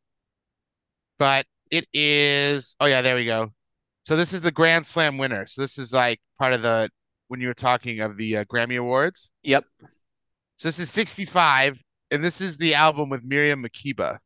[1.18, 3.52] but it is oh yeah, there we go.
[4.06, 5.48] So this is the Grand Slam winner.
[5.48, 6.90] So this is like part of the
[7.28, 9.32] when you were talking of the uh, Grammy Awards.
[9.44, 9.66] Yep.
[10.58, 11.78] So this is 65,
[12.12, 14.20] and this is the album with Miriam Makeba,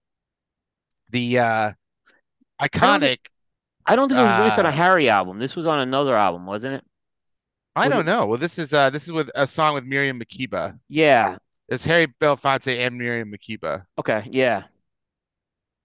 [1.10, 1.72] the uh
[2.82, 3.20] I don't think iconic
[3.86, 5.40] I don't think it was released on a uh Harry album.
[5.40, 6.84] This was on another album, wasn't it?
[7.76, 8.12] I don't it?
[8.12, 8.26] know.
[8.26, 10.78] Well, this is uh this is with a song with Miriam Makeba.
[10.90, 11.38] Yeah.
[11.70, 13.86] It's Harry Belafonte and Miriam Makeba.
[13.98, 14.28] Okay.
[14.32, 14.64] Yeah.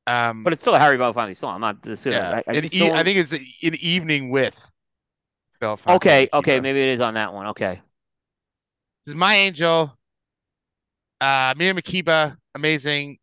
[0.07, 1.55] Um But it's still a Harry Belafonte song.
[1.55, 1.97] I'm not gonna.
[2.05, 4.71] yeah, I, I think it's an evening with
[5.61, 6.29] Belafonte Okay.
[6.33, 6.61] Okay.
[6.61, 7.49] Maybe it is on that one.
[7.49, 7.81] Okay.
[9.07, 9.97] This is My Angel,
[11.25, 13.19] uh Miriam Makeba, amazing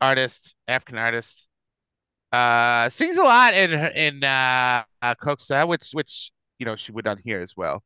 [0.00, 1.48] artist, African artist.
[2.32, 7.18] Uh sings a lot in in uh, uh which which you know she would on
[7.24, 7.82] here as well.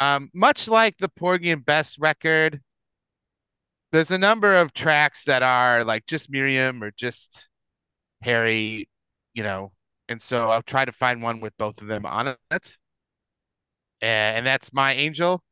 [0.00, 2.60] Um, much like the Porgy and Bess record,
[3.92, 7.48] there's a number of tracks that are like just Miriam or just
[8.22, 8.88] Harry,
[9.34, 9.72] you know,
[10.08, 12.38] and so I'll try to find one with both of them on it.
[12.50, 15.42] And, and that's My Angel.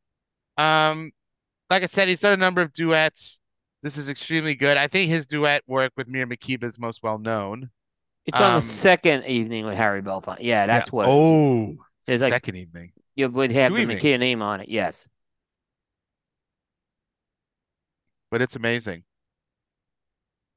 [0.58, 1.10] Um,
[1.74, 3.40] like I said, he's done a number of duets.
[3.82, 4.76] This is extremely good.
[4.76, 7.68] I think his duet work with Mir Makeba is most well known.
[8.26, 10.38] It's on the Um, second evening with Harry Belafonte.
[10.40, 10.66] Yeah, yeah.
[10.66, 11.06] that's what.
[11.08, 11.76] Oh,
[12.06, 12.92] like- second evening.
[13.16, 14.20] You would have two the evenings.
[14.20, 14.68] Name on it.
[14.68, 15.08] Yes.
[18.30, 19.04] but it's amazing.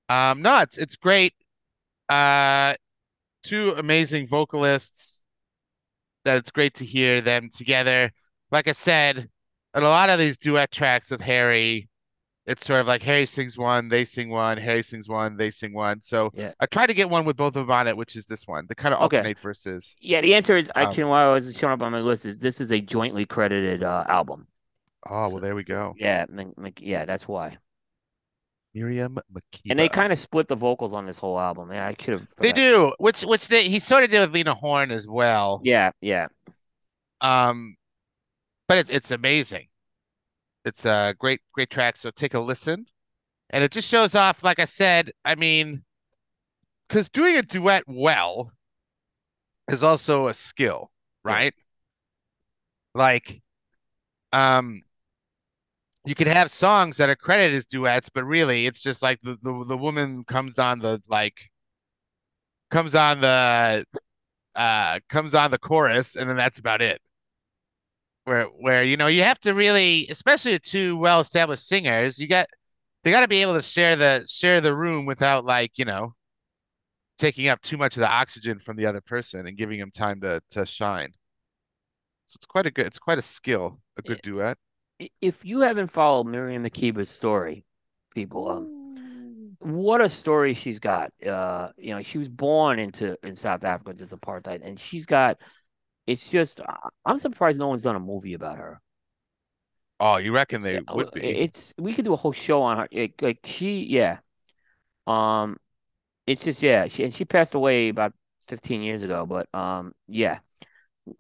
[0.09, 1.33] Um, no, it's it's great.
[2.09, 2.73] Uh,
[3.43, 5.25] two amazing vocalists
[6.25, 8.11] that it's great to hear them together.
[8.51, 9.29] Like I said,
[9.77, 11.87] in a lot of these duet tracks with Harry,
[12.45, 15.73] it's sort of like Harry sings one, they sing one, Harry sings one, they sing
[15.73, 16.01] one.
[16.01, 16.53] So Yeah.
[16.59, 18.65] I tried to get one with both of them on it, which is this one.
[18.67, 19.17] The kind of Okay.
[19.17, 19.95] alternate verses.
[19.99, 20.21] Yeah.
[20.21, 22.61] The answer is Um, actually why I was showing up on my list is this
[22.61, 24.47] is a jointly credited uh, album.
[25.09, 25.93] Oh, well, there we go.
[25.97, 26.25] Yeah.
[26.79, 27.05] Yeah.
[27.05, 27.57] That's why.
[28.73, 29.71] Miriam Makeba.
[29.71, 31.71] And they kind of split the vocals on this whole album.
[31.71, 31.87] Yeah.
[31.87, 32.27] I could have.
[32.39, 35.61] They do, which which they he sort of did with Lena Horne as well.
[35.63, 35.91] Yeah.
[36.01, 36.27] Yeah.
[37.21, 37.75] Um,
[38.67, 39.67] but it's it's amazing.
[40.65, 41.97] It's a great great track.
[41.97, 42.87] So take a listen,
[43.51, 44.43] and it just shows off.
[44.43, 45.83] Like I said, I mean,
[46.89, 48.51] because doing a duet well
[49.69, 50.91] is also a skill,
[51.27, 51.39] Yeah.
[51.39, 51.53] right?
[52.93, 53.41] Like,
[54.33, 54.83] um,
[56.05, 59.37] you could have songs that are credited as duets, but really it's just like the
[59.41, 61.49] the, the woman comes on the like
[62.69, 63.85] comes on the
[64.55, 67.01] uh comes on the chorus and then that's about it.
[68.27, 72.45] Where where you know you have to really, especially two well-established singers, you got
[73.05, 76.13] they got to be able to share the share the room without like you know
[77.17, 80.19] taking up too much of the oxygen from the other person and giving them time
[80.19, 81.07] to to shine.
[82.25, 84.57] So it's quite a good, it's quite a skill, a good duet.
[85.21, 87.63] If you haven't followed Miriam Makeba's story,
[88.13, 91.13] people, um, what a story she's got.
[91.25, 95.37] Uh, you know, she was born into in South Africa, just apartheid, and she's got.
[96.07, 96.59] It's just,
[97.05, 98.81] I'm surprised no one's done a movie about her.
[99.99, 101.45] Oh, you reckon It's, they uh, would be?
[101.45, 102.87] it's we could do a whole show on her.
[102.91, 104.19] It, like she, yeah.
[105.07, 105.57] Um,
[106.27, 106.87] it's just yeah.
[106.87, 108.13] She and she passed away about
[108.47, 110.39] 15 years ago, but um, yeah.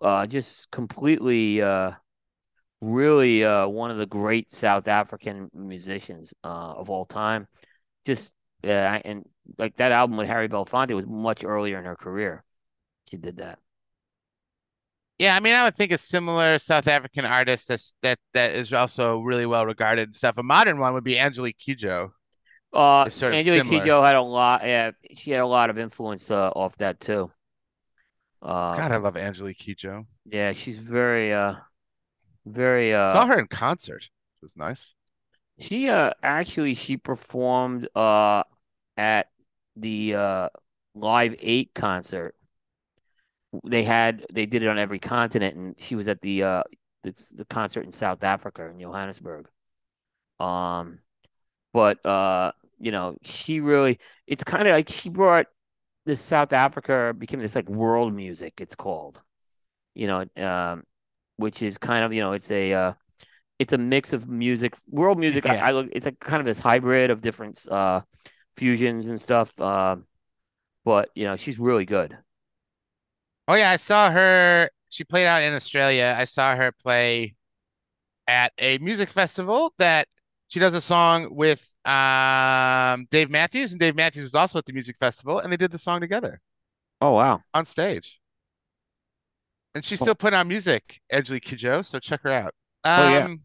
[0.01, 1.91] Uh, just completely uh
[2.81, 6.47] really uh one of the great South African musicians uh
[6.77, 7.47] of all time.
[8.05, 8.33] Just
[8.63, 9.25] yeah, and
[9.57, 12.43] like that album with Harry Belafonte was much earlier in her career.
[13.09, 13.59] She did that.
[15.19, 18.71] Yeah, I mean, I would think a similar South African artist that's, that that is
[18.71, 20.37] also really well regarded and stuff.
[20.37, 22.11] A modern one would be Angelique Kidjo.
[22.71, 23.83] Uh, sort of Angelique similar.
[23.83, 24.61] Kidjo had a lot.
[24.63, 27.31] Yeah, she had a lot of influence uh, off that too.
[28.41, 30.05] Uh, God, I love Angelique Kidjo.
[30.25, 31.55] yeah, she's very uh
[32.45, 34.03] very uh Saw her in concert.
[34.03, 34.93] It was nice.
[35.59, 38.43] she uh actually she performed uh
[38.95, 39.27] at
[39.75, 40.49] the uh
[40.93, 42.35] Live 8 concert
[43.65, 46.63] they had they did it on every continent, and she was at the uh
[47.03, 49.47] the, the concert in South Africa in Johannesburg.
[50.39, 50.99] Um,
[51.73, 55.47] but uh, you know, she really it's kind of like she brought
[56.05, 58.55] this South Africa became this like world music.
[58.59, 59.21] It's called,
[59.95, 60.83] you know, um,
[61.37, 62.93] which is kind of you know it's a uh
[63.59, 65.47] it's a mix of music, world music.
[65.47, 65.63] I, Yeah.
[65.63, 68.01] I look, it's like kind of this hybrid of different uh
[68.57, 69.53] fusions and stuff.
[69.59, 69.97] Uh,
[70.85, 72.17] but you know, she's really good.
[73.47, 74.69] Oh yeah, I saw her.
[74.89, 76.15] She played out in Australia.
[76.17, 77.35] I saw her play
[78.27, 80.07] at a music festival that
[80.49, 84.73] she does a song with um Dave Matthews, and Dave Matthews was also at the
[84.73, 86.41] music festival, and they did the song together
[87.01, 87.43] Oh wow.
[87.53, 88.19] on stage.
[89.75, 92.53] And she's Oh, still putting on music, Angelique Kidjo, so check her out.
[92.95, 93.27] oh yeah.
[93.27, 93.43] Um,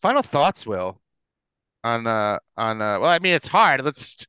[0.00, 1.00] final thoughts, Will,
[1.84, 3.84] on uh on uh well, I mean it's hard.
[3.84, 4.28] Let's just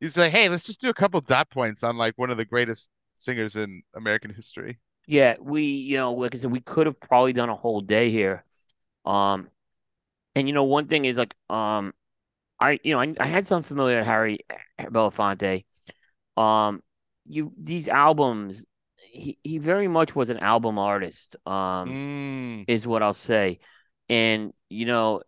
[0.00, 2.44] you say, hey, let's just do a couple dot points on like one of the
[2.44, 4.78] greatest singers in American history.
[5.06, 8.10] Yeah, we, you know, like I said, we could have probably done a whole day
[8.10, 8.44] here.
[9.06, 9.48] Um,
[10.34, 11.94] and you know, one thing is like, um,
[12.60, 14.40] I, you know, I, I had some familiar Harry
[14.80, 15.64] Belafonte.
[16.36, 16.82] Um,
[17.26, 18.64] you these albums,
[18.96, 21.36] he he very much was an album artist.
[21.46, 23.60] Um, Mm, is what I'll say.
[24.08, 25.22] And you know,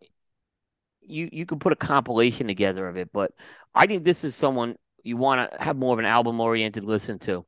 [1.02, 3.32] you you could put a compilation together of it, but
[3.74, 7.18] I think this is someone you want to have more of an album oriented listen
[7.20, 7.44] to.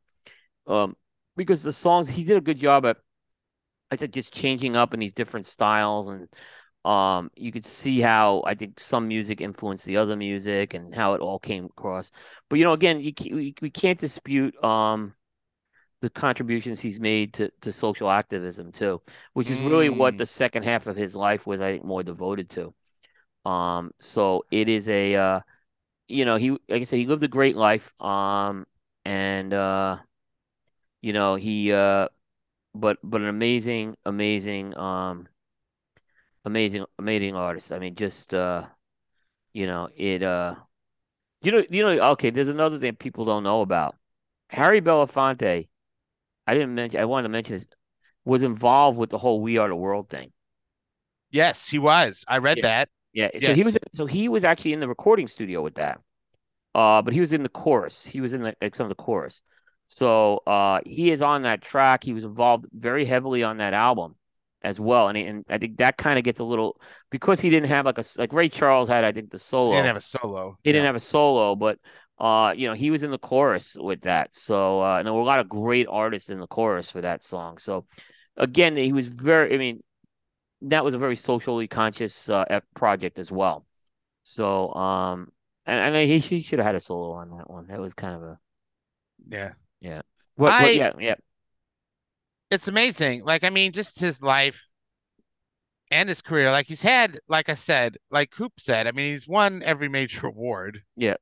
[0.67, 0.97] Um,
[1.37, 2.99] because the songs he did a good job at
[3.91, 6.29] I said just changing up in these different styles and
[6.85, 11.15] um you could see how I think some music influenced the other music and how
[11.15, 12.11] it all came across.
[12.49, 15.15] But you know again you we, we can't dispute um
[16.01, 19.01] the contributions he's made to to social activism too,
[19.35, 20.19] which is really what mm.
[20.19, 22.75] the second half of his life was I think more devoted to.
[23.45, 25.41] Um so it is a uh
[26.09, 28.67] you know he like I said he lived a great life um
[29.05, 29.99] and uh
[31.03, 32.09] you know he uh
[32.75, 35.29] but but an amazing amazing um
[36.45, 37.73] amazing, amazing artist.
[37.73, 38.67] I mean, just uh,
[39.53, 40.57] you know, it uh,
[41.43, 42.11] you know, you know.
[42.13, 43.97] Okay, there's another thing people don't know about
[44.49, 45.69] Harry Belafonte.
[46.47, 47.01] I didn't mention.
[47.01, 47.69] I wanted to mention this.
[48.25, 50.33] Was involved with the whole "We Are the World" thing.
[51.31, 52.25] Yes, he was.
[52.29, 52.89] I read Yeah, that.
[53.13, 53.31] yeah.
[53.39, 53.77] So he was.
[53.93, 56.01] So he was actually in the recording studio with that.
[56.75, 58.05] Uh, but he was in the chorus.
[58.05, 59.43] He was in the, like some of the chorus.
[59.93, 62.03] So uh, he is on that track.
[62.03, 64.17] He was involved very heavily on that album
[64.63, 65.09] as well.
[65.09, 67.85] And he, and I think that kind of gets a little because he didn't have
[67.85, 69.05] like a like Ray Charles had.
[69.05, 69.87] I think the 'Cause He didn't solo.
[69.87, 70.59] have a solo.
[70.65, 71.79] He didn't have a solo, but
[72.19, 74.35] uh, you know, he was in the chorus with that.
[74.35, 77.23] So uh, and there were a lot of great artists in the chorus for that
[77.25, 77.59] song.
[77.59, 77.87] So
[78.37, 79.55] again, he was very.
[79.55, 79.83] I mean,
[80.63, 83.67] that was a very socially conscious uh, project as well.
[84.25, 85.33] So um,
[85.67, 87.67] and, and he he should have had a solo on that one.
[87.69, 88.39] That was kind of a
[89.29, 89.55] Yeah.
[89.83, 90.03] Yeah.
[90.37, 90.65] What what?
[90.65, 91.15] I Yeah, yeah,
[92.51, 93.25] it's amazing.
[93.25, 94.63] Like I mean, just his life
[95.91, 96.51] and his career.
[96.51, 100.27] Like he's had, like I said, like Coop said, I mean, he's won every major
[100.33, 100.83] award.
[100.97, 101.17] yeah,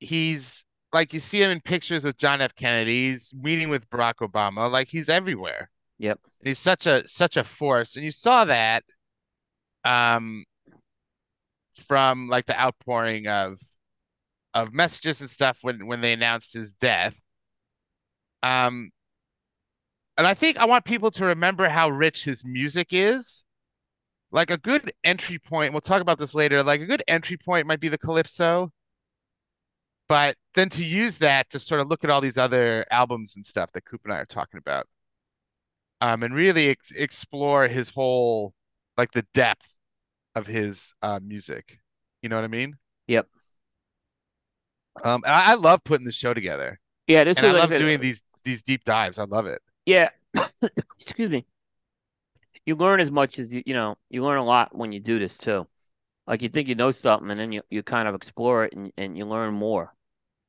[0.00, 2.54] He's like you see him in pictures with John F.
[2.54, 5.70] Kennedy, he's meeting with Barack Obama, like he's everywhere.
[5.98, 7.96] yep, And he's such a such a force.
[7.96, 8.84] And you saw that
[9.84, 10.44] um,
[11.86, 13.58] from like the outpouring of
[14.54, 17.18] of messages and stuff when when they announced his death.
[18.42, 18.90] Um,
[20.16, 23.44] and I think I want people to remember how rich his music is.
[24.32, 26.62] Like a good entry point, we'll talk about this later.
[26.62, 28.72] Like a good entry point might be the Calypso,
[30.08, 33.46] but then to use that to sort of look at all these other albums and
[33.46, 34.86] stuff that Coop and I are talking about,
[36.00, 38.52] um, and really ex explore his whole,
[38.96, 39.72] like the depth
[40.34, 41.80] of his uh, music.
[42.22, 42.76] You know what I mean?
[43.06, 43.28] Yep.
[45.04, 47.74] Um, I, I love putting the show together, Yeah, this and I was love I
[47.74, 49.18] said, doing these these deep dives.
[49.18, 49.60] I love it.
[49.84, 50.10] Yeah.
[51.00, 51.44] Excuse me.
[52.64, 55.18] You learn as much as you, you know, you learn a lot when you do
[55.18, 55.66] this too.
[56.26, 58.92] Like you think you know something and then you, you kind of explore it and,
[58.96, 59.94] and you learn more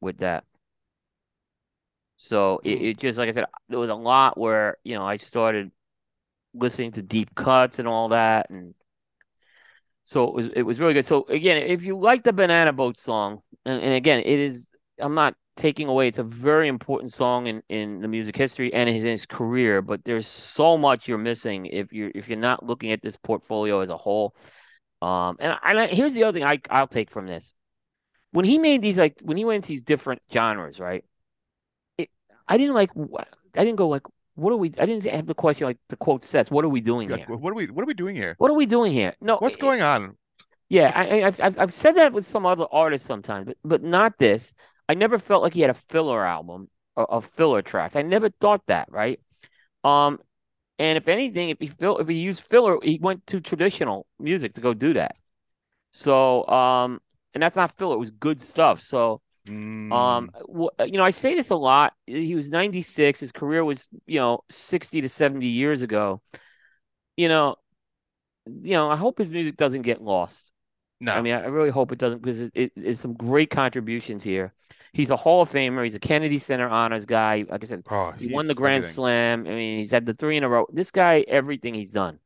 [0.01, 0.43] with that.
[2.15, 2.81] So it, Mm.
[2.89, 5.71] it just like I said, there was a lot where, you know, I started
[6.55, 8.73] listening to deep cuts and all that and
[10.03, 11.05] so it was it was really good.
[11.05, 14.67] So again, if you like the Banana Boat song, and, and again, it is
[14.99, 18.87] I'm not taking away, it's a very important song in, in the music history and
[18.87, 22.37] in his, in his career, but there's so much you're missing if you're if you're
[22.37, 24.35] not looking at this portfolio as a whole.
[25.01, 27.53] Um, and I, and I, here's the other thing I I'll take from this.
[28.31, 31.03] When he made these like when he went into these different genres, right?
[31.97, 32.09] It,
[32.47, 32.91] I didn't like
[33.55, 34.03] I didn't go like
[34.35, 36.81] what are we I didn't have the question like the quote says, what are we
[36.81, 37.25] doing here?
[37.27, 38.35] what are we what are we doing here?
[38.37, 39.15] What are we doing here?
[39.19, 40.15] No, What's it- going on?
[40.69, 43.83] yeah, I, I, I've I've I've said that with some other artists sometimes, but but
[43.83, 44.53] not this.
[44.89, 47.95] I never felt like he had a filler album or of filler tracks.
[47.95, 49.19] I never thought that, right?
[49.83, 50.19] Um,
[50.79, 54.55] and if anything, if he fill if he used filler, he went to traditional music
[54.55, 55.17] to go do that.
[55.91, 57.01] So, um,
[57.33, 58.81] and that's not filler; it was good stuff.
[58.81, 60.29] So, Mm, um,
[60.85, 61.93] you know, I say this a lot.
[62.07, 63.19] He was 96.
[63.19, 66.21] His career was, you know, 60 to 70 years ago.
[67.17, 67.55] You know,
[68.45, 70.51] you know, I hope his music doesn't get lost.
[70.99, 71.13] No.
[71.13, 74.53] I mean, I really hope it doesn't because it, it, it's some great contributions here.
[74.93, 75.83] He's a Hall of Famer.
[75.83, 77.45] He's a Kennedy Center honors guy.
[77.49, 78.95] Like I said, oh, he won the Grand everything.
[78.95, 79.47] Slam.
[79.47, 80.65] I mean, he's had the three in a row.
[80.71, 82.19] This guy, everything he's done.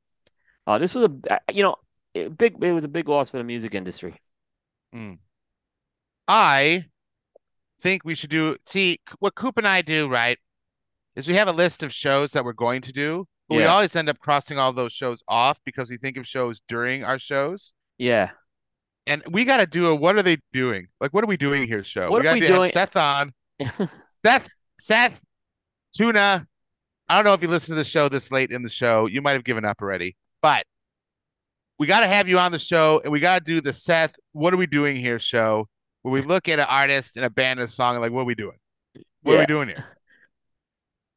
[0.66, 1.76] Uh, this was a, you know,
[2.16, 2.64] a big.
[2.64, 4.16] It was a big loss for the music industry.
[6.28, 6.86] I
[7.82, 10.38] think we should do see what Coop and I do, right?
[11.16, 13.96] Is we have a list of shows that we're going to do, but we always
[13.98, 17.74] end up crossing all those shows off because we think of shows during our shows.
[17.98, 18.32] Yeah,
[19.08, 20.88] And we got to do a what are they doing?
[21.00, 22.10] Like, what are we doing here show?
[22.10, 23.34] What we got to doing- Seth on.
[24.26, 24.48] Seth,
[24.80, 25.24] Seth,
[25.96, 26.46] Tuna.
[27.10, 29.08] I don't know if you listened to the show this late in the show.
[29.08, 30.64] You might have given up already, but
[31.78, 34.16] we got to have you on the show and we got to do the Seth,
[34.34, 35.68] what are we doing here show
[36.04, 38.22] where we look at an artist and a band and a song and like, what
[38.22, 38.58] are we doing?
[39.24, 39.86] What are we doing here?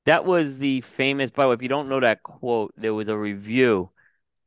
[0.06, 1.30] that was the famous.
[1.30, 3.90] By the way, if you don't know that quote, there was a review.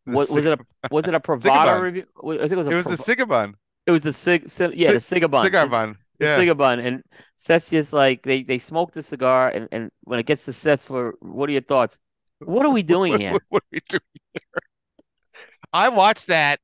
[0.07, 0.59] The What was it?
[0.59, 2.05] A was it a Pravada review?
[2.23, 2.71] I think it was a.
[2.71, 3.53] It was the Prov- Sigabun.
[3.85, 4.13] it was the.
[4.13, 4.43] Cig
[4.75, 5.43] yeah, the Cig- Cigabun.
[5.43, 5.97] Cigar bun.
[6.19, 6.37] the Yeah.
[6.37, 7.03] cigar bun, and
[7.35, 10.83] Seth's just like they they smoke the cigar, and and when it gets to Seth
[10.85, 11.99] for what are your thoughts?
[12.39, 13.37] What are we doing here?
[13.49, 14.01] what, are we doing
[14.33, 14.61] here?
[15.73, 16.59] I watch that,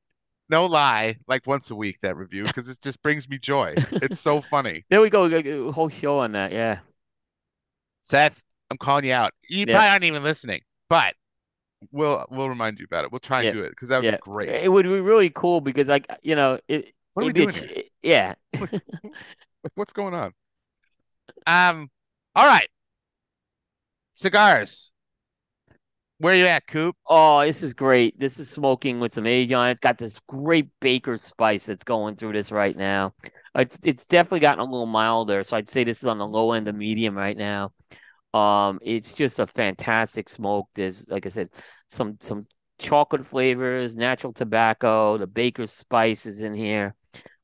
[0.48, 3.74] no lie, like once a week, that review, because it just brings me joy.
[3.76, 4.84] It's so funny.
[4.88, 5.24] There we go.
[5.24, 6.50] we got A whole show on that.
[6.52, 6.78] Yeah,
[8.04, 9.32] Seth, I'm calling you out.
[9.48, 9.74] You Yeah.
[9.74, 11.14] probably aren't even listening, but
[11.92, 13.12] we'll we'll remind you about it.
[13.12, 13.52] We'll try and Yeah.
[13.52, 14.12] do it because that would yeah.
[14.12, 14.48] be great.
[14.48, 16.94] It would be really cool because like you know it.
[17.14, 17.90] What are we it'd be a doing ch-?
[18.02, 18.34] Yeah,
[19.74, 20.32] what's going on?
[21.46, 21.90] Um,
[22.34, 22.68] all right.
[24.14, 24.92] Cigars.
[26.18, 26.96] Where you at, Coop?
[27.06, 28.18] Oh, this is great.
[28.18, 29.72] This is smoking with some age on it.
[29.72, 33.14] It's got this great baker spice that's going through this right now.
[33.56, 36.52] It's it's definitely gotten a little milder, so I'd say this is on the low
[36.52, 37.72] end of medium right now.
[38.34, 40.68] Um, it's just a fantastic smoke.
[40.74, 41.50] There's, like I said,
[41.88, 42.46] some some
[42.78, 46.94] chocolate flavors, natural tobacco, the baker's spice is in here.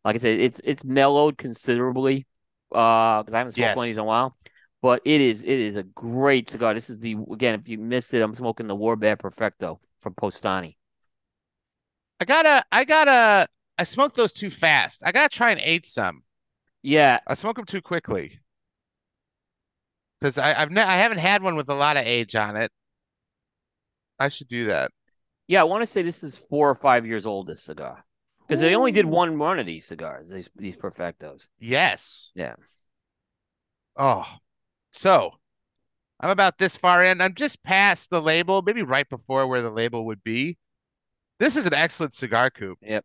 [0.04, 2.26] Like I said, it's it's mellowed considerably.
[2.72, 4.36] Uh, because I haven't smoked one of these in a while.
[4.82, 6.74] But it is it is a great cigar.
[6.74, 10.14] This is the again, if you missed it, I'm smoking the War Bear Perfecto from
[10.14, 10.76] Powstanie.
[12.20, 13.48] I gotta, I gotta,
[13.78, 15.02] I smoked those too fast.
[15.06, 16.22] I gotta try and age some.
[16.82, 18.40] Yeah, I smoke them too quickly.
[20.20, 22.70] Because I, I've ne I haven't had one with a lot of age on it.
[24.18, 24.90] I should do that.
[25.48, 25.60] yeah.
[25.60, 27.46] I want to say this is four or five years old.
[27.46, 28.04] This cigar
[28.46, 30.28] because they only did one run of these cigars.
[30.30, 31.48] These these Perfectos.
[31.58, 32.30] Yes.
[32.34, 32.54] Yeah.
[33.96, 34.26] Oh,
[34.92, 35.32] so
[36.20, 37.20] I'm about this far in.
[37.20, 40.58] I'm just past the label, maybe right before where the label would be.
[41.38, 42.78] This is an excellent cigar Coop.
[42.82, 43.04] Yep.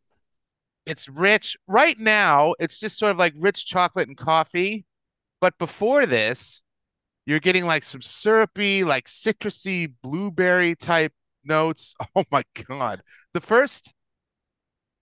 [0.85, 1.55] It's rich.
[1.67, 4.85] Right now, it's just sort of like rich chocolate and coffee.
[5.41, 6.61] But before this,
[7.25, 11.95] you're getting like some syrupy, like citrusy, blueberry type notes.
[12.15, 13.01] Oh my God.
[13.33, 13.93] The first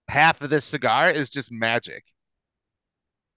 [0.08, 2.04] half of this cigar is just magic.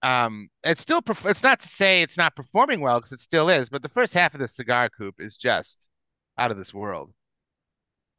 [0.02, 3.48] Um, it's still perf- it's not to say it's not performing well because it still
[3.48, 5.88] is, but the first half of the cigar Coop is just
[6.38, 7.12] out of this world,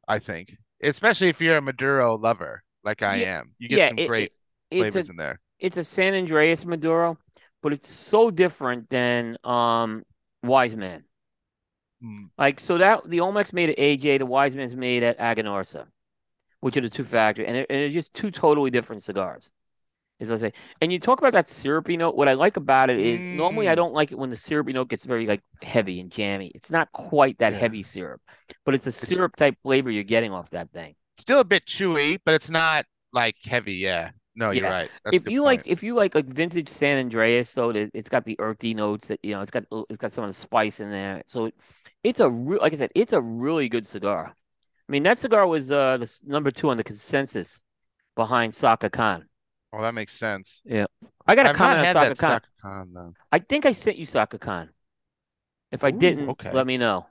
[0.06, 0.56] I think.
[0.82, 3.54] Especially if you're a Maduro lover like I Yeah, am.
[3.58, 3.86] You get yeah.
[3.86, 4.32] some It, great it
[4.70, 5.40] it's a flavors in there.
[5.58, 7.18] it's a San Andrés Maduro,
[7.62, 10.04] but it's so different than um
[10.42, 11.04] Wise Man.
[12.02, 15.86] Mm, Like so that the Olmecs made at AJ, the Wise Man's made at Aganorsa,
[16.60, 19.52] which are the two factories, and they're, and they're just two totally different cigars.
[20.20, 20.52] Is what I say.
[20.82, 22.14] And you talk about that syrupy note.
[22.14, 24.72] What I like about it is normally I mm, don't like it when the syrupy
[24.74, 26.52] note gets very like heavy and jammy.
[26.54, 27.58] It's not quite that yeah.
[27.58, 28.20] heavy syrup,
[28.66, 30.94] but it's a syrup type flavor you're getting off that thing.
[31.16, 33.74] still a bit chewy, but it's not like heavy.
[33.74, 34.10] Yeah.
[34.40, 34.70] No, you're Yeah.
[34.70, 34.90] right.
[35.04, 38.24] That's If you like if you like like vintage San Andrés, so that it's got
[38.24, 40.90] the earthy notes that you know, it's got it's got some of the spice in
[40.90, 41.22] there.
[41.28, 41.54] So it,
[42.04, 44.26] it's a real like I said, it's a really good cigar.
[44.88, 47.62] I mean, that cigar was uh the number two on the consensus
[48.16, 49.26] behind Sakakhan.
[49.72, 50.62] Oh, that makes sense.
[50.64, 50.86] Yeah.
[51.26, 52.40] I got a I've comment on Sakakhan.
[52.40, 53.16] Saka Khan though.
[53.32, 54.70] I think I sent you Sakakhan.
[55.72, 56.52] If I Ooh, didn't, okay.
[56.52, 57.06] let me know.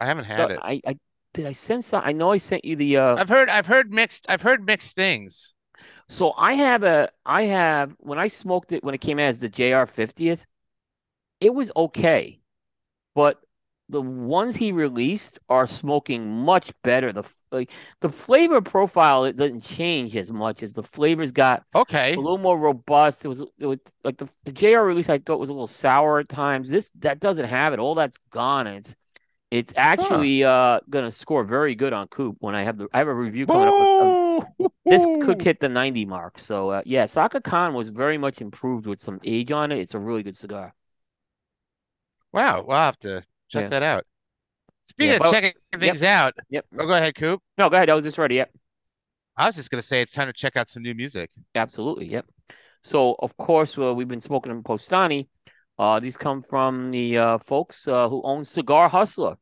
[0.00, 0.62] I haven't So had it.
[0.62, 0.98] I, I
[1.34, 3.90] did I send some I know I sent you the uh I've heard I've heard
[3.90, 5.54] mixed I've heard mixed things.
[6.08, 9.40] So I have a I have when I smoked it when it came out as
[9.40, 10.46] the JR 50th,
[11.40, 12.40] it was okay.
[13.14, 13.42] but
[13.88, 17.12] the ones he released are smoking much better.
[17.12, 22.14] The like the flavor profile it doesn't change as much as the flavors got okay
[22.14, 23.24] a little more robust.
[23.24, 26.20] It was it was like the, the JR release I thought was a little sour
[26.20, 26.70] at times.
[26.70, 27.78] This that doesn't have it.
[27.80, 28.66] All that's gone.
[28.66, 28.94] And
[29.52, 29.82] it's it's Huh.
[29.84, 33.14] actually uh gonna score very good on Coop when I have the I have a
[33.14, 34.68] review coming up of Boo!
[34.84, 36.38] this could hit the 90 mark.
[36.38, 39.78] So uh, yeah, Sakakhan was very much improved with some age on it.
[39.78, 40.74] It's a really good cigar.
[42.32, 43.68] Wow, we'll have to check Yeah.
[43.68, 44.04] that out.
[44.04, 44.82] Yeah.
[44.82, 45.80] Speaking of But checking yep.
[45.80, 46.66] things out, Yep.
[46.78, 47.40] oh, go ahead, Coop.
[47.58, 47.90] No, go ahead.
[47.90, 48.36] I was just ready.
[48.36, 48.50] Yep.
[49.36, 51.30] I was just gonna say it's time to check out some new music.
[51.54, 52.06] Absolutely.
[52.06, 52.26] Yep.
[52.82, 55.28] So, of course, uh, we've been smoking in Powstanie.
[55.78, 59.36] Uh, these come from the uh, folks uh, who own Cigar Hustler,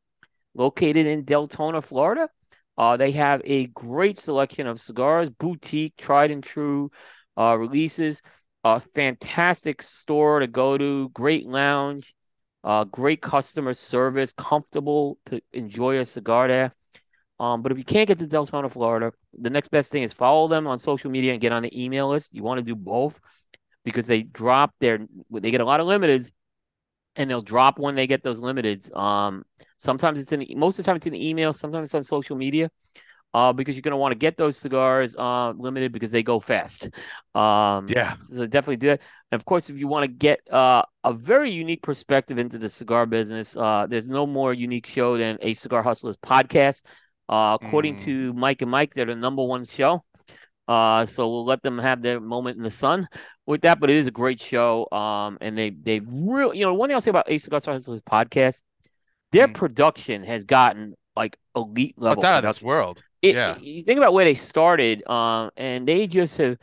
[0.54, 2.28] located in Deltona, Florida.
[2.76, 6.90] Uh, they have a great selection of cigars, boutique, tried and true
[7.36, 8.22] uh, releases.
[8.64, 12.14] A fantastic store to go to, great lounge,
[12.62, 16.74] uh, great customer service, comfortable to enjoy a cigar there.
[17.38, 20.46] Um, but if you can't get to Deltona, Florida, the next best thing is follow
[20.46, 22.28] them on social media and get on the email list.
[22.32, 23.18] You want to do both
[23.82, 26.32] because they drop their they get a lot of limiteds
[27.20, 28.96] and they'll drop when they get those limiteds.
[28.96, 29.44] Um,
[29.78, 32.04] sometimes it's in the, most of the time it's in the email, sometimes it's on
[32.04, 32.70] social media.
[33.32, 36.90] Uh, because you're gonna want to get those cigars uh limited because they go fast.
[37.34, 38.14] Um, Yeah.
[38.18, 39.02] so definitely do it.
[39.30, 42.68] And of course, if you want to get uh a very unique perspective into the
[42.68, 46.82] cigar business, uh, there's no more unique show than a Cigar Hustlers podcast.
[47.28, 50.04] Uh, according Mm, to Mike and Mike, they're the number one show.
[50.70, 53.08] Uh, so we'll let them have their moment in the sun
[53.44, 53.80] with that.
[53.80, 54.86] But it is a great show.
[54.92, 58.00] Um, and they they really, you know, one thing I'll say about Ace Cigar Hustlers
[58.02, 58.62] podcast,
[59.32, 59.54] their mm.
[59.54, 63.02] production has gotten like elite Oh, it's level out of this world.
[63.20, 63.58] It, Yeah.
[63.58, 66.56] you think about where they started, um, and they just have,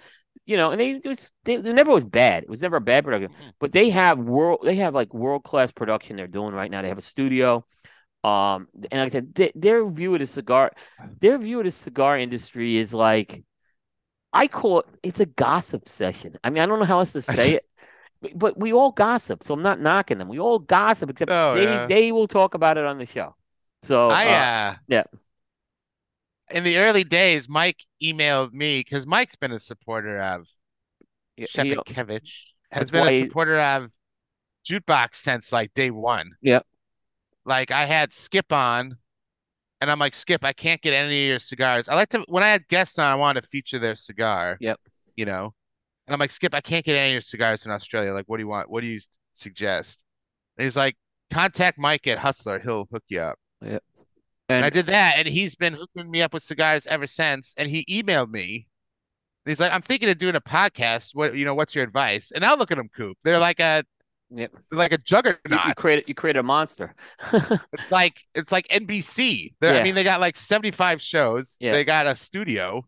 [0.45, 2.43] you know, and they just they, it never was bad.
[2.43, 3.51] It was never a bad production, Mm.
[3.59, 6.81] but they have world they have like world class production they're doing right now.
[6.81, 7.65] They have a studio.
[8.23, 10.71] Um, and like I said, they, their view of the cigar,
[11.19, 13.43] their view of the cigar industry is like
[14.33, 16.37] I call it it's a gossip session.
[16.43, 17.65] I mean, I don't know how else to say it,
[18.35, 20.27] but, we all gossip, so I'm not knocking them.
[20.27, 21.87] We all gossip, except Oh they yeah.
[21.87, 23.35] they will talk about it on the show.
[23.83, 25.03] So I uh, uh yeah,
[26.51, 30.47] in the early days, Mike emailed me because Mike's been a supporter of
[31.35, 31.79] he, he-
[32.71, 33.89] has been a supporter of
[34.67, 36.31] Jukebox since like day one.
[36.41, 36.61] yeah,
[37.45, 38.97] Like I had Skip on,
[39.81, 41.89] and I'm like, Skip, I can't get any of your cigars.
[41.89, 44.79] I like to when I had guests on, I wanted to feature their cigar, yep.
[45.15, 45.53] you know.
[46.07, 48.13] And I'm like, Skip, I can't get any of your cigars in Australia.
[48.13, 48.69] Like, what do you want?
[48.69, 48.99] What do you
[49.33, 50.03] suggest?
[50.57, 50.95] And he's like,
[51.31, 52.59] contact Mike at Hustler.
[52.59, 53.37] He'll hook you up.
[53.61, 53.83] Yep.
[54.49, 57.53] And I did that, and he's been hooking me up with cigars ever since.
[57.57, 58.67] And he emailed me.
[59.45, 61.11] And he's like, I'm thinking of doing a podcast.
[61.13, 62.31] What you know, what's your advice?
[62.31, 63.17] And I'll look at them, Coop.
[63.23, 63.83] They're like a
[64.29, 64.51] yep.
[64.71, 64.99] like a
[65.45, 65.75] You, you juggernaut.
[65.75, 66.95] created you create a monster.
[67.73, 69.53] It's like it's like NBC.
[69.61, 71.57] They're, I mean, they got like 75 shows.
[71.59, 71.71] Yeah.
[71.71, 72.85] They got a studio.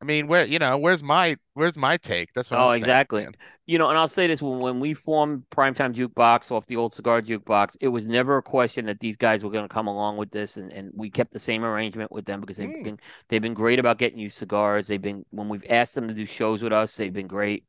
[0.00, 2.32] I mean, where you know, where's my where's my take?
[2.34, 2.82] That's what Oh, I'm saying.
[2.82, 3.26] exactly.
[3.66, 6.92] You know, and I'll say this when when we formed Primetime Jukebox off the old
[6.92, 10.16] cigar jukebox, it was never a question that these guys were going to come along
[10.18, 12.84] with this, and, and we kept the same arrangement with them because they've Mm.
[12.84, 12.98] been
[13.28, 14.86] they've been great about getting you cigars.
[14.86, 17.64] They've been when we've asked them to do shows with us, they've been great.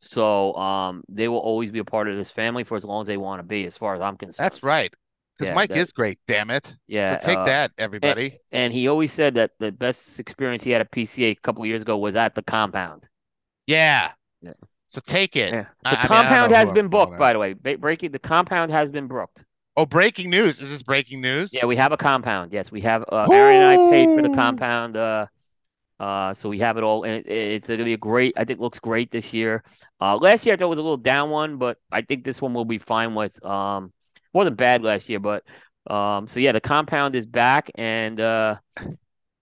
[0.00, 3.06] So um, they will always be a part of this family for as long as
[3.06, 4.44] they want to be, as far as I'm concerned.
[4.44, 4.92] That's right.
[5.36, 6.18] because Yeah, Mike that- is great.
[6.26, 6.74] Damn it!
[6.86, 7.18] Yeah.
[7.18, 8.38] so take uh, that, everybody.
[8.52, 11.82] and he always said that the best experience he had at PCA a couple years
[11.82, 13.06] ago was at the compound.
[13.66, 14.12] yeah.
[14.42, 14.52] Yeah.
[14.86, 15.52] So take it.
[15.52, 15.62] Yeah.
[15.84, 17.52] The I mean, I compound has been booked, by the way.
[17.52, 19.44] Ba- breaking the compound has been booked.
[19.76, 20.60] Oh, breaking news!
[20.60, 21.54] Is this breaking news?
[21.54, 22.52] Yeah, we have a compound.
[22.52, 23.04] Yes, we have.
[23.12, 24.96] Uh, Aaron and I paid for the compound.
[24.96, 25.26] Uh,
[26.00, 28.32] uh, so we have it all, and it, it's gonna be a great.
[28.36, 29.62] I think looks great this year.
[30.00, 32.40] Uh, last year I thought it was a little down one, but I think this
[32.40, 33.44] one will be fine with.
[33.44, 33.92] Um,
[34.32, 35.44] wasn't bad last year, but
[35.86, 38.56] um, so yeah, the compound is back, and uh,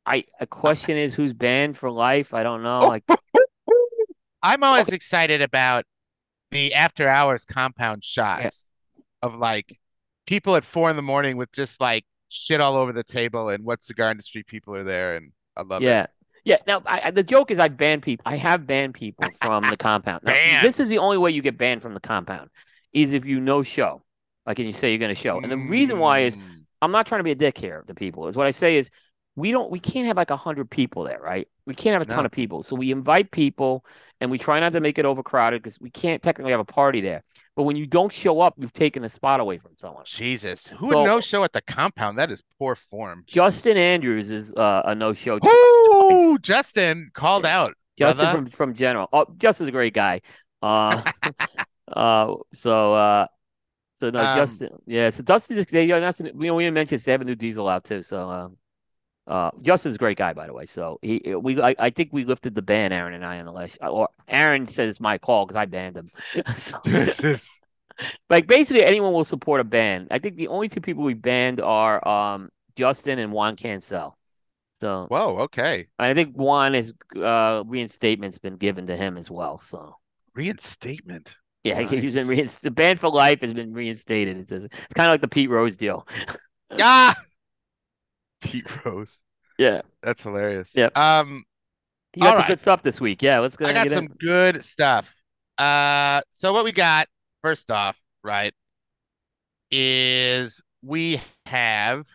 [0.05, 2.35] I a question is who's banned for life?
[2.35, 2.81] I don't know.
[2.81, 3.05] Like,
[4.43, 5.85] I'm always excited about
[6.51, 8.69] the after hours compound shots
[9.23, 9.79] of like
[10.27, 13.65] people at four in the morning with just like shit all over the table and
[13.65, 16.11] what cigar industry people are there, and I love it.
[16.49, 16.57] Yeah.
[16.67, 18.23] Now I, the joke is I ban people.
[18.27, 20.23] I have banned people from the compound.
[20.25, 22.51] Now, this is the only way you get banned from the compound,
[22.93, 24.03] is if you no show,
[24.47, 25.39] like and you say you're going to show.
[25.39, 27.95] And the reason why is Mm, I'm not trying to be a dick here to
[27.95, 28.29] people.
[28.29, 28.91] Is what I say is
[29.37, 31.49] we don't we can't have like a hundred people there, right?
[31.67, 32.63] We can't have a ton of people.
[32.63, 33.85] So we invite people
[34.21, 37.01] and we try not to make it overcrowded because we can't technically have a party
[37.01, 37.25] there.
[37.59, 40.05] But when you don't show up, you've taken a spot away from someone.
[40.07, 42.17] Jesus, who So- would no show at the compound?
[42.17, 43.25] That is poor form.
[43.27, 45.41] Justin Andrews is uh, a no show.
[45.43, 46.39] Woo!
[46.39, 47.75] Justin called out.
[47.99, 48.37] Justin brother.
[48.37, 49.09] from from General.
[49.13, 50.21] Oh, Justin's a great guy.
[50.63, 51.03] Uh,
[51.93, 53.27] uh, so uh,
[53.93, 54.69] so no, Um, Justin.
[54.87, 55.67] Yeah, so Dustin.
[55.69, 57.83] They, you know, that's, we know we didn't mention they have a new diesel out
[57.83, 58.03] too.
[58.03, 58.57] So um,
[59.29, 60.67] uh, Justin's a great guy, by the way.
[60.67, 63.53] So he we I, I think we lifted the ban, Aaron and I on the
[63.53, 63.77] last.
[63.83, 66.11] Or Aaron says it's my call because I banned him.
[66.57, 66.79] so,
[68.31, 70.09] like basically anyone will support a ban.
[70.11, 74.17] I think the only two people we banned are um Justin and Juan Cancel.
[74.75, 75.89] So Whoa, okay.
[75.99, 79.59] I think Juan is uh reinstatement's been given to him as well.
[79.61, 79.97] So.
[80.35, 81.37] Reinstatement.
[81.65, 82.39] Yeah, he's been Nice.
[82.39, 84.39] reinst- the ban for life has been reinstated.
[84.39, 86.07] It's, it's kind of like the Pete Rose deal.
[86.81, 87.15] Ah!
[88.49, 89.23] Pete Rose.
[89.59, 90.73] Yeah, That's hilarious.
[90.77, 90.91] Yeah.
[90.95, 91.45] Um,
[92.13, 92.49] he got some right.
[92.49, 93.23] good stuff this week.
[93.23, 93.67] Yeah, let's go.
[93.67, 94.17] I got get some in.
[94.19, 95.15] good stuff.
[95.59, 97.09] Uh, so what we got
[97.43, 98.55] first off, right,
[99.71, 102.07] is we have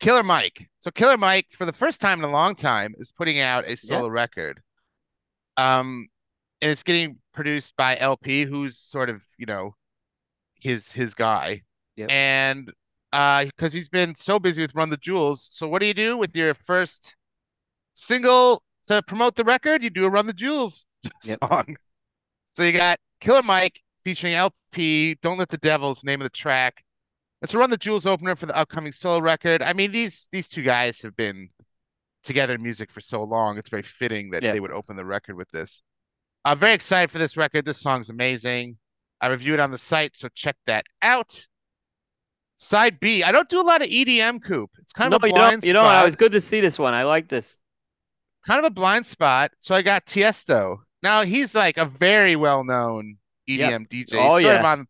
[0.00, 0.68] Killer Mike.
[0.80, 3.76] So Killer Mike, for the first time in a long time, is putting out a
[3.76, 4.60] solo record.
[5.56, 6.08] Um,
[6.60, 9.74] and it's getting produced by El-P, who's sort of, you know,
[10.60, 11.62] his his guy.
[11.96, 12.10] Yep.
[12.10, 12.72] And
[13.16, 15.48] uh, because he's been so busy with Run the Jewels.
[15.52, 17.16] So what do you do with your first
[17.94, 19.82] single to promote the record?
[19.82, 20.86] You do a Run the Jewels
[21.24, 21.38] Yep.
[21.42, 21.76] song.
[22.50, 26.84] So you got Killer Mike featuring El-P, Don't Let the Devils, name of the track.
[27.42, 29.62] It's a Run the Jewels opener for the upcoming solo record.
[29.62, 31.48] I mean, these these two guys have been
[32.24, 33.56] together in music for so long.
[33.58, 35.82] It's very fitting that they would open the record with this.
[36.44, 37.64] I'm very excited for this record.
[37.64, 38.76] This song's amazing.
[39.20, 41.46] I reviewed it on the site, so check that out.
[42.66, 43.22] Side B.
[43.22, 44.70] I don't do a lot of EDM coop.
[44.78, 45.64] It's kind No, of a you blind don't.
[45.68, 46.02] You know, spot.
[46.02, 46.94] it was good to see this one.
[46.94, 47.60] I like this.
[48.46, 49.52] kind of a blind spot.
[49.60, 50.78] So I got Tiesto.
[51.02, 53.16] Now he's like a very well-known
[53.48, 54.10] EDM DJ.
[54.10, 54.66] He's Oh, sort of yeah.
[54.72, 54.86] on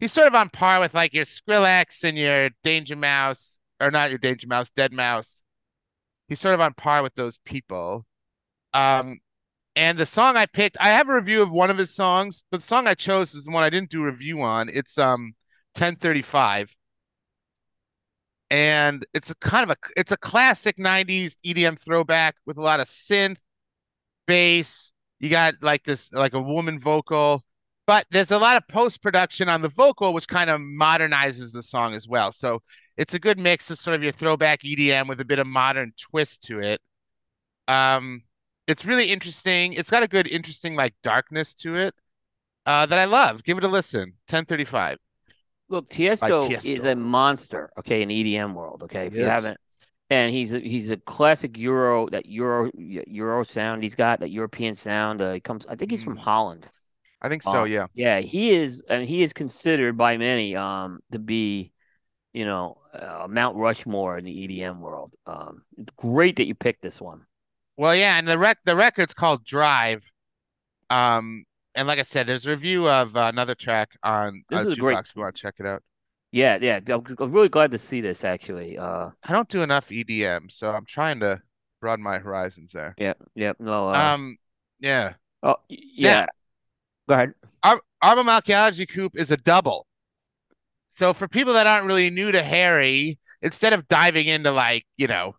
[0.00, 4.10] he's sort of on par with like your Skrillex and your Danger Mouse, or not
[4.10, 5.42] your Danger Mouse, Deadmau5.
[6.28, 8.06] He's sort of on par with those people.
[8.72, 9.18] Um,
[9.76, 12.60] and the song I picked, I have a review of one of his songs, but
[12.60, 14.68] the song I chose is the one I didn't do a review on.
[14.68, 15.34] It's um
[15.76, 16.70] 1035.
[18.54, 22.78] And it's a kind of a it's a classic 90s EDM throwback with a lot
[22.78, 23.38] of synth,
[24.26, 24.92] bass.
[25.20, 27.42] You got like this like a woman vocal,
[27.86, 31.94] but there's a lot of post-production on the vocal which kind of modernizes the song
[31.94, 32.32] as well.
[32.32, 32.62] So
[32.96, 35.92] it's a good mix of sort of your throwback EDM with a bit of modern
[35.98, 36.80] twist to it.
[37.68, 38.22] Um
[38.68, 39.74] it's really interesting.
[39.74, 41.94] It's got a good interesting like darkness to it.
[42.66, 43.44] Uh, that I love.
[43.44, 44.14] Give it a listen.
[44.28, 44.98] 1035.
[45.74, 46.64] Look, Tiesto, Tiesto.
[46.64, 47.70] is a monster.
[47.78, 48.82] Okay, in EDM world.
[48.84, 49.58] Okay, if you haven't,
[50.10, 54.74] and he's a, he's a classic Euro that Euro Euro sound he's got that European
[54.74, 55.20] sound.
[55.20, 55.66] Uh, he comes.
[55.66, 56.20] I think he's from Mm.
[56.20, 56.68] Holland.
[57.22, 57.86] I think so, Uh, yeah.
[57.94, 61.72] Yeah, he is, and he is considered by many um to be,
[62.32, 65.12] you know, uh, Mount Rushmore in the EDM world.
[65.26, 67.26] Um, it's great that you picked this one.
[67.76, 70.04] Well, yeah, and the rec the record's called Drive.
[70.90, 71.44] Um,
[71.74, 74.76] and like I said, there's a review of uh, another track on This uh, is
[74.78, 75.10] a great- Jukebox.
[75.10, 75.82] If you want to check it out.
[76.32, 78.76] Yeah, yeah, I'm I'm really glad to see this actually.
[78.76, 81.40] Uh, I don't do enough EDM, so I'm trying to
[81.80, 82.94] broaden my horizons there.
[82.98, 84.36] yeah, yeah, no, uh, Um,
[84.80, 85.12] yeah.
[85.44, 86.26] oh, y- yeah.
[87.08, 87.34] Go ahead.
[87.62, 89.86] Ar Archaeology Coop is a double.
[90.90, 95.06] So for people that aren't really new to Harry, instead of diving into like, you
[95.06, 95.36] know,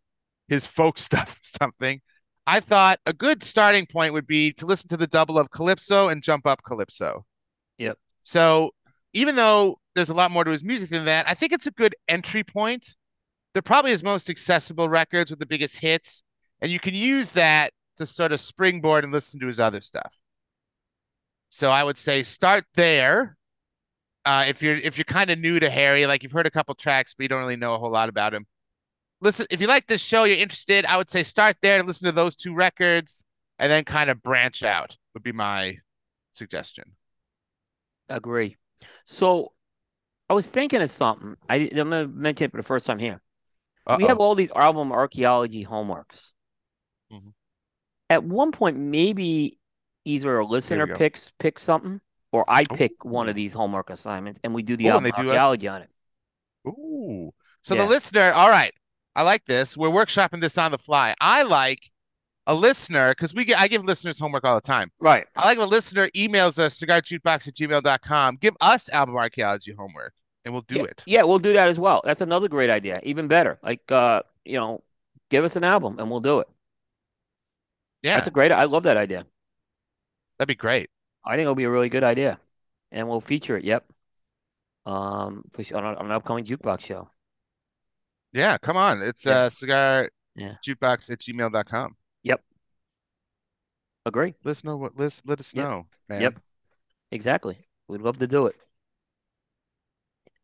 [0.47, 1.99] his folk stuff or something,
[2.47, 6.09] I thought a good starting point would be to listen to the double of Calypso
[6.09, 7.25] and Jump Up Calypso.
[7.77, 7.97] Yep.
[8.23, 8.71] So
[9.13, 11.27] even though there's a lot more to his music than that.
[11.27, 12.95] I think it's a good entry point.
[13.53, 16.23] They're probably his most accessible records with the biggest hits,
[16.61, 20.13] and you can use that to sort of springboard and listen to his other stuff.
[21.49, 23.37] So I would say start there.
[24.25, 26.75] Uh, if you're if you're kind of new to Harry, like you've heard a couple
[26.75, 28.45] tracks, but you don't really know a whole lot about him.
[29.21, 32.05] Listen, if you like this show, you're interested, I would say start there and listen
[32.07, 33.23] to those two records,
[33.59, 34.97] and then kind of branch out.
[35.13, 35.77] Would be my
[36.31, 36.91] suggestion.
[38.09, 38.57] Agree.
[39.05, 39.53] So
[40.29, 41.35] I was thinking of something.
[41.49, 43.21] I, I'm going to mention it for the first time here.
[43.87, 43.97] Uh-oh.
[43.97, 46.31] We have all these album archaeology homeworks.
[47.13, 47.33] Mhm.
[48.09, 49.57] At one point, maybe
[50.03, 52.01] either a listener picks picks something,
[52.31, 52.75] or I Ooh.
[52.75, 55.67] pick one of these homework assignments, and we do the Ooh, album do us- archaeology
[55.67, 55.89] on it.
[56.67, 57.31] Ooh.
[57.61, 57.83] So Yeah.
[57.83, 58.73] the listener, all right.
[59.15, 59.77] I like this.
[59.77, 61.15] We're workshopping this on the fly.
[61.21, 61.79] I like
[62.47, 64.91] a listener because we get I give listeners homework all the time.
[64.99, 65.25] Right.
[65.35, 68.37] I like when a listener emails us cigarjukebox at gmail.com.
[68.41, 70.13] Give us album archaeology homework
[70.43, 71.03] and we'll do yeah, it.
[71.05, 72.01] Yeah, we'll do that as well.
[72.03, 72.99] That's another great idea.
[73.03, 73.57] Even better.
[73.63, 74.83] Like, uh, you know,
[75.29, 76.47] give us an album and we'll do it.
[78.03, 78.51] Yeah, That's a great.
[78.51, 79.25] I love that idea.
[80.37, 80.91] that'd be great.
[81.25, 82.39] I think it'll be a really good idea,
[82.91, 83.63] and we'll feature it.
[83.63, 83.83] Yep.
[84.85, 87.09] Um, for, sure, on, on an upcoming jukebox show.
[88.35, 89.01] Yeah, come on.
[89.01, 89.43] It's Yeah.
[89.45, 90.55] uh cigar Yeah.
[90.67, 91.95] jukebox at gmail.com.
[92.23, 92.43] Yep.
[94.05, 94.35] Agree.
[94.43, 95.65] Let us know what let us, let us Yep.
[95.65, 96.21] know, man.
[96.21, 96.39] Yep.
[97.11, 97.65] Exactly.
[97.87, 98.55] We'd love to do it.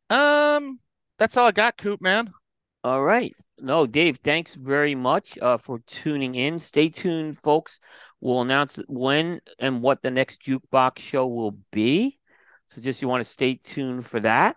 [0.09, 0.79] Um,
[1.19, 2.33] that's all I got, Coop, man.
[2.83, 3.35] All right.
[3.59, 6.59] No, Dave, thanks very much uh, for tuning in.
[6.59, 7.79] Stay tuned, folks.
[8.21, 12.17] We'll announce when and what the next jukebox show will be.
[12.67, 14.55] So just you want to stay tuned for that.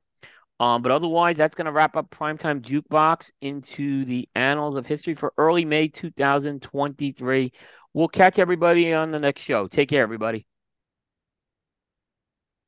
[0.60, 5.14] Um, but otherwise, that's going to wrap up Primetime Jukebox into the annals of history
[5.14, 7.52] for early May 2023.
[7.92, 9.66] We'll catch everybody on the next show.
[9.66, 10.46] Take care, everybody.